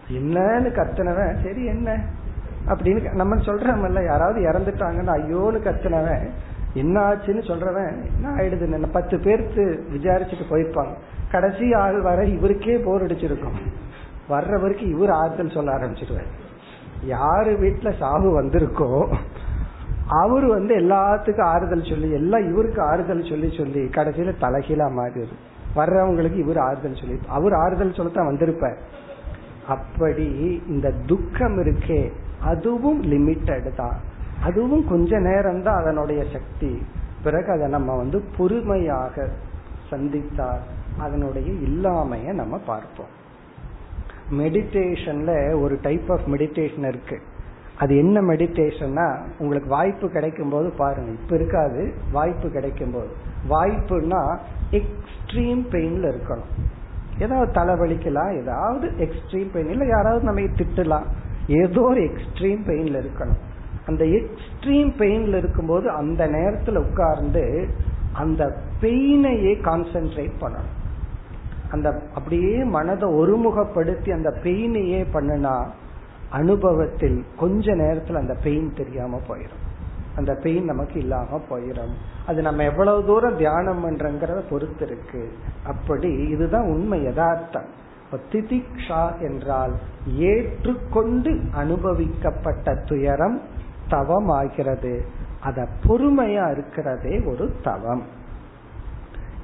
என்னன்னு 0.10 0.70
கத்துனவன் 0.76 1.44
சரி 1.44 1.66
என்ன? 1.66 2.04
அப்படின்னு 2.68 3.14
நம்ம 3.14 3.36
சொல்றோம்ல 3.36 4.06
யாராவது 4.06 4.42
இறந்துட்டாங்கன்னு 4.42 5.16
ஐயோன்னு 5.20 5.60
கத்துனவன் 5.64 6.30
என்ன 6.74 7.02
ஆச்சுன்னு 7.10 7.42
சொல்றவன் 7.50 7.92
என்ன 8.16 8.34
ஆயிடுது? 8.36 8.92
பத்து 8.92 9.18
பேர்த்து 9.18 9.64
விசாரிச்சுட்டு 9.94 10.46
போயிருப்பாங்க. 10.50 10.94
கடைசி 11.32 11.74
ஆள் 11.74 12.02
வர 12.02 12.24
இவருக்கே 12.24 12.78
போர் 12.84 13.06
அடிச்சிருக்கும். 13.06 13.58
வர்றவருக்கு 14.30 14.90
இவர் 14.90 15.10
ஆறுதல் 15.10 15.50
சொல்ல 15.50 15.76
ஆரம்பிச்சிருவார். 15.78 16.30
யாரு 17.04 17.52
வீட்டுல 17.52 17.98
சாவு 17.98 18.42
வந்திருக்கோ 18.42 19.16
அவரு 20.08 20.48
வந்து 20.48 20.76
எல்லாத்துக்கும் 20.78 21.50
ஆறுதல் 21.54 21.90
சொல்லி 21.90 22.12
எல்லாம் 22.12 22.52
இவருக்கு 22.52 22.82
ஆறுதல் 22.82 23.30
சொல்லி 23.30 23.50
சொல்லி 23.58 23.80
கடைசியில 23.80 24.34
தலைகீழா 24.42 24.88
மாறிடுது. 25.00 25.36
வர்றவங்களுக்கு 25.76 26.38
இவர் 26.38 26.58
ஆறுதல் 26.58 26.96
சொல்லி 26.96 27.20
அவர் 27.28 27.54
ஆறுதல் 27.54 27.94
சொல்லத்தான் 27.94 28.26
வந்திருப்பார். 28.26 28.80
அப்படி 29.68 30.62
இந்த 30.68 30.94
துக்கம் 31.06 31.58
இருக்கே 31.58 32.12
அதுவும் 32.42 33.04
லிமிட்டட் 33.04 33.76
தான். 33.76 33.98
அதுவும் 34.44 34.88
கொஞ்ச 34.88 35.20
நேரம் 35.20 35.64
தான் 35.64 35.82
அதனுடைய 35.82 36.26
சக்தி. 36.34 36.82
பிறகு 37.24 37.52
அதை 37.52 37.68
நம்ம 37.68 37.96
வந்து 37.96 38.24
பொறுமையாக 38.38 39.30
சந்தித்தால் 39.90 40.60
அதனுடைய 40.98 41.52
இல்லாமைய 41.52 42.34
நம்ம 42.34 42.58
பார்ப்போம். 42.58 43.18
மெடிடேஷன்ல 44.32 45.62
ஒரு 45.62 45.80
டைப் 45.82 46.12
ஆஃப் 46.12 46.28
மெடிடேஷன் 46.28 46.88
இருக்கு. 46.88 47.22
அது 47.78 47.98
என்ன 47.98 48.22
மெடிடேஷன்னா 48.22 49.20
உங்களுக்கு 49.40 49.70
வாய்ப்பு 49.70 50.10
கிடைக்கும் 50.10 50.50
போது 50.50 50.70
பாருங்க. 50.70 51.12
இப்ப 51.12 51.36
இருக்காது 51.36 51.94
வாய்ப்பு 52.12 52.50
கிடைக்கும் 52.50 52.92
போது 52.92 53.10
வாய்ப்புனா 53.50 54.38
எக்ஸ்ட்ரீம் 54.72 55.64
பெயின்ல 55.72 56.14
இருக்கணும். 56.14 56.52
ஏதாவது 57.20 57.62
தலைவலிக்கலாம் 57.62 58.40
ஏதாவது 58.42 58.88
எக்ஸ்ட்ரீம் 58.88 59.52
பெயின் 59.52 59.70
இல்ல 59.70 59.86
யாராவது 59.86 60.24
நம்ம 60.24 60.40
திட்டலாம். 60.40 61.06
ஏதோ 61.48 61.82
ஒரு 61.82 62.02
எக்ஸ்ட்ரீம் 62.02 62.62
பெயின்ல 62.66 63.06
இருக்கணும். 63.06 63.48
அந்த 63.90 64.04
எக்ஸ்ட்ரீம் 64.18 64.92
பெயின்ல 65.02 65.40
இருக்கும்போது 65.42 65.88
அந்த 66.00 66.22
நேரத்துல 66.38 66.82
உட்கார்ந்து 66.86 67.46
அந்த 68.14 68.44
பெயினையே 68.82 69.54
கான்சென்ட்ரேட் 69.68 70.38
பண்ணணும். 70.42 70.76
அந்த 71.72 71.88
அப்படியே 72.16 72.54
மனதை 72.76 73.08
ஒருமுகப்படுத்தி 73.14 74.12
அந்த 74.12 74.30
பெயினையே 74.44 75.02
பண்ணுனா 75.14 75.56
அனுபவத்தில் 76.30 77.20
கொஞ்ச 77.38 77.74
நேரத்துல 77.82 78.22
அந்த 78.24 78.36
பெயின் 78.44 78.70
தெரியாம 78.76 79.20
போயிடும் 79.28 79.66
அந்த 80.16 80.32
பெயின் 80.44 80.66
நமக்கு 80.66 80.98
இல்லாம 81.00 81.40
போயிடும் 81.50 81.94
அது 82.30 82.40
நம்ம 82.48 82.64
எவ்வளவு 82.64 83.06
தூரம் 83.06 83.38
தியானம் 83.38 83.84
பண்றங்கிறத 83.84 84.40
பொறுத்து 84.50 84.86
இருக்கு. 84.86 85.22
அப்படி 85.66 86.10
இதுதான் 86.34 86.68
உண்மை 86.68 87.00
யதார்த்தம். 87.04 87.70
திதிக்ஷா 88.32 89.02
என்றால் 89.20 89.74
ஏற்றுக்கொண்டு 90.28 91.32
அனுபவிக்கப்பட்ட 91.62 92.74
துயரம் 92.86 93.38
தவம் 93.90 94.30
ஆகிறது 94.30 95.06
அத 95.40 95.68
பொறுமையா 95.84 96.52
இருக்கிறதே 96.52 97.22
ஒரு 97.26 97.56
தவம். 97.64 98.04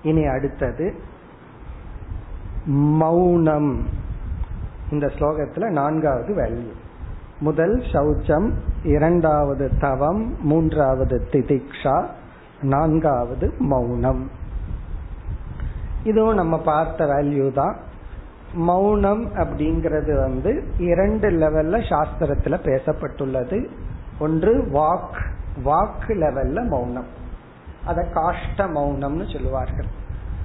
இனி 0.01 0.25
அடுத்தது 0.25 0.93
மௌனம். 2.65 3.87
இந்த 4.91 5.07
ஸ்லோகத்துல 5.07 5.69
நான்காவது 5.69 6.33
வேல்யூ 6.35 6.71
முதல் 7.39 7.83
சௌச்சம் 7.93 8.51
இரண்டாவது 8.83 9.71
தவம் 9.79 10.35
மூன்றாவது 10.41 11.27
திதிக்ஷா 11.31 12.05
நான்காவது 12.61 13.53
மௌனம். 13.59 14.29
இதுவும் 16.03 16.35
நம்ம 16.35 16.61
பார்த்த 16.61 17.05
வேல்யூ 17.05 17.51
தான். 17.53 17.75
மௌனம் 18.53 19.25
அப்படிங்கிறது 19.35 20.21
வந்து 20.21 20.63
இரண்டு 20.77 21.29
லெவல்ல 21.29 21.79
சாஸ்திரத்துல 21.89 22.57
பேசப்பட்டுள்ளது. 22.63 23.69
ஒன்று 24.19 24.67
வாக் 24.73 25.21
வாக்கு 25.63 26.13
லெவல்ல 26.13 26.67
மௌனம். 26.67 27.05
அத 27.85 28.05
காஷ்ட 28.13 28.57
மௌனம்னு 28.57 29.33
சொல்லுவார்கள். 29.33 29.85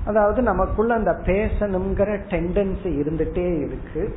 அதாவது 0.06 0.42
நமக்குள்ள 0.42 0.94
அந்த 0.94 1.10
பேசணுங்கிற 1.10 2.20
டெண்டன்சி 2.28 2.82
இருந்துட்டே 2.82 3.62
இருக்கு. 3.62 4.14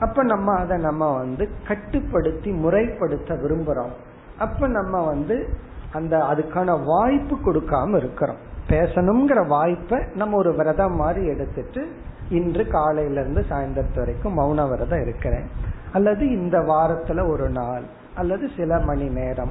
அப்ப 0.00 0.22
நம்ம 0.22 0.58
அதை 0.58 0.78
நம்ம 0.78 1.16
வந்து 1.16 1.48
கட்டுப்படுத்தி 1.68 2.50
முறைப்படுத்த 2.50 3.28
விரும்புறோம். 3.28 3.92
அப்ப 4.38 4.66
நம்ம 4.66 5.04
வந்து 5.04 5.48
அந்த 5.92 6.16
அதுக்கான 6.16 6.84
வாய்ப்பு 6.84 7.36
கொடுக்காம 7.36 7.96
இருக்கிறோம். 7.96 8.36
பேசணுங்கிற 8.68 9.46
வாய்ப்பை 9.46 10.04
நம்ம 10.14 10.36
ஒரு 10.36 10.54
விரதம் 10.54 10.94
மாதிரி 10.94 11.26
எடுத்துட்டு 11.26 11.92
இன்று 12.28 12.66
காலையில 12.66 13.20
இருந்து 13.20 13.44
சாயந்தரத்து 13.48 13.96
வரைக்கும் 13.96 14.38
மௌன 14.38 14.68
விரதம் 14.68 15.02
இருக்கிறேன். 15.02 15.48
அல்லது 15.92 16.30
இந்த 16.30 16.58
வாரத்துல 16.58 17.28
ஒரு 17.28 17.48
நாள். 17.48 17.82
அல்லது 18.14 18.50
சில 18.56 18.78
மணி 18.78 19.08
நேரம். 19.08 19.50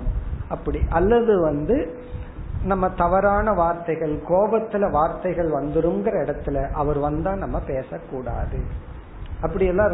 அப்படி. 0.49 0.79
அல்லது 0.89 1.41
வந்து 1.41 1.97
நம்ம 2.63 2.89
தவறான 2.89 3.53
வார்த்தைகள் 3.53 4.19
கோபத்துல 4.29 4.91
வார்த்தைகள் 4.91 5.49
வந்துருங்கிற 5.49 6.25
இடத்துல 6.25 6.71
அவர் 6.71 6.97
வந்தா 6.97 7.35
நம்ம 7.35 7.59
பேசக்கூடாது. 7.59 8.59
அப்படி 9.41 9.65
எல்லாம் 9.65 9.91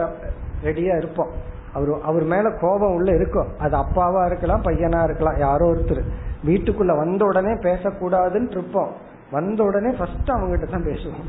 ரெடியா 0.63 0.97
இருப்போம். 0.97 1.29
அவர் 1.73 2.01
அவர் 2.03 2.23
மேல 2.23 2.51
கோபம் 2.51 2.93
உள்ள 2.93 3.15
இருக்கும். 3.15 3.47
அது 3.59 3.77
அப்பாவா 3.77 4.25
இருக்கலாம் 4.25 4.63
பையனா 4.63 5.03
இருக்கலாம் 5.03 5.37
யாரோ 5.37 5.71
ஒருத்தர். 5.71 6.03
வீட்டுக்குள்ள 6.45 6.97
வந்த 6.97 7.25
உடனே 7.25 7.53
பேசக்கூடாதுன்னு 7.53 8.51
இருப்போம். 8.51 8.91
வந்த 9.31 9.63
உடனே 9.63 9.95
ஃபர்ஸ்ட் 9.97 10.29
அவங்ககிட்ட 10.29 10.69
தான் 10.69 10.83
பேசுவோம். 10.83 11.23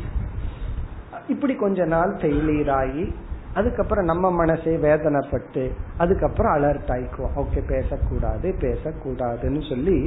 இப்படி 1.28 1.54
கொஞ்ச 1.54 1.84
நாள் 1.84 2.16
ஃபெயிலியர் 2.16 2.70
ஆகி 2.70 3.14
அதுக்கப்புறம் 3.56 4.04
நம்ம 4.04 4.30
மனசே 4.30 4.72
வேதனைப்பட்டு 4.76 5.62
அதுக்கப்புறம் 5.98 6.54
அலர்ட் 6.54 6.90
ஆயிக்குவோம். 6.94 7.36
ஓகே 7.36 7.60
பேசக்கூடாது 7.68 8.54
பேசக்கூடாதுன்னு 8.60 9.62
சொல்லி 9.68 9.98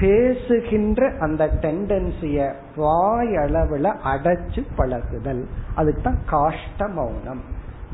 பேசுகின்ற 0.00 1.12
அந்த 1.20 1.44
டெண்டன்சிய 1.60 2.52
வாய் 2.76 3.34
அளவுல 3.36 3.86
அடைச்சு 4.04 4.62
பழகுதல். 4.76 5.44
அதுதான் 5.74 6.18
காஷ்ட 6.30 6.88
மௌனம். 6.92 7.42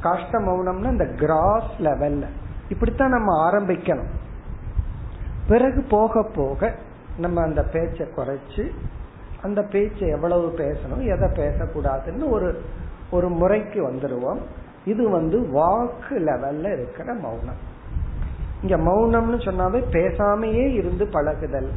காஷ்ட 0.02 0.38
மௌனம்னா 0.46 0.90
இந்த 0.90 1.06
கிராஸ் 1.06 1.72
லெவல்ல 1.78 2.24
இப்படித்தான் 2.68 3.14
நம்ம 3.16 3.30
ஆரம்பிக்கணும். 3.50 4.10
பிறகு 5.48 5.80
போக 5.90 6.24
போக 6.36 6.72
நம்ம 7.18 7.42
அந்த 7.42 7.62
பேச்சை 7.62 8.06
குறைச்சு 8.16 8.64
அந்த 9.42 9.62
பேச்சை 9.62 10.08
எவ்வளவு 10.08 10.48
பேசணும் 10.56 11.04
எதை 11.14 11.28
பேசக்கூடாதுன்னு 11.38 12.30
ஒரு 12.30 12.62
ஒரு 13.10 13.28
முறைக்கு 13.28 13.80
வந்துடுவோம் 13.90 14.42
இது 14.84 15.10
வந்து 15.10 15.48
வாக்கு 15.50 16.18
லெவல்ல 16.18 16.72
இருக்கிற 16.72 17.14
மௌனம். 17.14 17.70
இங்க 18.62 18.76
மௌனம்னு 18.76 19.38
சொன்னாவே 19.38 19.82
பேசாமையே 19.90 20.72
இருந்து 20.72 21.06
பழகுதல். 21.06 21.70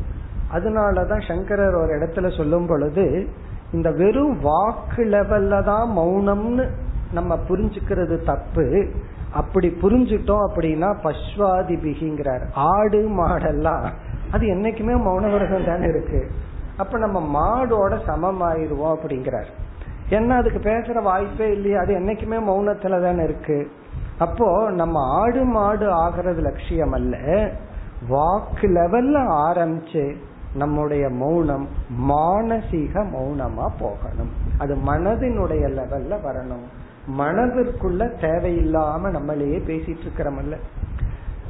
அதனாலதான் 0.53 1.27
சங்கரர் 1.27 1.73
ஒரு 1.73 1.93
இடத்துல 1.97 2.37
சொல்லும் 2.37 2.67
பொழுது 2.67 3.27
இந்த 3.71 3.91
வெறும் 3.91 4.39
வாக்கு 4.39 5.05
லெவல்ல 5.05 5.63
தான் 5.63 5.97
மௌனம்னு 5.97 6.69
நம்ம 7.11 7.39
புரிஞ்சுக்கிறது 7.49 8.23
தப்பு. 8.23 8.87
அப்படி 9.33 9.67
புரிஞ்சுட்டோம் 9.67 10.49
அப்படின்னா 10.49 10.95
பஸ்வாதி 11.03 11.75
பிகிங்கிறார். 11.75 12.43
ஆடு 12.53 13.09
மாடெல்லாம். 13.09 13.89
அது 14.31 14.47
என்னைக்குமே 14.47 14.97
மௌன 15.07 15.31
விரதம் 15.31 15.65
தானே 15.65 15.87
இருக்கு. 15.87 16.31
அப்ப 16.77 16.97
நம்ம 16.97 17.19
மாடோட 17.19 18.05
சமம் 18.05 18.41
ஆயிடுவோம் 18.41 18.95
அப்படிங்கிறார். 18.95 19.47
ஏன்னா 20.09 20.29
அதுக்கு 20.29 20.59
பேசுற 20.59 21.01
வாய்ப்பே 21.01 21.51
இல்லையா 21.51 21.79
அது 21.79 21.93
என்னைக்குமே 21.99 22.39
மௌனத்துல 22.49 23.01
தானே 23.01 23.23
இருக்கு. 23.23 23.71
அப்போ 24.17 24.69
நம்ம 24.71 25.19
ஆடு 25.19 25.43
மாடு 25.43 25.91
ஆகிறது 25.91 26.41
லட்சியம் 26.41 26.91
அல்ல. 26.91 27.17
வாக்கு 28.07 28.67
லெவல்ல 28.67 29.15
ஆரம்பிச்சு 29.47 30.15
நம்முடைய 30.55 31.09
மௌனம் 31.09 31.67
மானசீக 32.09 33.03
மௌனமா 33.03 33.67
போகணும். 33.79 34.29
அது 34.57 34.75
மனதினுடைய 34.75 35.63
லெவல்ல 35.79 36.15
வரணும். 36.27 36.65
மனதிற்குள்ள 37.17 38.11
தேவையில்லாம 38.21 39.09
நம்மளையே 39.09 39.57
பேசிட்டு 39.67 40.03
இருக்கிறோம்ல 40.05 40.57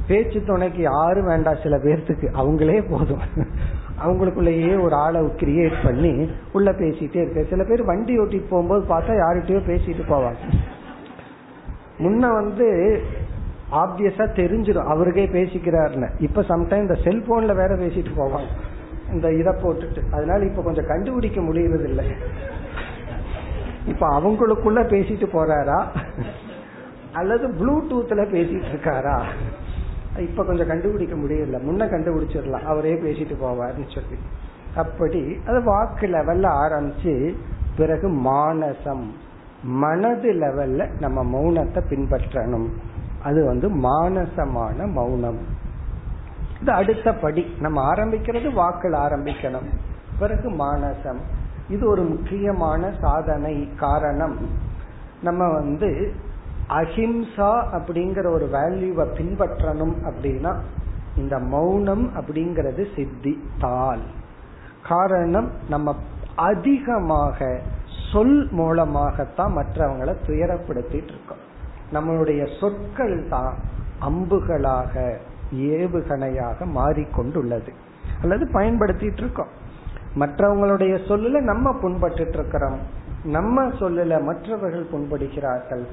பேச்சு 0.08 0.44
துணைக்கு 0.44 0.82
யாரும் 0.82 1.26
வேண்டாம் 1.26 1.58
சில 1.62 1.76
பேர்த்துக்கு. 1.76 2.28
அவங்களே 2.32 2.90
போதும். 2.90 3.20
அவங்களுக்குள்ளேயே 4.04 4.80
ஒரு 4.82 4.94
ஆளை 4.94 5.20
கிரியேட் 5.20 5.84
பண்ணி 5.84 6.30
உள்ள 6.52 6.72
பேசிட்டே 6.72 7.16
இருக்க. 7.16 7.42
சில 7.42 7.64
பேர் 7.64 7.84
வண்டி 7.84 8.18
ஓட்டிட்டு 8.18 8.48
போகும்போது 8.48 8.86
பார்த்தா 8.94 9.16
யார்கிட்டயோ 9.16 9.60
பேசிட்டு 9.66 10.02
போவாங்க. 10.08 10.52
முன்ன 11.98 12.32
வந்து 12.32 13.00
ஆப்வியஸா 13.72 14.26
தெரிஞ்சிடும். 14.34 14.86
அவருக்கே 14.86 15.26
பேசிக்கிறாருன்னு. 15.26 16.10
இப்ப 16.18 16.42
சம்டைம் 16.42 16.80
இந்த 16.80 16.96
செல்போன்ல 17.04 17.54
வேற 17.54 17.76
பேசிட்டு 17.76 18.10
போவாங்க. 18.16 18.46
இந்த 19.12 19.32
இதை 19.32 19.52
போட்டுட்டு. 19.52 20.12
அதனால 20.12 20.44
இப்ப 20.44 20.62
கொஞ்சம் 20.62 20.86
கண்டுபிடிக்க 20.86 21.40
முடியறது 21.40 21.84
இல்லை 21.84 22.06
இப்ப 23.86 24.20
அவங்களுக்குள்ள 24.20 24.80
பேசிட்டு 24.86 25.26
போறாரா? 25.32 25.84
அல்லது 27.12 27.48
ப்ளூடூத்ல 27.48 28.22
பேசிட்டு 28.32 28.68
இருக்காரா? 28.72 29.22
இப்ப 30.18 30.44
கொஞ்சம் 30.44 30.66
கண்டுபிடிக்க 30.66 31.14
முடியல. 31.14 31.60
முன்ன 31.62 31.84
கண்டுபிடிச்சிடலாம். 31.84 32.62
அவரே 32.62 32.94
பேசிட்டு 32.94 33.36
போவார்னு 33.42 33.94
சொல்லி. 33.94 34.18
அப்படி 34.76 35.40
அது 35.46 35.62
வாக்கு 35.62 36.06
லெவல்ல 36.06 36.46
ஆரம்பிச்சு 36.46 37.34
பிறகு 37.76 38.08
மானசம். 38.08 39.10
மனது 39.62 40.32
லெவல்ல 40.32 40.88
நம்ம 41.00 41.24
மௌனத்தை 41.24 41.80
பின்பற்றணும். 41.90 42.68
அது 43.22 43.44
வந்து 43.44 43.70
மானசமான 43.70 44.92
மௌனம். 44.92 45.38
இது 46.60 46.72
அடுத்த 46.72 47.14
படி. 47.14 47.54
நம்ம 47.60 47.94
ஆரம்பிக்கிறது 47.94 48.54
வாக்கில் 48.54 48.92
ஆரம்பிக்கணும். 48.92 49.68
பிறகு 50.18 50.50
மானசம். 50.50 51.20
இது 51.68 51.88
ஒரு 51.88 52.02
முக்கியமான 52.02 52.92
சாதனை 53.00 53.68
காரணம். 53.76 54.36
நம்ம 55.22 55.52
வந்து 55.52 56.12
அஹிம்சா 56.68 57.64
அப்படிங்கிற 57.72 58.26
ஒரு 58.30 58.48
வேல்யூவை 58.52 59.06
பின்பற்றணும் 59.18 59.94
அப்படின்னா 60.04 60.56
இந்த 61.16 61.38
மௌனம் 61.38 62.10
அப்படிங்கிறது 62.16 62.86
சித்தி 62.96 63.48
தால். 63.60 64.00
காரணம் 64.88 65.50
நம்ம 65.68 65.96
அதிகமாக 66.36 67.60
சொல் 68.12 68.48
மூலமாகத்தான் 68.50 69.56
மற்றவங்களை 69.56 70.14
துயரப்படுத்திட்டு 70.26 71.14
இருக்கோம். 71.14 71.44
நம்மளுடைய 71.92 72.58
சொற்கள் 72.60 73.28
தான் 73.28 73.54
அம்புகளாக 74.00 75.16
ஏவுகணையாக 75.54 76.64
மாறிக்கொண்டுள்ளது. 76.64 77.72
அல்லது 78.22 78.48
பயன்படுத்திட்டு 78.52 79.18
இருக்கோம். 79.18 79.48
மற்றவங்களுடைய 80.18 80.98
சொல்லுல 81.08 81.40
நம்ம 81.40 81.74
புண்பட்டு 81.82 82.28
இருக்கிறோம். 82.28 82.78
நம்ம 83.24 83.64
சொல்லுல 83.64 84.22
மற்றவர்கள் 84.22 84.86
புண்படுகிறார்கள். 84.92 85.86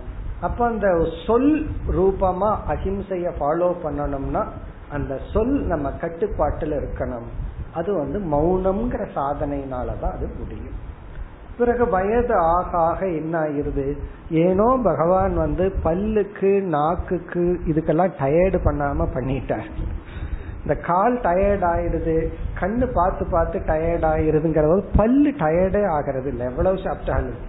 அப்ப 0.43 0.65
அந்த 0.65 0.87
சொல் 1.25 1.51
ரூபமா 1.97 2.51
அஹிம்சைய 2.73 3.29
ஃபாலோ 3.39 3.69
பண்ணணும்னா 3.83 4.43
அந்த 4.89 5.13
சொல் 5.33 5.55
நம்ம 5.63 5.91
கட்டுப்பாட்டில் 6.01 6.75
இருக்கணும். 6.79 7.27
அது 7.73 7.91
வந்து 7.97 8.17
மௌனம்ங்கிற 8.33 9.03
சாதனையினாலதான் 9.15 10.15
அது 10.15 10.27
முடியும். 10.39 10.79
பிறகு 11.57 11.83
வயது 11.89 12.35
ஆக 12.55 12.69
ஆக 12.89 12.99
என்ன 13.07 13.33
ஆயிருது? 13.39 13.87
ஏனோ 14.43 14.67
பகவான் 14.83 15.35
வந்து 15.35 15.65
பல்லுக்கு 15.83 16.51
நாக்குக்கு 16.75 17.43
இதுக்கெல்லாம் 17.71 18.13
டயர்டு 18.21 18.59
பண்ணாம 18.67 19.07
பண்ணிட்டார். 19.15 19.69
இந்த 20.63 20.75
கால் 20.89 21.15
டயர்ட் 21.19 21.65
ஆயிடுது 21.71 22.15
கண்ணு 22.59 22.85
பார்த்து 22.93 23.23
பார்த்து 23.31 23.57
டயர்ட் 23.71 24.05
ஆயிருதுங்கிற 24.11 24.67
பல்லு 24.97 25.31
டயர்டே 25.41 25.81
ஆகிறது 25.95 26.29
இல்லை 26.29 26.45
எவ்வளவு 26.45 26.77
சாப்பிட்டாலும் 26.77 27.41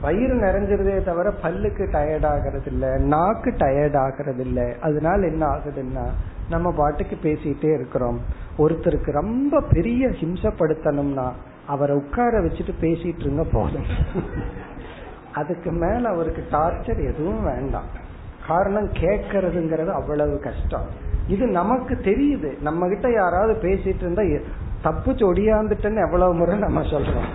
வயிறு 0.00 0.34
நிறைஞ்சிருதே 0.34 1.04
தவிர 1.04 1.32
பல்லுக்கு 1.42 1.84
டயர்ட் 1.92 2.26
ஆகிறது 2.26 2.66
இல்ல 2.66 2.98
நாக்கு 2.98 3.50
டயர்ட் 3.50 3.96
ஆகிறது 3.96 4.44
இல்ல 4.44 4.74
அதனால 4.80 5.26
என்ன 5.26 5.46
ஆகுதுன்னா 5.46 6.06
நம்ம 6.50 6.72
பாட்டுக்கு 6.72 7.18
பேசிட்டே 7.22 7.74
இருக்கிறோம். 7.74 8.20
ஒருத்தருக்கு 8.58 9.10
ரொம்ப 9.10 9.60
பெரிய 9.60 10.08
ஹிம்சப்படுத்தணும்னா 10.08 11.30
அவரை 11.66 11.96
உட்கார 11.96 12.40
வச்சுட்டு 12.40 12.74
பேசிட்டு 12.80 13.20
இருங்க 13.20 13.44
போதும். 13.52 13.84
அதுக்கு 15.32 15.70
மேல 15.72 16.08
அவருக்கு 16.08 16.44
டார்ச்சர் 16.50 17.14
எதுவும் 17.14 17.44
வேண்டாம். 17.44 17.88
காரணம் 18.46 18.92
கேட்கறதுங்கிறது 18.92 19.90
அவ்வளவு 19.92 20.38
கஷ்டம். 20.38 20.86
இது 21.28 21.46
நமக்கு 21.46 21.94
தெரியுது. 21.94 22.62
நம்ம 22.62 22.88
கிட்ட 22.88 23.10
யாராவது 23.10 23.52
பேசிட்டு 23.52 24.10
இருந்தா 24.10 24.22
தப்பு 24.82 25.12
ஒடியாந்துட்டேன்னு 25.12 26.04
எவ்வளவு 26.04 26.34
முறை 26.34 26.58
நம்ம 26.58 26.80
சொல்றோம். 26.80 27.28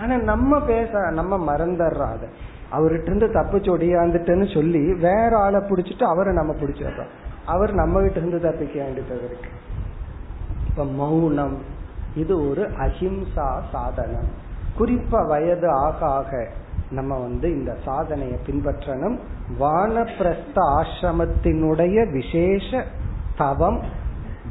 ஆனா 0.00 0.16
நம்ம 0.16 0.60
பேச 0.60 0.90
நம்ம 1.10 1.52
மறந்துடுறோம் 1.52 2.12
அதை 2.16 2.28
அவர்கிட்ட 2.72 3.02
இருந்து 3.02 3.26
தப்பிச்சு 3.26 3.70
ஒடியாந்துட்டேன்னு 3.74 4.54
சொல்லி 4.54 4.94
வேற 4.94 5.30
ஆளை 5.38 5.60
பிடிச்சிட்டு 5.60 6.02
அவரை 6.02 6.34
நம்ம 6.34 6.52
பிடிச்சிடுறோம். 6.52 7.12
அவர் 7.46 7.72
நம்ம 7.72 8.00
கிட்ட 8.00 8.18
இருந்து 8.18 8.40
தப்பிக்க 8.40 8.82
வேண்டியது 8.82 9.16
இருக்கு 9.16 9.50
இப்ப 10.66 10.84
மௌனம் 10.84 11.56
இது 12.14 12.50
ஒரு 12.50 12.62
அஹிம்சா 12.62 13.48
சாதனம். 13.72 14.28
குறிப்பா 14.78 15.26
வயது 15.26 15.68
ஆக 15.70 16.06
ஆக 16.06 16.48
நம்ம 16.90 17.18
வந்து 17.18 17.48
இந்த 17.50 17.76
சாதனையை 17.84 18.38
பின்பற்றணும். 18.46 19.16
வானப்பிரஸ்த 19.60 20.58
ஆசிரமத்தினுடைய 20.78 21.96
விசேஷ 22.12 22.84
தவம் 23.36 23.80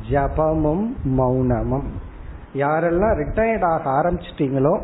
ஜபமும் 0.10 0.86
மௌனமும். 1.18 1.88
யாரெல்லாம் 2.54 3.18
ரிட்டையர்ட் 3.22 3.66
ஆக 3.66 3.90
ஆரம்பிச்சிட்டீங்களோ 3.90 4.76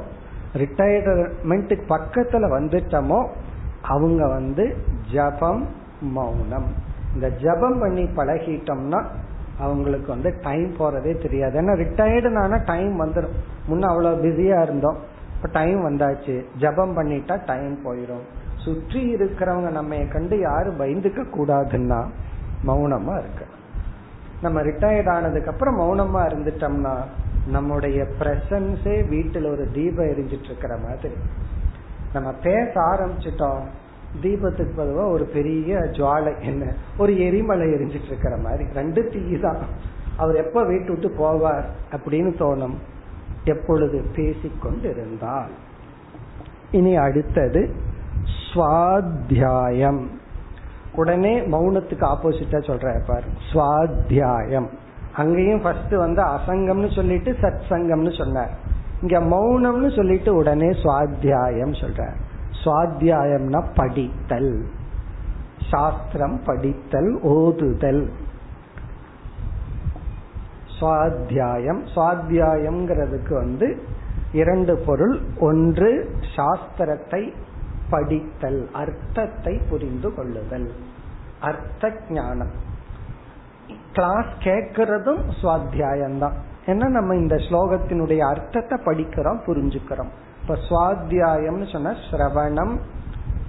ரிட்டையர்மெண்ட்டுக்கு 0.53 1.85
பக்கத்துல 1.89 2.47
வந்துட்டோமோ 2.57 3.19
அவங்க 3.81 4.27
வந்து 4.27 4.77
ஜபம் 5.13 5.63
மௌனம். 6.01 6.69
இந்த 7.13 7.29
ஜபம் 7.29 7.79
பண்ணி 7.79 8.03
பழகிட்டோம்னா 8.03 8.99
அவங்களுக்கு 9.59 10.07
வந்து 10.07 10.29
டைம் 10.41 10.69
போறதே 10.79 11.21
தெரியாது. 11.21 11.55
ஏன்னா 11.61 11.73
ரிட்டையர்டுனால 11.83 12.63
டைம் 12.65 12.93
வந்துடும் 13.01 13.35
முன்ன 13.69 13.89
அவ்வளவு 13.89 14.21
பிஸியா 14.23 14.61
இருந்தோம். 14.61 14.97
இப்ப 15.35 15.49
டைம் 15.51 15.79
வந்தாச்சு. 15.89 16.45
ஜபம் 16.57 16.97
பண்ணிட்டா 16.97 17.35
டைம் 17.45 17.75
போயிடும் 17.85 18.23
சுற்றி 18.55 19.15
இருக்கிறவங்க 19.15 19.69
நம்ம 19.71 19.95
கண்டு 19.95 20.39
யாரும் 20.39 20.79
பயந்துக்க 20.79 21.21
கூடாதுன்னா 21.37 21.99
மௌனமா 22.67 23.15
இருக்கு 23.17 23.45
நம்ம 24.41 24.61
ரிட்டையர்ட் 24.61 25.09
ஆனதுக்கு 25.09 25.51
அப்புறம் 25.51 25.79
மௌனமா 25.79 26.21
இருந்துட்டோம்னா 26.29 26.93
நம்முடைய 27.47 28.05
பிரசன்ஸே 28.19 29.05
வீட்டுல 29.09 29.47
ஒரு 29.47 29.69
தீபம் 29.73 30.05
எரிஞ்சிட்டு 30.05 30.43
இருக்கிற 30.43 30.77
மாதிரி. 30.77 31.13
நம்ம 32.13 32.31
பேச 32.31 32.71
ஆரம்பிச்சிட்டோம். 32.73 33.61
தீபத்துக்கு 34.21 34.71
பொதுவா 34.77 35.11
ஒரு 35.11 35.25
பெரிய 35.25 35.77
ஜுவாலை 35.77 36.41
என்ன 36.41 36.73
ஒரு 36.97 37.19
எரிமலை 37.19 37.67
எரிஞ்சிட்டு 37.67 38.05
இருக்கிற 38.05 38.37
மாதிரி. 38.37 38.65
ரெண்டு 38.73 39.07
தீ 39.07 39.39
தான் 39.39 39.57
அவர் 40.17 40.35
எப்ப 40.35 40.63
வீட்டு 40.63 40.97
விட்டு 40.97 41.09
போவார் 41.09 41.63
அப்படின்னு 41.91 42.33
தோணும். 42.39 42.75
எப்பொழுது 43.45 44.05
பேசிக்கொண்டு 44.15 44.89
இருந்தால் 44.89 45.49
இனி 46.71 46.95
அடுத்தது 46.95 47.75
சுவாத்தியாயம். 48.53 50.07
உடனே 50.95 51.39
மௌனத்துக்கு 51.39 52.15
ஆப்போசிட்டா 52.15 52.59
சொல்ற 52.61 53.01
பாரு 53.05 53.25
சுவாத்தியாயம். 53.53 54.69
அங்கேயும் 55.15 55.61
ஃபர்ஸ்ட் 55.61 55.91
வந்து 55.91 56.23
அசங்கம்னு 56.23 56.95
சொல்லிட்டு 56.95 57.31
சத் 57.31 57.61
சங்கம்னு 57.69 58.17
சொன்னார். 58.17 58.49
இங்க 59.01 59.19
மௌனம்னு 59.19 59.95
சொல்லிட்டு 59.95 60.35
உடனே 60.35 60.69
சுவாத்தியாயம் 60.69 61.75
சொல்றார். 61.81 62.15
சுவாத்தியாயம்னா 62.63 63.63
படித்தல். 63.75 64.65
சாஸ்திரம் 65.71 66.41
படித்தல் 66.45 67.19
ஓதுதல். 67.23 68.09
சுவாத்தியாயம் 70.79 71.85
சுவாத்தியாயம்ங்கிறதுக்கு 71.95 73.33
வந்து 73.33 73.83
இரண்டு 74.33 74.77
பொருள். 74.77 75.19
ஒன்று 75.39 76.15
சாஸ்திரத்தை 76.35 77.33
படித்தல் 77.89 78.69
அர்த்தத்தை 78.73 79.61
புரிந்து 79.69 80.13
கொள்ளுதல். 80.13 80.71
அர்த்த 81.41 81.93
ஞானம். 82.09 82.71
கிளாஸ் 83.93 84.25
கேட்கறதும் 84.39 85.21
சுவாத்தியாயம் 85.41 86.17
தான் 86.17 86.33
ஏன்னா 86.65 86.87
நம்ம 86.87 87.15
இந்த 87.15 87.35
ஸ்லோகத்தினுடைய 87.35 88.19
அர்த்தத்தை 88.19 88.77
படிக்கிறோம் 88.85 89.39
புரிஞ்சுக்கிறோம். 89.47 90.09
இப்ப 90.41 90.57
சுவாத்தியாயம்னு 90.69 91.71
சொன்ன 91.71 91.95
சிரவணம் 92.11 92.77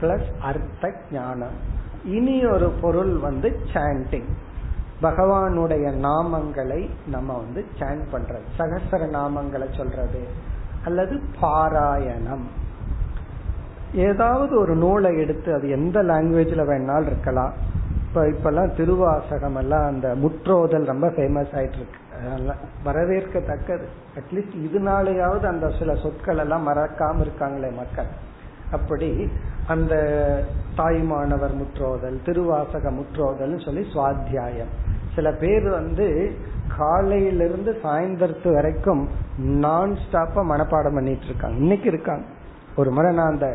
பிளஸ் 0.01 0.31
அர்த்த 0.41 0.93
ஞானம் 1.13 1.73
இனி 2.05 2.47
ஒரு 2.47 2.73
பொருள் 2.81 3.19
வந்து 3.19 3.61
சாண்டிங் 3.73 4.29
பகவானுடைய 5.03 5.93
நாமங்களை 5.93 6.91
நம்ம 7.07 7.37
வந்து 7.37 7.67
சாண்ட் 7.79 8.03
பண்றது. 8.13 8.45
சகசர 8.59 9.09
நாமங்களை 9.13 9.77
சொல்றது. 9.77 10.29
அல்லது 10.85 11.23
பாராயணம். 11.43 12.45
ஏதாவது 13.95 14.61
ஒரு 14.61 14.75
நூலை 14.75 15.19
எடுத்து 15.19 15.55
அது 15.55 15.69
எந்த 15.69 16.03
லாங்குவேஜ்ல 16.03 16.63
வேணாலும் 16.71 17.07
இருக்கலாம். 17.07 17.53
இப்ப 18.15 18.27
இப்பெல்லாம் 18.33 18.75
திருவாசகம் 18.75 19.57
எல்லாம் 19.61 19.87
அந்த 19.87 20.09
முற்றோதல் 20.23 20.85
ரொம்ப 20.91 21.07
ஃபேமஸ் 21.15 21.55
ஆயிட்டு 21.59 21.79
இருக்கு 21.79 22.01
வரவேற்கத்தக்கது. 22.87 23.87
அட்லீஸ்ட் 24.19 24.55
இதனாலேயாவது 24.67 25.47
அந்த 25.53 25.69
சில 25.79 25.95
சொற்கள் 26.03 26.43
எல்லாம் 26.45 26.69
மறக்காம 26.69 27.25
இருக்காங்களே 27.25 27.71
மக்கள். 27.81 28.11
அப்படி 28.71 29.11
அந்த 29.67 29.95
தாய்மானவர் 30.77 31.57
முற்றோதல் 31.63 32.21
திருவாசக 32.25 32.93
முற்றோதல் 33.01 33.59
சொல்லி 33.65 33.85
சுவாத்தியாயம். 33.95 34.73
சில 35.15 35.33
பேர் 35.43 35.69
வந்து 35.79 36.09
காலையிலிருந்து 36.79 37.73
சாயந்தரத்து 37.83 38.53
வரைக்கும் 38.53 39.05
நான் 39.67 39.99
ஸ்டாப்பா 40.05 40.43
மனப்பாடம் 40.55 40.99
பண்ணிட்டு 41.01 41.25
இருக்காங்க 41.25 41.57
இன்னைக்கு 41.57 41.89
இருக்காங்க. 41.89 42.27
ஒரு 42.77 42.91
முறை 42.91 43.13
நான் 43.15 43.33
அந்த 43.33 43.49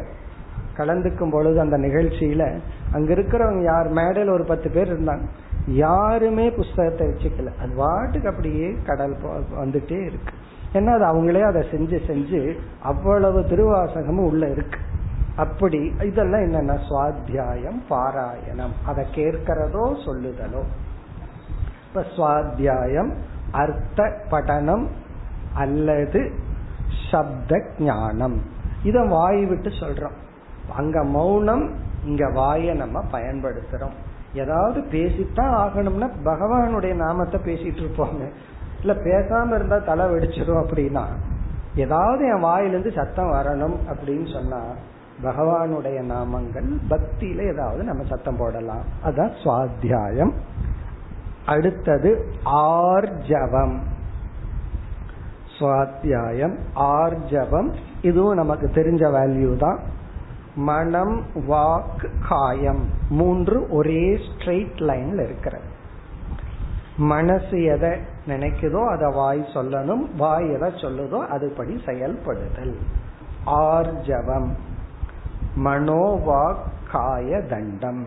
கலந்துக்கும் 0.80 1.32
பொழுது 1.32 1.60
அந்த 1.60 1.78
நிகழ்ச்சியில 1.78 2.60
அங்க 2.92 3.14
இருக்கிறவங்க 3.14 3.64
யார்? 3.64 3.88
மேடையில் 3.88 4.32
ஒரு 4.32 4.44
பத்து 4.44 4.70
பேர் 4.70 5.02
இருந்தாங்க. 5.02 5.26
யாருமே 5.68 6.52
புஸ்தகத்தை 6.52 7.08
வச்சுக்கல. 7.08 7.50
அது 7.60 7.74
வாட்டுக்கு 7.78 8.28
அப்படியே 8.28 8.76
கடல் 8.86 9.16
வந்துட்டே 9.60 10.06
இருக்கு. 10.06 10.34
ஏன்னா 10.74 11.02
அது 11.02 11.06
அவங்களே 11.06 11.42
அதை 11.42 11.62
செஞ்சு 11.72 12.00
செஞ்சு 12.08 12.58
அவ்வளவு 12.82 13.40
திருவாசகமும் 13.40 14.26
உள்ள 14.26 14.50
இருக்கு. 14.50 14.80
அப்படி 15.36 15.94
இதெல்லாம் 16.02 16.42
என்னன்னா 16.42 16.80
சுவாத்தியாயம் 16.90 17.82
பாராயணம். 17.90 18.74
அதை 18.86 19.06
கேட்கிறதோ 19.16 19.96
சொல்லுதலோ. 20.06 20.64
இப்ப 21.88 22.06
சுவாத்தியாயம் 22.18 23.14
அர்த்த 23.52 24.22
படனம் 24.32 24.88
அல்லது 25.54 26.32
சப்த 27.12 27.62
ஞானம். 27.80 28.42
இத 28.84 29.02
வாய் 29.02 29.46
விட்டு 29.46 29.70
சொல்றோம். 29.70 30.18
அங்க 30.76 31.04
மௌனம் 31.04 31.74
இங்க 32.06 32.28
வாய 32.28 32.76
நம்ம 32.76 33.04
பயன்படுத்துறோம். 33.12 33.94
ஏதாவது 34.34 34.82
பேசித்தான் 34.82 35.56
ஆகணும்னா 35.56 36.10
பகவானுடைய 36.24 36.94
நாமத்தை 36.94 37.42
பேசிட்டு 37.42 37.78
இருப்போங்க. 37.78 38.30
இல்ல 38.82 38.94
பேசாம 38.94 39.56
இருந்தா 39.56 39.78
தலை 39.78 40.06
வெடிச்சிடும் 40.06 40.66
அப்படின்னா 40.66 41.04
ஏதாவது 41.76 42.26
என் 42.26 42.40
வாயிலிருந்து 42.40 42.92
சத்தம் 42.92 43.32
வரணும் 43.32 43.76
அப்படின்னு 43.88 44.34
சொன்னா 44.34 44.62
பகவானுடைய 45.24 46.04
நாமங்கள் 46.06 46.78
பக்தியில 46.90 47.48
ஏதாவது 47.48 47.84
நம்ம 47.84 48.04
சத்தம் 48.10 48.38
போடலாம். 48.38 48.82
அதான் 49.06 49.32
சுவாத்தியாயம். 49.44 50.32
அடுத்தது 51.46 52.32
ஆர்ஜவம். 52.46 53.78
சுவாத்தியாயம் 55.60 56.56
ஆர்ஜவம். 56.76 57.74
இதுவும் 58.02 58.36
நமக்கு 58.36 58.68
தெரிஞ்ச 58.68 59.12
வேல்யூ 59.12 59.58
தான். 59.58 59.80
மனம் 60.60 61.24
வாக் 61.48 62.10
காயம் 62.30 62.90
மூன்று 63.10 63.68
ஒரே 63.70 64.16
ஸ்ட்ரெயிட் 64.16 64.78
லைன்ல 64.78 65.24
இருக்கிறது. 65.24 65.64
மனசு 66.98 67.64
எதை 67.64 67.90
நினைக்குதோ 68.28 68.88
அதை 68.88 69.12
வாய் 69.12 69.48
சொல்லணும் 69.54 70.16
வாய் 70.18 70.52
எதை 70.52 70.70
சொல்லுதோ 70.70 71.26
அதுபடி 71.36 71.86
செயல்படுதல். 71.86 72.78
ஆர்ஜவம் 73.46 74.48
மனோவாக் 75.64 76.64
காய 76.92 77.42
தண்டம். 77.42 78.06